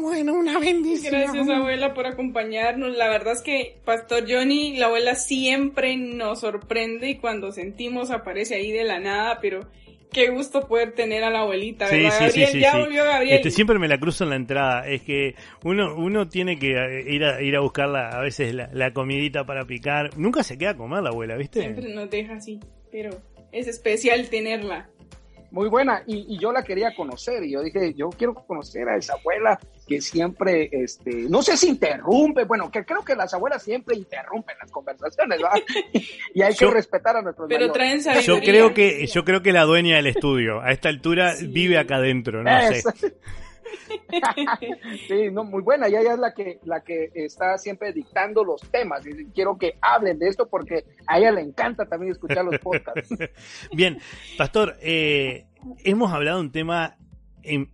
Bueno, 0.00 0.34
una 0.34 0.58
bendición. 0.58 1.12
Gracias, 1.12 1.48
abuela, 1.48 1.94
por 1.94 2.06
acompañarnos. 2.06 2.96
La 2.96 3.08
verdad 3.08 3.32
es 3.32 3.42
que 3.42 3.78
Pastor 3.84 4.24
Johnny, 4.28 4.76
la 4.76 4.86
abuela 4.86 5.14
siempre 5.14 5.96
nos 5.96 6.40
sorprende 6.40 7.10
y 7.10 7.18
cuando 7.18 7.50
sentimos 7.52 8.10
aparece 8.10 8.56
ahí 8.56 8.72
de 8.72 8.84
la 8.84 8.98
nada, 8.98 9.38
pero 9.40 9.68
qué 10.10 10.30
gusto 10.30 10.66
poder 10.66 10.92
tener 10.92 11.24
a 11.24 11.30
la 11.30 11.40
abuelita, 11.40 11.86
¿verdad? 11.86 12.10
Sí, 12.10 12.24
Gabriel, 12.24 12.48
sí, 12.48 12.60
ya 12.60 12.78
volvió 12.78 13.04
Gabriel. 13.04 13.36
Este, 13.36 13.50
siempre 13.50 13.78
me 13.78 13.88
la 13.88 13.98
cruzo 13.98 14.24
en 14.24 14.30
la 14.30 14.36
entrada. 14.36 14.86
Es 14.86 15.02
que 15.02 15.34
uno, 15.64 15.94
uno 15.96 16.28
tiene 16.28 16.58
que 16.58 16.72
eh, 16.72 17.12
ir 17.12 17.24
a, 17.24 17.42
ir 17.42 17.56
a 17.56 17.60
buscar 17.60 17.94
a 17.94 18.20
veces 18.20 18.54
la, 18.54 18.92
comidita 18.92 19.44
para 19.44 19.64
picar. 19.64 20.16
Nunca 20.18 20.42
se 20.42 20.58
queda 20.58 20.70
a 20.70 20.76
comer 20.76 21.02
la 21.02 21.10
abuela, 21.10 21.36
¿viste? 21.36 21.60
Siempre 21.60 21.94
nos 21.94 22.10
deja 22.10 22.34
así, 22.34 22.60
pero 22.90 23.10
es 23.52 23.68
especial 23.68 24.28
tenerla 24.28 24.90
muy 25.50 25.68
buena 25.68 26.02
y, 26.06 26.38
yo 26.38 26.52
la 26.52 26.62
quería 26.62 26.94
conocer 26.94 27.42
y 27.42 27.52
yo 27.52 27.62
dije, 27.62 27.92
yo 27.94 28.10
quiero 28.10 28.34
conocer 28.34 28.88
a 28.88 28.96
esa 28.96 29.14
abuela 29.14 29.58
que 29.86 30.00
siempre, 30.00 30.68
este, 30.72 31.26
no 31.28 31.42
sé 31.42 31.56
si 31.56 31.68
interrumpe, 31.68 32.44
bueno, 32.44 32.70
que 32.70 32.84
creo 32.84 33.04
que 33.04 33.14
las 33.14 33.34
abuelas 33.34 33.62
siempre 33.62 33.96
interrumpen 33.96 34.56
las 34.60 34.70
conversaciones, 34.70 35.40
¿verdad? 35.40 35.60
y 36.34 36.42
hay 36.42 36.54
que 36.54 36.70
respetar 36.70 37.16
a 37.16 37.22
nuestros 37.22 37.48
Pero 37.48 37.72
traen 37.72 38.00
Yo 38.22 38.40
creo 38.40 38.72
que, 38.72 39.06
yo 39.06 39.24
creo 39.24 39.42
que 39.42 39.52
la 39.52 39.64
dueña 39.64 39.96
del 39.96 40.06
estudio, 40.06 40.60
a 40.60 40.70
esta 40.70 40.88
altura, 40.88 41.34
vive 41.42 41.78
acá 41.78 41.96
adentro, 41.96 42.42
no 42.42 42.50
sé. 42.72 42.82
sí, 45.08 45.30
no, 45.32 45.44
muy 45.44 45.62
buena. 45.62 45.88
Y 45.88 45.96
ella 45.96 46.14
es 46.14 46.18
la 46.18 46.32
que, 46.34 46.58
la 46.64 46.82
que 46.82 47.10
está 47.14 47.58
siempre 47.58 47.92
dictando 47.92 48.44
los 48.44 48.60
temas. 48.70 49.06
Y 49.06 49.26
quiero 49.32 49.56
que 49.58 49.78
hablen 49.80 50.18
de 50.18 50.28
esto 50.28 50.48
porque 50.48 50.84
a 51.06 51.18
ella 51.18 51.32
le 51.32 51.42
encanta 51.42 51.86
también 51.86 52.12
escuchar 52.12 52.44
los 52.44 52.58
podcasts. 52.58 53.14
Bien, 53.72 53.98
Pastor, 54.36 54.76
eh, 54.80 55.46
hemos 55.84 56.12
hablado 56.12 56.38
de 56.38 56.44
un 56.44 56.52
tema 56.52 56.96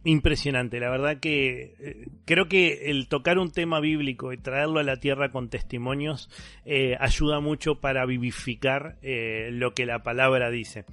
impresionante. 0.04 0.78
La 0.78 0.90
verdad 0.90 1.18
que 1.18 1.74
eh, 1.80 2.06
creo 2.24 2.46
que 2.46 2.90
el 2.90 3.08
tocar 3.08 3.38
un 3.38 3.50
tema 3.50 3.80
bíblico 3.80 4.32
y 4.32 4.38
traerlo 4.38 4.78
a 4.78 4.84
la 4.84 5.00
tierra 5.00 5.32
con 5.32 5.48
testimonios 5.48 6.30
eh, 6.64 6.96
ayuda 7.00 7.40
mucho 7.40 7.80
para 7.80 8.06
vivificar 8.06 8.98
lo 9.02 9.74
que 9.74 9.86
la 9.86 10.02
palabra 10.02 10.50
dice. 10.50 10.84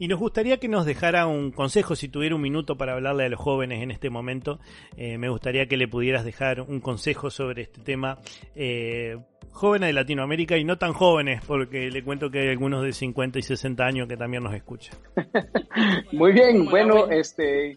Y 0.00 0.08
nos 0.08 0.18
gustaría 0.18 0.56
que 0.56 0.66
nos 0.66 0.86
dejara 0.86 1.26
un 1.26 1.50
consejo, 1.50 1.94
si 1.94 2.08
tuviera 2.08 2.34
un 2.34 2.40
minuto 2.40 2.78
para 2.78 2.94
hablarle 2.94 3.26
a 3.26 3.28
los 3.28 3.38
jóvenes 3.38 3.82
en 3.82 3.90
este 3.90 4.08
momento, 4.08 4.58
eh, 4.96 5.18
me 5.18 5.28
gustaría 5.28 5.66
que 5.66 5.76
le 5.76 5.88
pudieras 5.88 6.24
dejar 6.24 6.62
un 6.62 6.80
consejo 6.80 7.28
sobre 7.28 7.64
este 7.64 7.82
tema. 7.82 8.18
Eh, 8.54 9.18
jóvenes 9.50 9.90
de 9.90 9.92
Latinoamérica 9.92 10.56
y 10.56 10.64
no 10.64 10.78
tan 10.78 10.94
jóvenes, 10.94 11.42
porque 11.46 11.90
le 11.90 12.02
cuento 12.02 12.30
que 12.30 12.40
hay 12.40 12.48
algunos 12.48 12.82
de 12.82 12.94
50 12.94 13.40
y 13.40 13.42
60 13.42 13.84
años 13.84 14.08
que 14.08 14.16
también 14.16 14.42
nos 14.42 14.54
escuchan. 14.54 14.96
Muy 16.12 16.32
bien, 16.32 16.64
bueno, 16.64 17.10
este, 17.10 17.76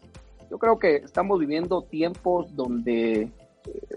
yo 0.50 0.58
creo 0.58 0.80
que 0.80 0.96
estamos 0.96 1.38
viviendo 1.42 1.82
tiempos 1.82 2.56
donde 2.56 3.28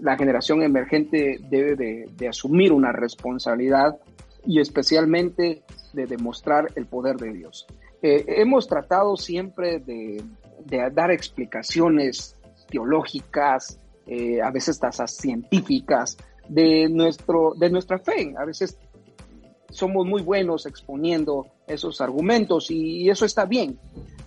la 0.01 0.17
generación 0.17 0.63
emergente 0.63 1.39
debe 1.49 1.77
de 1.77 2.27
asumir 2.27 2.73
una 2.73 2.91
responsabilidad 2.91 3.97
y 4.45 4.59
especialmente 4.59 5.61
de 5.93 6.07
demostrar 6.07 6.67
el 6.75 6.87
poder 6.87 7.15
de 7.15 7.31
Dios. 7.31 7.65
Eh, 8.09 8.23
hemos 8.37 8.69
tratado 8.69 9.17
siempre 9.17 9.79
de, 9.79 10.23
dar 10.93 11.11
explicaciones 11.11 12.37
teológicas, 12.69 13.77
eh, 14.05 14.41
a 14.41 14.49
veces 14.49 14.79
tasas 14.79 15.11
científicas, 15.17 16.17
de, 16.47 16.87
nuestro, 16.87 17.53
de 17.59 17.69
nuestra 17.69 17.99
fe. 17.99 18.33
A 18.37 18.45
veces 18.45 18.77
somos 19.69 20.05
muy 20.05 20.21
buenos 20.21 20.65
exponiendo 20.65 21.47
esos 21.67 21.99
argumentos 21.99 22.71
y, 22.71 23.09
eso 23.09 23.25
está 23.25 23.43
bien, 23.43 23.77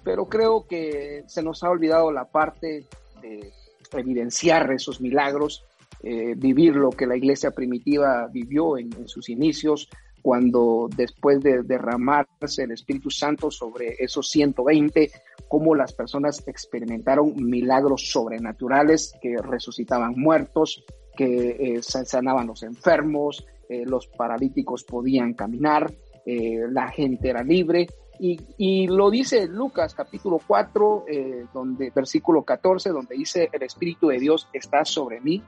pero 0.05 0.27
creo 0.27 0.67
que 0.67 1.25
se 1.27 1.43
nos 1.43 1.65
ha 1.65 1.71
olvidado 1.71 2.13
la 2.13 2.27
parte 2.27 2.85
de 3.23 3.51
evidenciar 3.93 4.71
esos 4.73 5.01
milagros, 5.01 5.65
eh, 6.03 6.35
vivir 6.37 6.77
lo 6.77 6.91
que 6.91 7.07
la 7.07 7.17
iglesia 7.17 7.51
primitiva 7.51 8.29
vivió 8.31 8.77
en 8.77 9.09
sus 9.09 9.31
inicios, 9.31 9.89
cuando 10.23 10.89
después 10.95 11.41
de 11.41 11.63
derramarse 11.63 12.65
el 12.65 12.73
Espíritu 12.73 13.11
Santo 13.11 13.51
sobre 13.51 13.95
esos 13.99 14.29
120, 14.29 15.11
cómo 15.49 15.75
las 15.75 15.93
personas 15.93 16.43
experimentaron 16.47 17.35
milagros 17.37 18.11
sobrenaturales 18.11 19.13
que 19.21 19.37
resucitaban 19.37 20.15
muertos, 20.17 20.85
que 21.17 21.77
eh, 21.77 21.83
sanaban 21.83 22.47
los 22.47 22.63
enfermos, 22.63 23.45
eh, 23.71 23.85
los 23.87 24.09
paralíticos 24.09 24.83
podían 24.83 25.35
caminar, 25.35 25.93
eh, 26.27 26.67
la 26.71 26.89
gente 26.89 27.31
era 27.31 27.45
libre. 27.45 27.87
Y, 28.19 28.87
lo 28.89 29.11
dice 29.11 29.47
Lucas 29.47 29.95
capítulo 29.95 30.41
4, 30.47 31.05
eh, 31.09 31.47
donde, 31.55 31.91
versículo 31.91 32.43
14, 32.43 32.91
donde 32.91 33.17
dice, 33.17 33.49
el 33.51 33.63
Espíritu 33.63 34.09
de 34.09 34.19
Dios 34.19 34.49
está 34.53 34.85
sobre 34.85 35.21
mí 35.21 35.43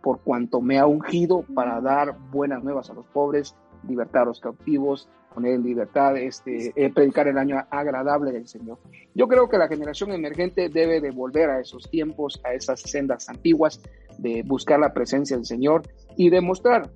por 0.00 0.20
cuanto 0.20 0.60
me 0.60 0.78
ha 0.78 0.86
ungido 0.86 1.44
para 1.54 1.80
dar 1.80 2.16
buenas 2.30 2.62
nuevas 2.62 2.88
a 2.88 2.94
los 2.94 3.04
pobres, 3.06 3.56
libertar 3.86 4.22
a 4.22 4.26
los 4.26 4.40
cautivos, 4.40 5.08
poner 5.34 5.54
en 5.54 5.62
libertad, 5.62 6.16
este, 6.16 6.72
eh, 6.74 6.92
predicar 6.92 7.28
el 7.28 7.36
año 7.36 7.56
agradable 7.70 8.32
del 8.32 8.48
Señor. 8.48 8.78
Yo 9.14 9.28
creo 9.28 9.48
que 9.48 9.58
la 9.58 9.68
generación 9.68 10.12
emergente 10.12 10.68
debe 10.68 11.00
de 11.00 11.10
volver 11.10 11.50
a 11.50 11.60
esos 11.60 11.90
tiempos, 11.90 12.40
a 12.44 12.54
esas 12.54 12.80
sendas 12.80 13.28
antiguas, 13.28 13.80
de 14.18 14.42
buscar 14.44 14.80
la 14.80 14.94
presencia 14.94 15.36
del 15.36 15.44
Señor 15.44 15.82
y 16.16 16.30
demostrar 16.30 16.90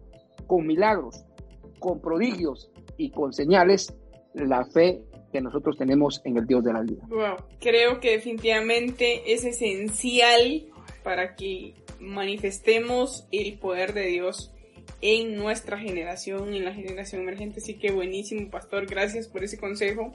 con 0.47 0.67
milagros, 0.67 1.25
con 1.79 2.01
prodigios 2.01 2.71
y 2.97 3.11
con 3.11 3.33
señales 3.33 3.95
la 4.35 4.65
fe 4.65 5.03
que 5.33 5.41
nosotros 5.41 5.77
tenemos 5.77 6.21
en 6.25 6.37
el 6.37 6.47
Dios 6.47 6.65
de 6.65 6.73
la 6.73 6.81
vida. 6.81 7.03
Creo 7.61 8.01
que 8.01 8.13
definitivamente 8.13 9.33
es 9.33 9.45
esencial 9.45 10.67
para 11.03 11.37
que 11.37 11.75
manifestemos 12.01 13.27
el 13.31 13.59
poder 13.59 13.93
de 13.93 14.07
Dios 14.07 14.53
en 15.03 15.37
nuestra 15.37 15.79
generación, 15.79 16.55
en 16.55 16.65
la 16.65 16.75
generación 16.75 17.23
emergente. 17.23 17.61
Así 17.61 17.79
que 17.79 17.91
buenísimo, 17.91 18.51
pastor. 18.51 18.87
Gracias 18.87 19.29
por 19.29 19.45
ese 19.45 19.59
consejo. 19.59 20.13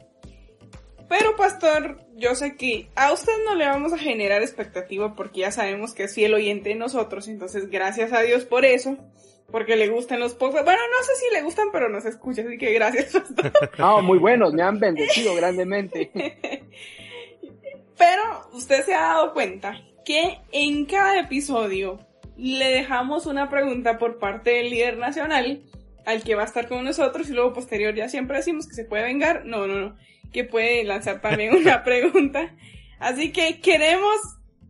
Pero, 1.07 1.35
pastor, 1.35 1.99
yo 2.15 2.33
sé 2.35 2.55
que 2.55 2.89
a 2.95 3.13
usted 3.13 3.31
no 3.45 3.55
le 3.55 3.65
vamos 3.65 3.93
a 3.93 3.97
generar 3.97 4.41
expectativa 4.41 5.15
porque 5.15 5.41
ya 5.41 5.51
sabemos 5.51 5.93
que 5.93 6.03
es 6.03 6.15
fiel 6.15 6.33
oyente 6.33 6.69
de 6.69 6.75
nosotros. 6.75 7.27
Entonces, 7.27 7.69
gracias 7.69 8.11
a 8.11 8.21
Dios 8.21 8.45
por 8.45 8.65
eso. 8.65 8.97
Porque 9.51 9.75
le 9.75 9.89
gustan 9.89 10.19
los 10.19 10.33
podcasts. 10.33 10.65
Bueno, 10.65 10.81
no 10.91 11.05
sé 11.05 11.15
si 11.15 11.33
le 11.33 11.43
gustan, 11.43 11.67
pero 11.71 11.87
nos 11.87 12.05
escucha. 12.05 12.41
Así 12.41 12.57
que 12.57 12.73
gracias, 12.73 13.13
pastor. 13.13 13.51
Ah, 13.77 14.01
muy 14.01 14.17
buenos. 14.17 14.53
Me 14.53 14.63
han 14.63 14.79
bendecido 14.79 15.35
grandemente. 15.35 16.11
pero, 17.97 18.49
usted 18.53 18.83
se 18.83 18.95
ha 18.95 19.01
dado 19.01 19.33
cuenta 19.33 19.79
que 20.03 20.39
en 20.51 20.85
cada 20.85 21.19
episodio 21.19 21.99
le 22.37 22.69
dejamos 22.69 23.25
una 23.25 23.49
pregunta 23.49 23.97
por 23.97 24.19
parte 24.19 24.51
del 24.51 24.69
líder 24.69 24.97
nacional 24.97 25.63
al 26.05 26.23
que 26.23 26.35
va 26.35 26.43
a 26.43 26.45
estar 26.45 26.67
con 26.67 26.83
nosotros 26.83 27.29
y 27.29 27.33
luego 27.33 27.53
posterior 27.53 27.93
ya 27.95 28.09
siempre 28.09 28.37
decimos 28.37 28.67
que 28.67 28.75
se 28.75 28.85
puede 28.85 29.03
vengar. 29.03 29.45
No, 29.45 29.67
no, 29.67 29.79
no. 29.79 29.95
Que 30.31 30.43
puede 30.43 30.83
lanzar 30.83 31.21
también 31.21 31.55
una 31.55 31.83
pregunta. 31.83 32.53
Así 32.99 33.31
que 33.31 33.59
queremos 33.59 34.17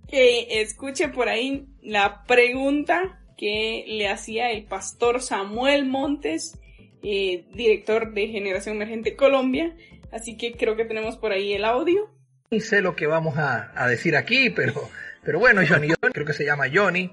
que 0.07 0.61
escuche 0.61 1.09
por 1.09 1.30
ahí 1.30 1.68
la 1.82 2.24
pregunta 2.24 3.20
que 3.38 3.84
le 3.88 4.07
hacía 4.07 4.51
el 4.51 4.63
pastor 4.63 5.22
Samuel 5.22 5.86
Montes, 5.86 6.57
eh, 7.03 7.45
director 7.53 8.13
de 8.13 8.28
Generación 8.28 8.78
Emergente 8.78 9.16
Colombia. 9.16 9.76
Así 10.11 10.38
que 10.38 10.53
creo 10.53 10.76
que 10.76 10.86
tenemos 10.86 11.18
por 11.18 11.32
ahí 11.34 11.53
el 11.53 11.66
audio. 11.66 12.09
Y 12.49 12.61
sé 12.61 12.82
lo 12.82 12.95
que 12.95 13.07
vamos 13.07 13.38
a, 13.38 13.72
a 13.76 13.88
decir 13.88 14.16
aquí, 14.16 14.49
pero, 14.49 14.89
pero 15.24 15.39
bueno, 15.39 15.61
Johnny, 15.68 15.89
creo 16.13 16.26
que 16.26 16.34
se 16.34 16.45
llama 16.45 16.66
Johnny. 16.74 17.11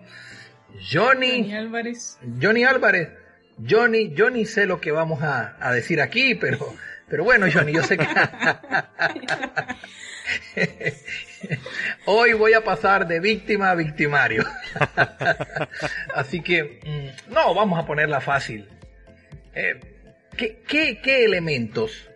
Johnny, 0.81 1.55
Álvarez. 1.55 2.19
Johnny 2.41 2.65
Álvarez. 2.65 3.11
Johnny, 3.69 4.15
yo 4.15 4.31
ni 4.31 4.47
sé 4.47 4.67
lo 4.67 4.81
que 4.81 4.93
vamos 4.93 5.23
a, 5.23 5.73
decir 5.73 6.01
aquí, 6.01 6.35
pero, 6.35 6.75
pero 7.09 7.25
bueno, 7.25 7.47
Johnny, 7.53 7.73
yo 7.73 7.83
sé 7.83 7.99
que... 7.99 8.07
Hoy 12.07 12.33
voy 12.33 12.55
a 12.55 12.65
pasar 12.65 13.07
de 13.07 13.21
víctima 13.21 13.71
a 13.71 13.75
victimario. 13.75 14.45
Así 16.15 16.41
que, 16.41 16.81
mm, 16.85 17.33
no, 17.33 17.55
vamos 17.55 17.79
a 17.79 17.87
ponerla 17.87 18.21
fácil. 18.21 18.69
Eh, 19.55 19.79
¿qué, 20.37 21.01
qué 21.03 21.25
elementos 21.25 22.11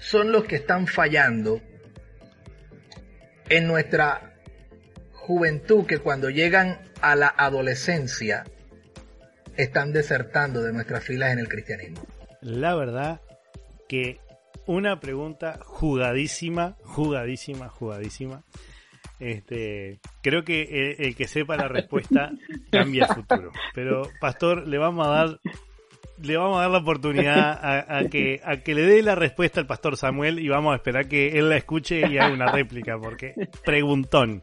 son 0.00 0.32
los 0.32 0.44
que 0.44 0.56
están 0.56 0.86
fallando 0.86 1.62
en 3.48 3.66
nuestra 3.66 4.35
juventud 5.26 5.86
que 5.86 5.98
cuando 5.98 6.30
llegan 6.30 6.78
a 7.00 7.16
la 7.16 7.34
adolescencia 7.36 8.44
están 9.56 9.92
desertando 9.92 10.62
de 10.62 10.72
nuestras 10.72 11.02
filas 11.02 11.32
en 11.32 11.40
el 11.40 11.48
cristianismo? 11.48 12.06
La 12.42 12.76
verdad 12.76 13.20
que 13.88 14.20
una 14.66 15.00
pregunta 15.00 15.58
jugadísima, 15.64 16.76
jugadísima, 16.84 17.68
jugadísima. 17.68 18.44
Este, 19.18 19.98
creo 20.22 20.44
que 20.44 20.94
el, 20.98 21.16
que 21.16 21.26
sepa 21.26 21.56
la 21.56 21.68
respuesta 21.68 22.30
cambia 22.70 23.06
el 23.06 23.14
futuro. 23.14 23.50
Pero, 23.74 24.08
Pastor, 24.20 24.68
le 24.68 24.78
vamos 24.78 25.06
a 25.06 25.10
dar 25.10 25.40
le 26.22 26.36
vamos 26.36 26.58
a 26.58 26.62
dar 26.62 26.70
la 26.70 26.78
oportunidad 26.78 27.58
a, 27.62 28.08
que, 28.08 28.40
a 28.44 28.58
que 28.58 28.74
le 28.74 28.82
dé 28.82 29.02
la 29.02 29.14
respuesta 29.14 29.60
al 29.60 29.66
pastor 29.66 29.98
Samuel 29.98 30.38
y 30.38 30.48
vamos 30.48 30.72
a 30.72 30.76
esperar 30.76 31.08
que 31.08 31.38
él 31.38 31.50
la 31.50 31.56
escuche 31.56 32.08
y 32.08 32.16
haga 32.16 32.32
una 32.32 32.50
réplica, 32.50 32.98
porque 32.98 33.34
preguntón. 33.64 34.42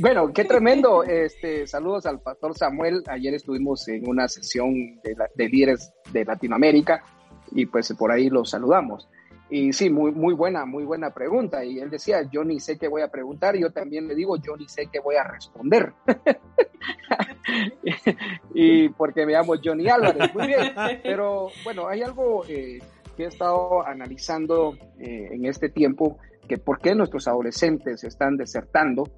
Bueno, 0.00 0.32
qué 0.32 0.44
tremendo. 0.44 1.02
Este, 1.02 1.66
saludos 1.66 2.06
al 2.06 2.20
pastor 2.20 2.56
Samuel. 2.56 3.02
Ayer 3.08 3.34
estuvimos 3.34 3.88
en 3.88 4.08
una 4.08 4.28
sesión 4.28 4.72
de, 5.02 5.16
de 5.34 5.48
líderes 5.48 5.92
de 6.12 6.24
Latinoamérica 6.24 7.02
y 7.50 7.66
pues 7.66 7.92
por 7.94 8.12
ahí 8.12 8.30
los 8.30 8.50
saludamos. 8.50 9.08
Y 9.50 9.72
sí, 9.72 9.90
muy, 9.90 10.12
muy 10.12 10.34
buena, 10.34 10.66
muy 10.66 10.84
buena 10.84 11.10
pregunta. 11.10 11.64
Y 11.64 11.80
él 11.80 11.90
decía, 11.90 12.22
yo 12.30 12.44
ni 12.44 12.60
sé 12.60 12.78
qué 12.78 12.86
voy 12.86 13.02
a 13.02 13.08
preguntar. 13.08 13.56
Yo 13.56 13.72
también 13.72 14.06
le 14.06 14.14
digo, 14.14 14.36
yo 14.36 14.56
ni 14.56 14.68
sé 14.68 14.86
qué 14.86 15.00
voy 15.00 15.16
a 15.16 15.24
responder. 15.24 15.92
y 18.54 18.90
porque 18.90 19.26
me 19.26 19.32
llamo 19.32 19.54
Johnny 19.62 19.88
Álvarez. 19.88 20.32
Muy 20.32 20.46
bien. 20.46 20.74
Pero 21.02 21.48
bueno, 21.64 21.88
hay 21.88 22.02
algo 22.02 22.44
eh, 22.46 22.78
que 23.16 23.24
he 23.24 23.26
estado 23.26 23.84
analizando 23.84 24.78
eh, 25.00 25.30
en 25.32 25.44
este 25.44 25.70
tiempo, 25.70 26.18
que 26.46 26.56
por 26.56 26.78
qué 26.78 26.94
nuestros 26.94 27.26
adolescentes 27.26 28.04
están 28.04 28.36
desertando 28.36 29.10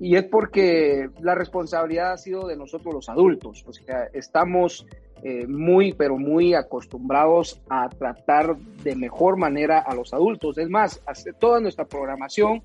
y 0.00 0.16
es 0.16 0.24
porque 0.24 1.08
la 1.20 1.34
responsabilidad 1.34 2.12
ha 2.12 2.18
sido 2.18 2.46
de 2.46 2.56
nosotros 2.56 2.94
los 2.94 3.08
adultos. 3.08 3.64
O 3.66 3.70
estamos 4.12 4.86
eh, 5.22 5.46
muy, 5.46 5.92
pero 5.92 6.18
muy 6.18 6.54
acostumbrados 6.54 7.60
a 7.68 7.88
tratar 7.88 8.56
de 8.56 8.96
mejor 8.96 9.36
manera 9.36 9.78
a 9.78 9.94
los 9.94 10.12
adultos. 10.12 10.58
Es 10.58 10.68
más, 10.68 11.00
toda 11.38 11.60
nuestra 11.60 11.84
programación, 11.84 12.62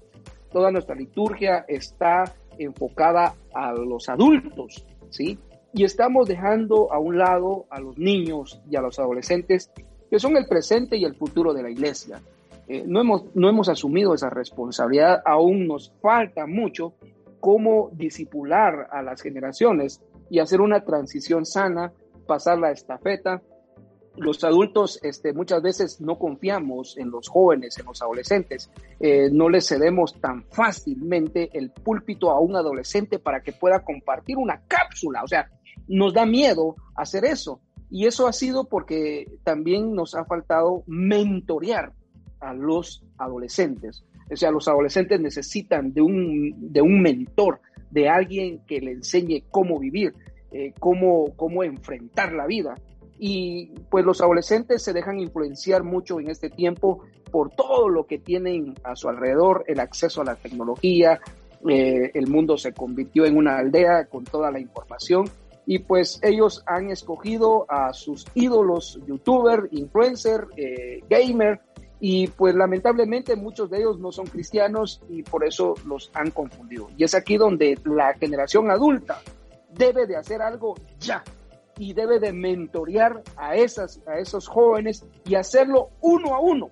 toda 0.51 0.71
nuestra 0.71 0.95
liturgia 0.95 1.65
está 1.67 2.33
enfocada 2.57 3.35
a 3.53 3.71
los 3.71 4.09
adultos, 4.09 4.85
¿sí? 5.09 5.39
Y 5.73 5.83
estamos 5.83 6.27
dejando 6.27 6.91
a 6.91 6.99
un 6.99 7.17
lado 7.17 7.65
a 7.69 7.79
los 7.79 7.97
niños 7.97 8.59
y 8.69 8.75
a 8.75 8.81
los 8.81 8.99
adolescentes, 8.99 9.71
que 10.09 10.19
son 10.19 10.35
el 10.35 10.47
presente 10.47 10.97
y 10.97 11.05
el 11.05 11.15
futuro 11.15 11.53
de 11.53 11.63
la 11.63 11.69
iglesia. 11.69 12.19
Eh, 12.67 12.83
no, 12.85 13.01
hemos, 13.01 13.23
no 13.35 13.49
hemos 13.49 13.69
asumido 13.69 14.13
esa 14.13 14.29
responsabilidad, 14.29 15.21
aún 15.25 15.65
nos 15.65 15.91
falta 16.01 16.45
mucho, 16.45 16.93
cómo 17.39 17.89
disipular 17.93 18.87
a 18.91 19.01
las 19.01 19.21
generaciones 19.21 20.01
y 20.29 20.39
hacer 20.39 20.61
una 20.61 20.83
transición 20.83 21.45
sana, 21.45 21.91
pasar 22.27 22.59
la 22.59 22.71
estafeta. 22.71 23.41
Los 24.15 24.43
adultos 24.43 24.99
este, 25.01 25.33
muchas 25.33 25.61
veces 25.61 26.01
no 26.01 26.19
confiamos 26.19 26.97
en 26.97 27.09
los 27.09 27.29
jóvenes, 27.29 27.77
en 27.77 27.85
los 27.85 28.01
adolescentes, 28.01 28.69
eh, 28.99 29.29
no 29.31 29.49
les 29.49 29.67
cedemos 29.67 30.19
tan 30.19 30.43
fácilmente 30.51 31.49
el 31.53 31.71
púlpito 31.71 32.31
a 32.31 32.39
un 32.39 32.55
adolescente 32.55 33.19
para 33.19 33.41
que 33.41 33.53
pueda 33.53 33.83
compartir 33.83 34.37
una 34.37 34.61
cápsula, 34.67 35.23
o 35.23 35.27
sea, 35.27 35.49
nos 35.87 36.13
da 36.13 36.25
miedo 36.25 36.75
hacer 36.95 37.25
eso. 37.25 37.61
Y 37.89 38.05
eso 38.05 38.27
ha 38.27 38.33
sido 38.33 38.65
porque 38.65 39.25
también 39.43 39.93
nos 39.93 40.13
ha 40.13 40.25
faltado 40.25 40.83
mentorear 40.85 41.93
a 42.39 42.53
los 42.53 43.03
adolescentes. 43.17 44.03
O 44.31 44.35
sea, 44.35 44.51
los 44.51 44.67
adolescentes 44.67 45.19
necesitan 45.19 45.93
de 45.93 46.01
un, 46.01 46.53
de 46.71 46.81
un 46.81 47.01
mentor, 47.01 47.59
de 47.89 48.09
alguien 48.09 48.59
que 48.67 48.79
le 48.79 48.91
enseñe 48.91 49.43
cómo 49.49 49.79
vivir, 49.79 50.13
eh, 50.51 50.73
cómo, 50.79 51.33
cómo 51.35 51.63
enfrentar 51.63 52.33
la 52.33 52.45
vida. 52.45 52.75
Y 53.17 53.71
pues 53.89 54.05
los 54.05 54.21
adolescentes 54.21 54.83
se 54.83 54.93
dejan 54.93 55.19
influenciar 55.19 55.83
mucho 55.83 56.19
en 56.19 56.29
este 56.29 56.49
tiempo 56.49 57.03
por 57.31 57.51
todo 57.51 57.89
lo 57.89 58.05
que 58.05 58.17
tienen 58.17 58.75
a 58.83 58.95
su 58.95 59.09
alrededor, 59.09 59.65
el 59.67 59.79
acceso 59.79 60.21
a 60.21 60.25
la 60.25 60.35
tecnología, 60.35 61.19
eh, 61.67 62.11
el 62.13 62.27
mundo 62.27 62.57
se 62.57 62.73
convirtió 62.73 63.25
en 63.25 63.35
una 63.35 63.57
aldea 63.57 64.05
con 64.05 64.23
toda 64.23 64.49
la 64.51 64.59
información 64.59 65.25
y 65.65 65.79
pues 65.79 66.19
ellos 66.23 66.63
han 66.65 66.89
escogido 66.89 67.65
a 67.69 67.93
sus 67.93 68.25
ídolos, 68.33 68.99
youtuber, 69.05 69.67
influencer, 69.71 70.47
eh, 70.57 71.03
gamer, 71.07 71.59
y 71.99 72.27
pues 72.27 72.55
lamentablemente 72.55 73.35
muchos 73.35 73.69
de 73.69 73.79
ellos 73.79 73.99
no 73.99 74.11
son 74.11 74.25
cristianos 74.25 75.01
y 75.09 75.23
por 75.23 75.45
eso 75.45 75.75
los 75.85 76.09
han 76.13 76.31
confundido. 76.31 76.89
Y 76.97 77.03
es 77.03 77.13
aquí 77.13 77.37
donde 77.37 77.77
la 77.83 78.13
generación 78.13 78.71
adulta 78.71 79.21
debe 79.73 80.07
de 80.07 80.15
hacer 80.15 80.41
algo 80.41 80.75
ya 80.99 81.23
y 81.77 81.93
debe 81.93 82.19
de 82.19 82.31
mentorear 82.31 83.21
a, 83.35 83.55
esas, 83.55 84.01
a 84.07 84.17
esos 84.17 84.47
jóvenes 84.47 85.05
y 85.25 85.35
hacerlo 85.35 85.89
uno 86.01 86.35
a 86.35 86.39
uno. 86.39 86.69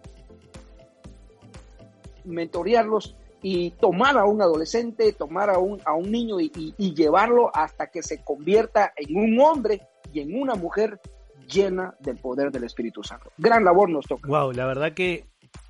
Mentorearlos 2.24 3.16
y 3.42 3.72
tomar 3.72 4.18
a 4.18 4.26
un 4.26 4.42
adolescente, 4.42 5.12
tomar 5.12 5.50
a 5.50 5.60
un, 5.60 5.82
a 5.86 5.94
un 5.94 6.12
niño 6.12 6.40
y, 6.40 6.52
y 6.78 6.94
llevarlo 6.94 7.52
hasta 7.54 7.88
que 7.88 8.02
se 8.02 8.24
convierta 8.24 8.94
en 8.96 9.18
un 9.18 9.40
hombre 9.40 9.88
y 10.12 10.22
en 10.22 10.40
una 10.40 10.56
mujer 10.56 11.00
llena 11.48 11.96
del 12.00 12.18
poder 12.18 12.52
del 12.52 12.66
Espíritu 12.66 13.04
Santo. 13.04 13.32
Gran 13.38 13.64
labor 13.64 13.90
nos 13.90 14.06
toca. 14.06 14.28
Wow, 14.28 14.52
la 14.52 14.66
verdad 14.66 14.94
que 14.94 15.26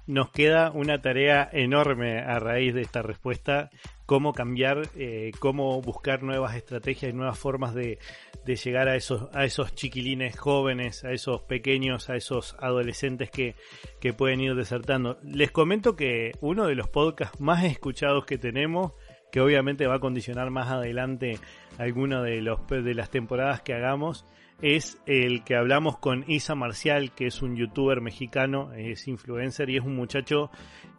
nos 0.07 0.32
queda 0.32 0.71
una 0.71 1.01
tarea 1.01 1.47
enorme 1.51 2.19
a 2.19 2.39
raíz 2.39 2.73
de 2.73 2.82
esta 2.82 3.01
respuesta, 3.01 3.69
cómo 4.05 4.32
cambiar, 4.34 4.89
eh, 4.95 5.32
cómo 5.39 5.82
buscar 5.82 6.23
nuevas 6.23 6.55
estrategias 6.55 7.11
y 7.11 7.15
nuevas 7.15 7.38
formas 7.38 7.75
de, 7.75 7.99
de 8.45 8.55
llegar 8.55 8.88
a 8.88 8.95
esos, 8.95 9.28
a 9.34 9.43
esos 9.43 9.75
chiquilines 9.75 10.39
jóvenes, 10.39 11.03
a 11.03 11.11
esos 11.11 11.41
pequeños, 11.43 12.09
a 12.09 12.15
esos 12.15 12.55
adolescentes 12.59 13.30
que, 13.30 13.55
que 13.99 14.13
pueden 14.13 14.39
ir 14.39 14.55
desertando. 14.55 15.19
Les 15.23 15.51
comento 15.51 15.97
que 15.97 16.32
uno 16.39 16.67
de 16.67 16.75
los 16.75 16.88
podcasts 16.88 17.41
más 17.41 17.65
escuchados 17.65 18.25
que 18.25 18.38
tenemos, 18.38 18.93
que 19.30 19.41
obviamente 19.41 19.88
va 19.88 19.95
a 19.95 19.99
condicionar 19.99 20.49
más 20.51 20.69
adelante 20.71 21.38
alguna 21.78 22.23
de, 22.23 22.41
los, 22.41 22.65
de 22.67 22.93
las 22.93 23.09
temporadas 23.09 23.61
que 23.61 23.73
hagamos, 23.73 24.25
es 24.62 24.99
el 25.05 25.43
que 25.43 25.55
hablamos 25.55 25.97
con 25.99 26.24
Isa 26.28 26.55
Marcial, 26.55 27.12
que 27.12 27.28
es 27.28 27.41
un 27.41 27.55
youtuber 27.55 28.01
mexicano, 28.01 28.74
es 28.74 29.08
influencer 29.08 29.70
y 29.70 29.78
es 29.78 29.84
un 29.84 29.95
muchacho 29.95 30.49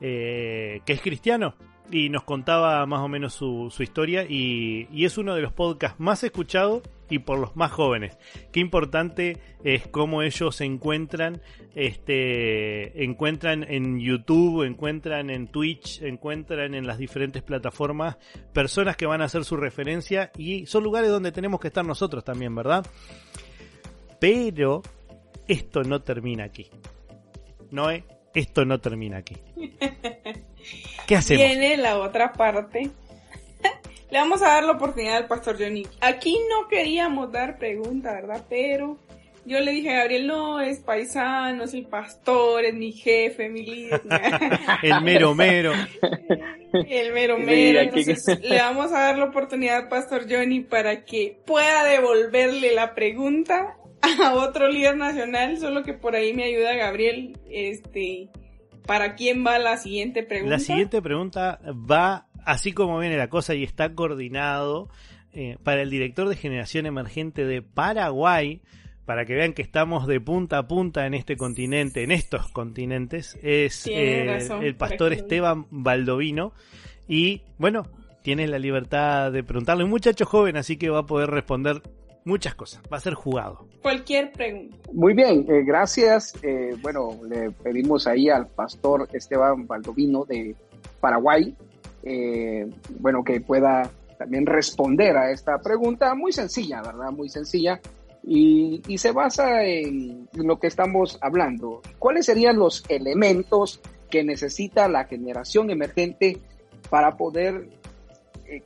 eh, 0.00 0.80
que 0.84 0.92
es 0.92 1.00
cristiano 1.00 1.54
y 1.90 2.10
nos 2.10 2.24
contaba 2.24 2.84
más 2.86 3.00
o 3.00 3.08
menos 3.08 3.34
su, 3.34 3.68
su 3.70 3.82
historia 3.82 4.24
y, 4.28 4.88
y, 4.92 5.04
es 5.04 5.16
uno 5.18 5.34
de 5.34 5.42
los 5.42 5.52
podcasts 5.52 5.98
más 5.98 6.22
escuchados 6.22 6.82
y 7.08 7.20
por 7.20 7.38
los 7.38 7.56
más 7.56 7.72
jóvenes. 7.72 8.18
Qué 8.52 8.60
importante 8.60 9.38
es 9.64 9.88
cómo 9.88 10.22
ellos 10.22 10.56
se 10.56 10.64
encuentran, 10.64 11.40
este, 11.74 13.02
encuentran 13.04 13.64
en 13.64 13.98
YouTube, 13.98 14.64
encuentran 14.64 15.30
en 15.30 15.48
Twitch, 15.48 16.02
encuentran 16.02 16.74
en 16.74 16.86
las 16.86 16.98
diferentes 16.98 17.42
plataformas 17.42 18.18
personas 18.52 18.96
que 18.96 19.06
van 19.06 19.22
a 19.22 19.24
hacer 19.24 19.44
su 19.44 19.56
referencia 19.56 20.30
y 20.36 20.66
son 20.66 20.84
lugares 20.84 21.10
donde 21.10 21.32
tenemos 21.32 21.60
que 21.60 21.68
estar 21.68 21.84
nosotros 21.84 22.22
también, 22.24 22.54
¿verdad? 22.54 22.84
Pero 24.20 24.82
esto 25.46 25.82
no 25.82 26.02
termina 26.02 26.44
aquí. 26.44 26.68
Noé, 27.70 28.04
esto 28.34 28.64
no 28.64 28.80
termina 28.80 29.18
aquí. 29.18 29.36
¿Qué 31.06 31.16
hacemos? 31.16 31.44
Viene 31.44 31.76
la 31.76 31.98
otra 31.98 32.32
parte. 32.32 32.90
Le 34.10 34.18
vamos 34.18 34.42
a 34.42 34.48
dar 34.48 34.64
la 34.64 34.72
oportunidad 34.72 35.16
al 35.16 35.26
pastor 35.26 35.58
Johnny. 35.58 35.86
Aquí 36.00 36.38
no 36.50 36.68
queríamos 36.68 37.30
dar 37.30 37.58
pregunta, 37.58 38.12
¿verdad? 38.12 38.44
Pero 38.48 38.98
yo 39.48 39.60
le 39.60 39.72
dije 39.72 39.90
a 39.90 40.00
Gabriel, 40.00 40.26
no, 40.26 40.60
es 40.60 40.80
paisano, 40.80 41.64
es 41.64 41.72
el 41.72 41.86
pastor, 41.86 42.66
es 42.66 42.74
mi 42.74 42.92
jefe, 42.92 43.48
mi 43.48 43.64
líder. 43.64 44.02
el 44.82 45.00
mero 45.00 45.34
mero. 45.34 45.72
El 46.70 47.14
mero 47.14 47.38
mero. 47.38 47.80
Entonces 47.80 48.40
le 48.42 48.58
vamos 48.58 48.92
a 48.92 49.00
dar 49.00 49.16
la 49.16 49.24
oportunidad 49.24 49.78
al 49.78 49.88
pastor 49.88 50.26
Johnny 50.28 50.60
para 50.60 51.02
que 51.06 51.38
pueda 51.46 51.82
devolverle 51.84 52.74
la 52.74 52.94
pregunta 52.94 53.77
a 54.24 54.34
otro 54.34 54.68
líder 54.68 54.96
nacional, 54.96 55.58
solo 55.58 55.82
que 55.82 55.94
por 55.94 56.14
ahí 56.14 56.34
me 56.34 56.44
ayuda 56.44 56.74
Gabriel, 56.74 57.38
este, 57.50 58.28
¿para 58.86 59.14
quién 59.14 59.44
va 59.46 59.58
la 59.58 59.76
siguiente 59.76 60.22
pregunta? 60.22 60.56
La 60.56 60.60
siguiente 60.60 61.02
pregunta 61.02 61.60
va 61.68 62.26
así 62.44 62.72
como 62.72 62.98
viene 62.98 63.16
la 63.16 63.28
cosa 63.28 63.54
y 63.54 63.62
está 63.62 63.94
coordinado 63.94 64.88
eh, 65.32 65.58
para 65.62 65.82
el 65.82 65.90
director 65.90 66.28
de 66.28 66.36
generación 66.36 66.86
emergente 66.86 67.44
de 67.44 67.60
Paraguay, 67.60 68.62
para 69.04 69.24
que 69.24 69.34
vean 69.34 69.52
que 69.52 69.62
estamos 69.62 70.06
de 70.06 70.20
punta 70.20 70.58
a 70.58 70.68
punta 70.68 71.06
en 71.06 71.14
este 71.14 71.36
continente, 71.36 72.02
en 72.02 72.10
estos 72.10 72.48
continentes, 72.48 73.38
es 73.42 73.86
eh, 73.86 74.24
razón, 74.26 74.62
el 74.62 74.76
pastor 74.76 75.12
Esteban 75.12 75.66
Baldovino. 75.70 76.52
Y 77.06 77.42
bueno, 77.58 77.86
tiene 78.22 78.46
la 78.46 78.58
libertad 78.58 79.32
de 79.32 79.42
preguntarle, 79.44 79.84
un 79.84 79.90
muchacho 79.90 80.26
joven, 80.26 80.56
así 80.56 80.76
que 80.76 80.90
va 80.90 81.00
a 81.00 81.06
poder 81.06 81.30
responder 81.30 81.82
muchas 82.28 82.54
cosas. 82.54 82.80
Va 82.92 82.98
a 82.98 83.00
ser 83.00 83.14
jugado. 83.14 83.66
Cualquier 83.82 84.30
pregunta. 84.30 84.76
Muy 84.92 85.14
bien, 85.14 85.46
eh, 85.48 85.64
gracias. 85.64 86.34
Eh, 86.42 86.76
bueno, 86.80 87.18
le 87.28 87.50
pedimos 87.50 88.06
ahí 88.06 88.28
al 88.28 88.46
pastor 88.46 89.08
Esteban 89.12 89.66
Baldovino 89.66 90.24
de 90.24 90.54
Paraguay, 91.00 91.54
eh, 92.04 92.70
bueno, 93.00 93.24
que 93.24 93.40
pueda 93.40 93.90
también 94.18 94.46
responder 94.46 95.16
a 95.16 95.30
esta 95.30 95.58
pregunta 95.58 96.14
muy 96.14 96.32
sencilla, 96.32 96.82
¿verdad? 96.82 97.10
Muy 97.10 97.28
sencilla. 97.28 97.80
Y, 98.22 98.82
y 98.86 98.98
se 98.98 99.12
basa 99.12 99.64
en 99.64 100.28
lo 100.34 100.58
que 100.58 100.66
estamos 100.66 101.18
hablando. 101.22 101.80
¿Cuáles 101.98 102.26
serían 102.26 102.58
los 102.58 102.84
elementos 102.88 103.80
que 104.10 104.22
necesita 104.22 104.88
la 104.88 105.04
generación 105.04 105.70
emergente 105.70 106.38
para 106.90 107.16
poder 107.16 107.68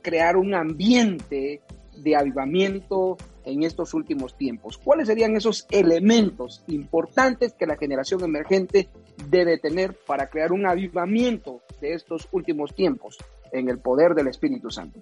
crear 0.01 0.37
un 0.37 0.53
ambiente 0.53 1.61
de 1.97 2.15
avivamiento 2.15 3.17
en 3.45 3.63
estos 3.63 3.93
últimos 3.93 4.37
tiempos? 4.37 4.77
¿Cuáles 4.77 5.07
serían 5.07 5.35
esos 5.35 5.67
elementos 5.71 6.63
importantes 6.67 7.53
que 7.53 7.65
la 7.65 7.77
generación 7.77 8.23
emergente 8.23 8.89
debe 9.29 9.57
tener 9.57 9.93
para 9.93 10.29
crear 10.29 10.51
un 10.51 10.65
avivamiento 10.65 11.61
de 11.81 11.93
estos 11.93 12.27
últimos 12.31 12.73
tiempos 12.75 13.17
en 13.51 13.69
el 13.69 13.79
poder 13.79 14.13
del 14.13 14.27
Espíritu 14.27 14.69
Santo? 14.69 14.99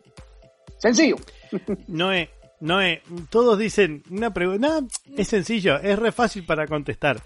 Sencillo. 0.77 1.17
Noé, 1.87 2.29
Noé, 2.59 3.01
todos 3.29 3.57
dicen 3.57 4.03
una 4.09 4.33
pregunta, 4.33 4.79
es 5.17 5.27
sencillo, 5.27 5.79
es 5.79 5.97
re 5.97 6.11
fácil 6.11 6.45
para 6.45 6.67
contestar. 6.67 7.21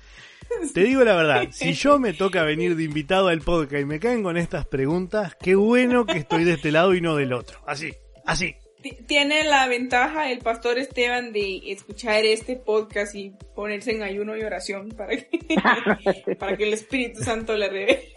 Te 0.74 0.82
digo 0.82 1.04
la 1.04 1.16
verdad, 1.16 1.48
si 1.52 1.74
yo 1.74 2.00
me 2.00 2.14
toca 2.14 2.44
venir 2.44 2.76
de 2.76 2.84
invitado 2.84 3.30
al 3.30 3.42
podcast 3.42 3.82
y 3.82 3.86
me 3.86 4.00
caen 4.00 4.24
con 4.24 4.38
estas 4.38 4.66
preguntas, 4.68 5.36
qué 5.42 5.56
bueno 5.56 6.06
que 6.06 6.20
estoy 6.20 6.44
de 6.44 6.54
este 6.54 6.72
lado 6.72 6.94
y 6.94 7.02
no 7.02 7.16
del 7.16 7.34
otro. 7.34 7.60
Así, 7.66 7.94
así 8.26 8.56
tiene 8.92 9.44
la 9.44 9.68
ventaja 9.68 10.32
el 10.32 10.40
pastor 10.40 10.78
Esteban 10.78 11.32
de 11.34 11.62
escuchar 11.72 12.26
este 12.26 12.56
podcast 12.56 13.16
y 13.16 13.32
ponerse 13.56 13.92
en 13.92 14.04
ayuno 14.04 14.36
y 14.38 14.44
oración 14.44 14.90
para 14.90 15.18
que, 15.18 16.36
para 16.40 16.58
que 16.58 16.64
el 16.64 16.74
Espíritu 16.74 17.24
Santo 17.24 17.56
le 17.56 17.70
revele 17.70 18.14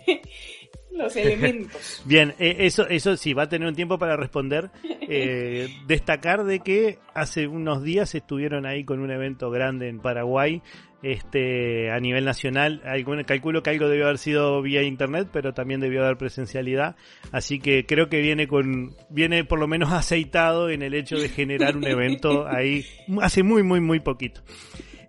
los 0.90 1.14
elementos. 1.16 2.02
Bien, 2.06 2.34
eh, 2.38 2.56
eso, 2.60 2.88
eso 2.88 3.16
sí, 3.16 3.32
va 3.32 3.44
a 3.44 3.48
tener 3.48 3.68
un 3.68 3.74
tiempo 3.74 3.98
para 3.98 4.16
responder. 4.16 4.70
Eh, 5.10 5.70
destacar 5.86 6.44
de 6.44 6.60
que 6.60 6.98
hace 7.14 7.46
unos 7.46 7.82
días 7.82 8.14
estuvieron 8.14 8.66
ahí 8.66 8.84
con 8.84 9.00
un 9.00 9.10
evento 9.10 9.50
grande 9.50 9.88
en 9.88 10.00
Paraguay 10.00 10.60
este 11.02 11.90
a 11.90 12.00
nivel 12.00 12.24
nacional. 12.24 12.82
calculo 13.26 13.62
que 13.62 13.70
algo 13.70 13.88
debió 13.88 14.04
haber 14.04 14.18
sido 14.18 14.60
vía 14.62 14.82
internet, 14.82 15.28
pero 15.32 15.54
también 15.54 15.80
debió 15.80 16.04
haber 16.04 16.18
presencialidad. 16.18 16.96
Así 17.32 17.58
que 17.58 17.86
creo 17.86 18.08
que 18.08 18.20
viene 18.20 18.48
con 18.48 18.96
viene 19.08 19.44
por 19.44 19.58
lo 19.58 19.68
menos 19.68 19.92
aceitado 19.92 20.70
en 20.70 20.82
el 20.82 20.94
hecho 20.94 21.16
de 21.16 21.28
generar 21.28 21.76
un 21.76 21.86
evento 21.86 22.46
ahí 22.48 22.84
hace 23.22 23.42
muy 23.42 23.62
muy 23.62 23.80
muy 23.80 24.00
poquito. 24.00 24.42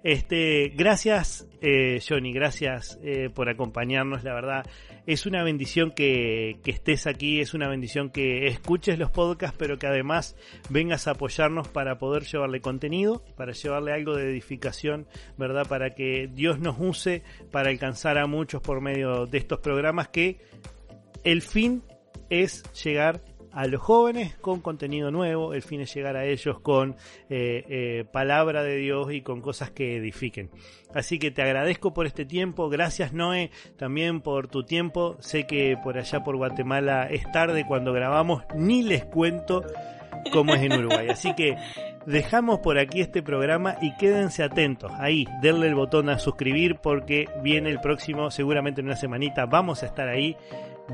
Este, 0.04 0.70
gracias 0.76 1.46
eh, 1.62 2.00
Johnny, 2.08 2.32
gracias 2.32 2.98
eh, 3.04 3.30
por 3.34 3.50
acompañarnos, 3.50 4.24
la 4.24 4.34
verdad 4.34 4.66
es 5.06 5.26
una 5.26 5.44
bendición 5.44 5.92
que, 5.92 6.60
que, 6.64 6.72
estés 6.72 7.06
aquí, 7.06 7.42
es 7.42 7.54
una 7.54 7.68
bendición 7.68 8.10
que 8.10 8.48
escuches 8.48 8.98
los 8.98 9.12
podcasts, 9.12 9.58
pero 9.58 9.78
que 9.78 9.88
además 9.88 10.38
vengas 10.70 11.08
a 11.08 11.12
apoyarnos 11.12 11.68
para 11.68 11.98
poder 11.98 12.24
llevarle 12.24 12.62
contenido, 12.62 13.24
para 13.36 13.52
llevarle 13.52 13.92
algo 13.92 14.16
de 14.16 14.30
edificación, 14.30 15.08
¿verdad? 15.38 15.68
Para 15.68 15.96
que 15.96 16.30
Dios 16.32 16.60
nos 16.60 16.78
use 16.80 17.24
para 17.52 17.70
alcanzar 17.70 18.18
a 18.18 18.28
muchos 18.28 18.62
por 18.62 18.82
medio 18.82 19.26
de 19.26 19.38
estos 19.40 19.60
programas 19.60 20.10
que 20.10 20.38
el 21.24 21.42
fin 21.42 21.84
es 22.30 22.64
llegar 22.84 23.22
a 23.52 23.68
los 23.68 23.82
jóvenes 23.82 24.36
con 24.36 24.62
contenido 24.62 25.12
nuevo, 25.12 25.54
el 25.54 25.62
fin 25.62 25.82
es 25.82 25.94
llegar 25.94 26.16
a 26.16 26.26
ellos 26.26 26.60
con 26.60 26.96
eh, 27.30 27.64
eh, 27.68 28.06
palabra 28.12 28.64
de 28.64 28.78
Dios 28.78 29.12
y 29.12 29.22
con 29.22 29.42
cosas 29.42 29.72
que 29.72 29.98
edifiquen. 29.98 30.50
Así 30.94 31.20
que 31.20 31.32
te 31.32 31.42
agradezco 31.42 31.94
por 31.94 32.06
este 32.06 32.26
tiempo, 32.26 32.70
gracias 32.70 33.14
Noé 33.14 33.52
también 33.78 34.22
por 34.22 34.48
tu 34.48 34.64
tiempo, 34.64 35.18
sé 35.20 35.46
que 35.46 35.78
por 35.84 35.98
allá 35.98 36.24
por 36.24 36.38
Guatemala 36.38 37.08
es 37.10 37.30
tarde 37.32 37.66
cuando 37.68 37.94
grabamos, 37.94 38.44
ni 38.56 38.84
les 38.84 39.06
cuento 39.06 39.64
cómo 40.32 40.54
es 40.54 40.62
en 40.62 40.74
Uruguay. 40.74 41.08
Así 41.10 41.34
que 41.34 41.58
dejamos 42.06 42.60
por 42.60 42.78
aquí 42.78 43.02
este 43.02 43.22
programa 43.22 43.78
y 43.82 43.96
quédense 43.96 44.44
atentos. 44.44 44.92
Ahí, 44.98 45.28
denle 45.42 45.68
el 45.68 45.76
botón 45.76 46.10
a 46.10 46.20
suscribir 46.20 46.78
porque 46.78 47.28
viene 47.44 47.70
el 47.70 47.80
próximo, 47.80 48.32
seguramente 48.32 48.82
en 48.82 48.88
una 48.88 48.96
semanita 48.96 49.46
vamos 49.46 49.84
a 49.84 49.86
estar 49.86 50.08
ahí 50.08 50.36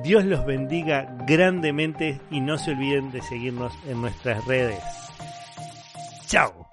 Dios 0.04 0.26
los 0.26 0.46
bendiga 0.46 1.16
grandemente 1.26 2.20
y 2.30 2.42
no 2.42 2.58
se 2.58 2.72
olviden 2.72 3.12
de 3.12 3.22
seguirnos 3.22 3.74
en 3.88 4.02
nuestras 4.02 4.44
redes. 4.46 4.84
Chao. 6.28 6.65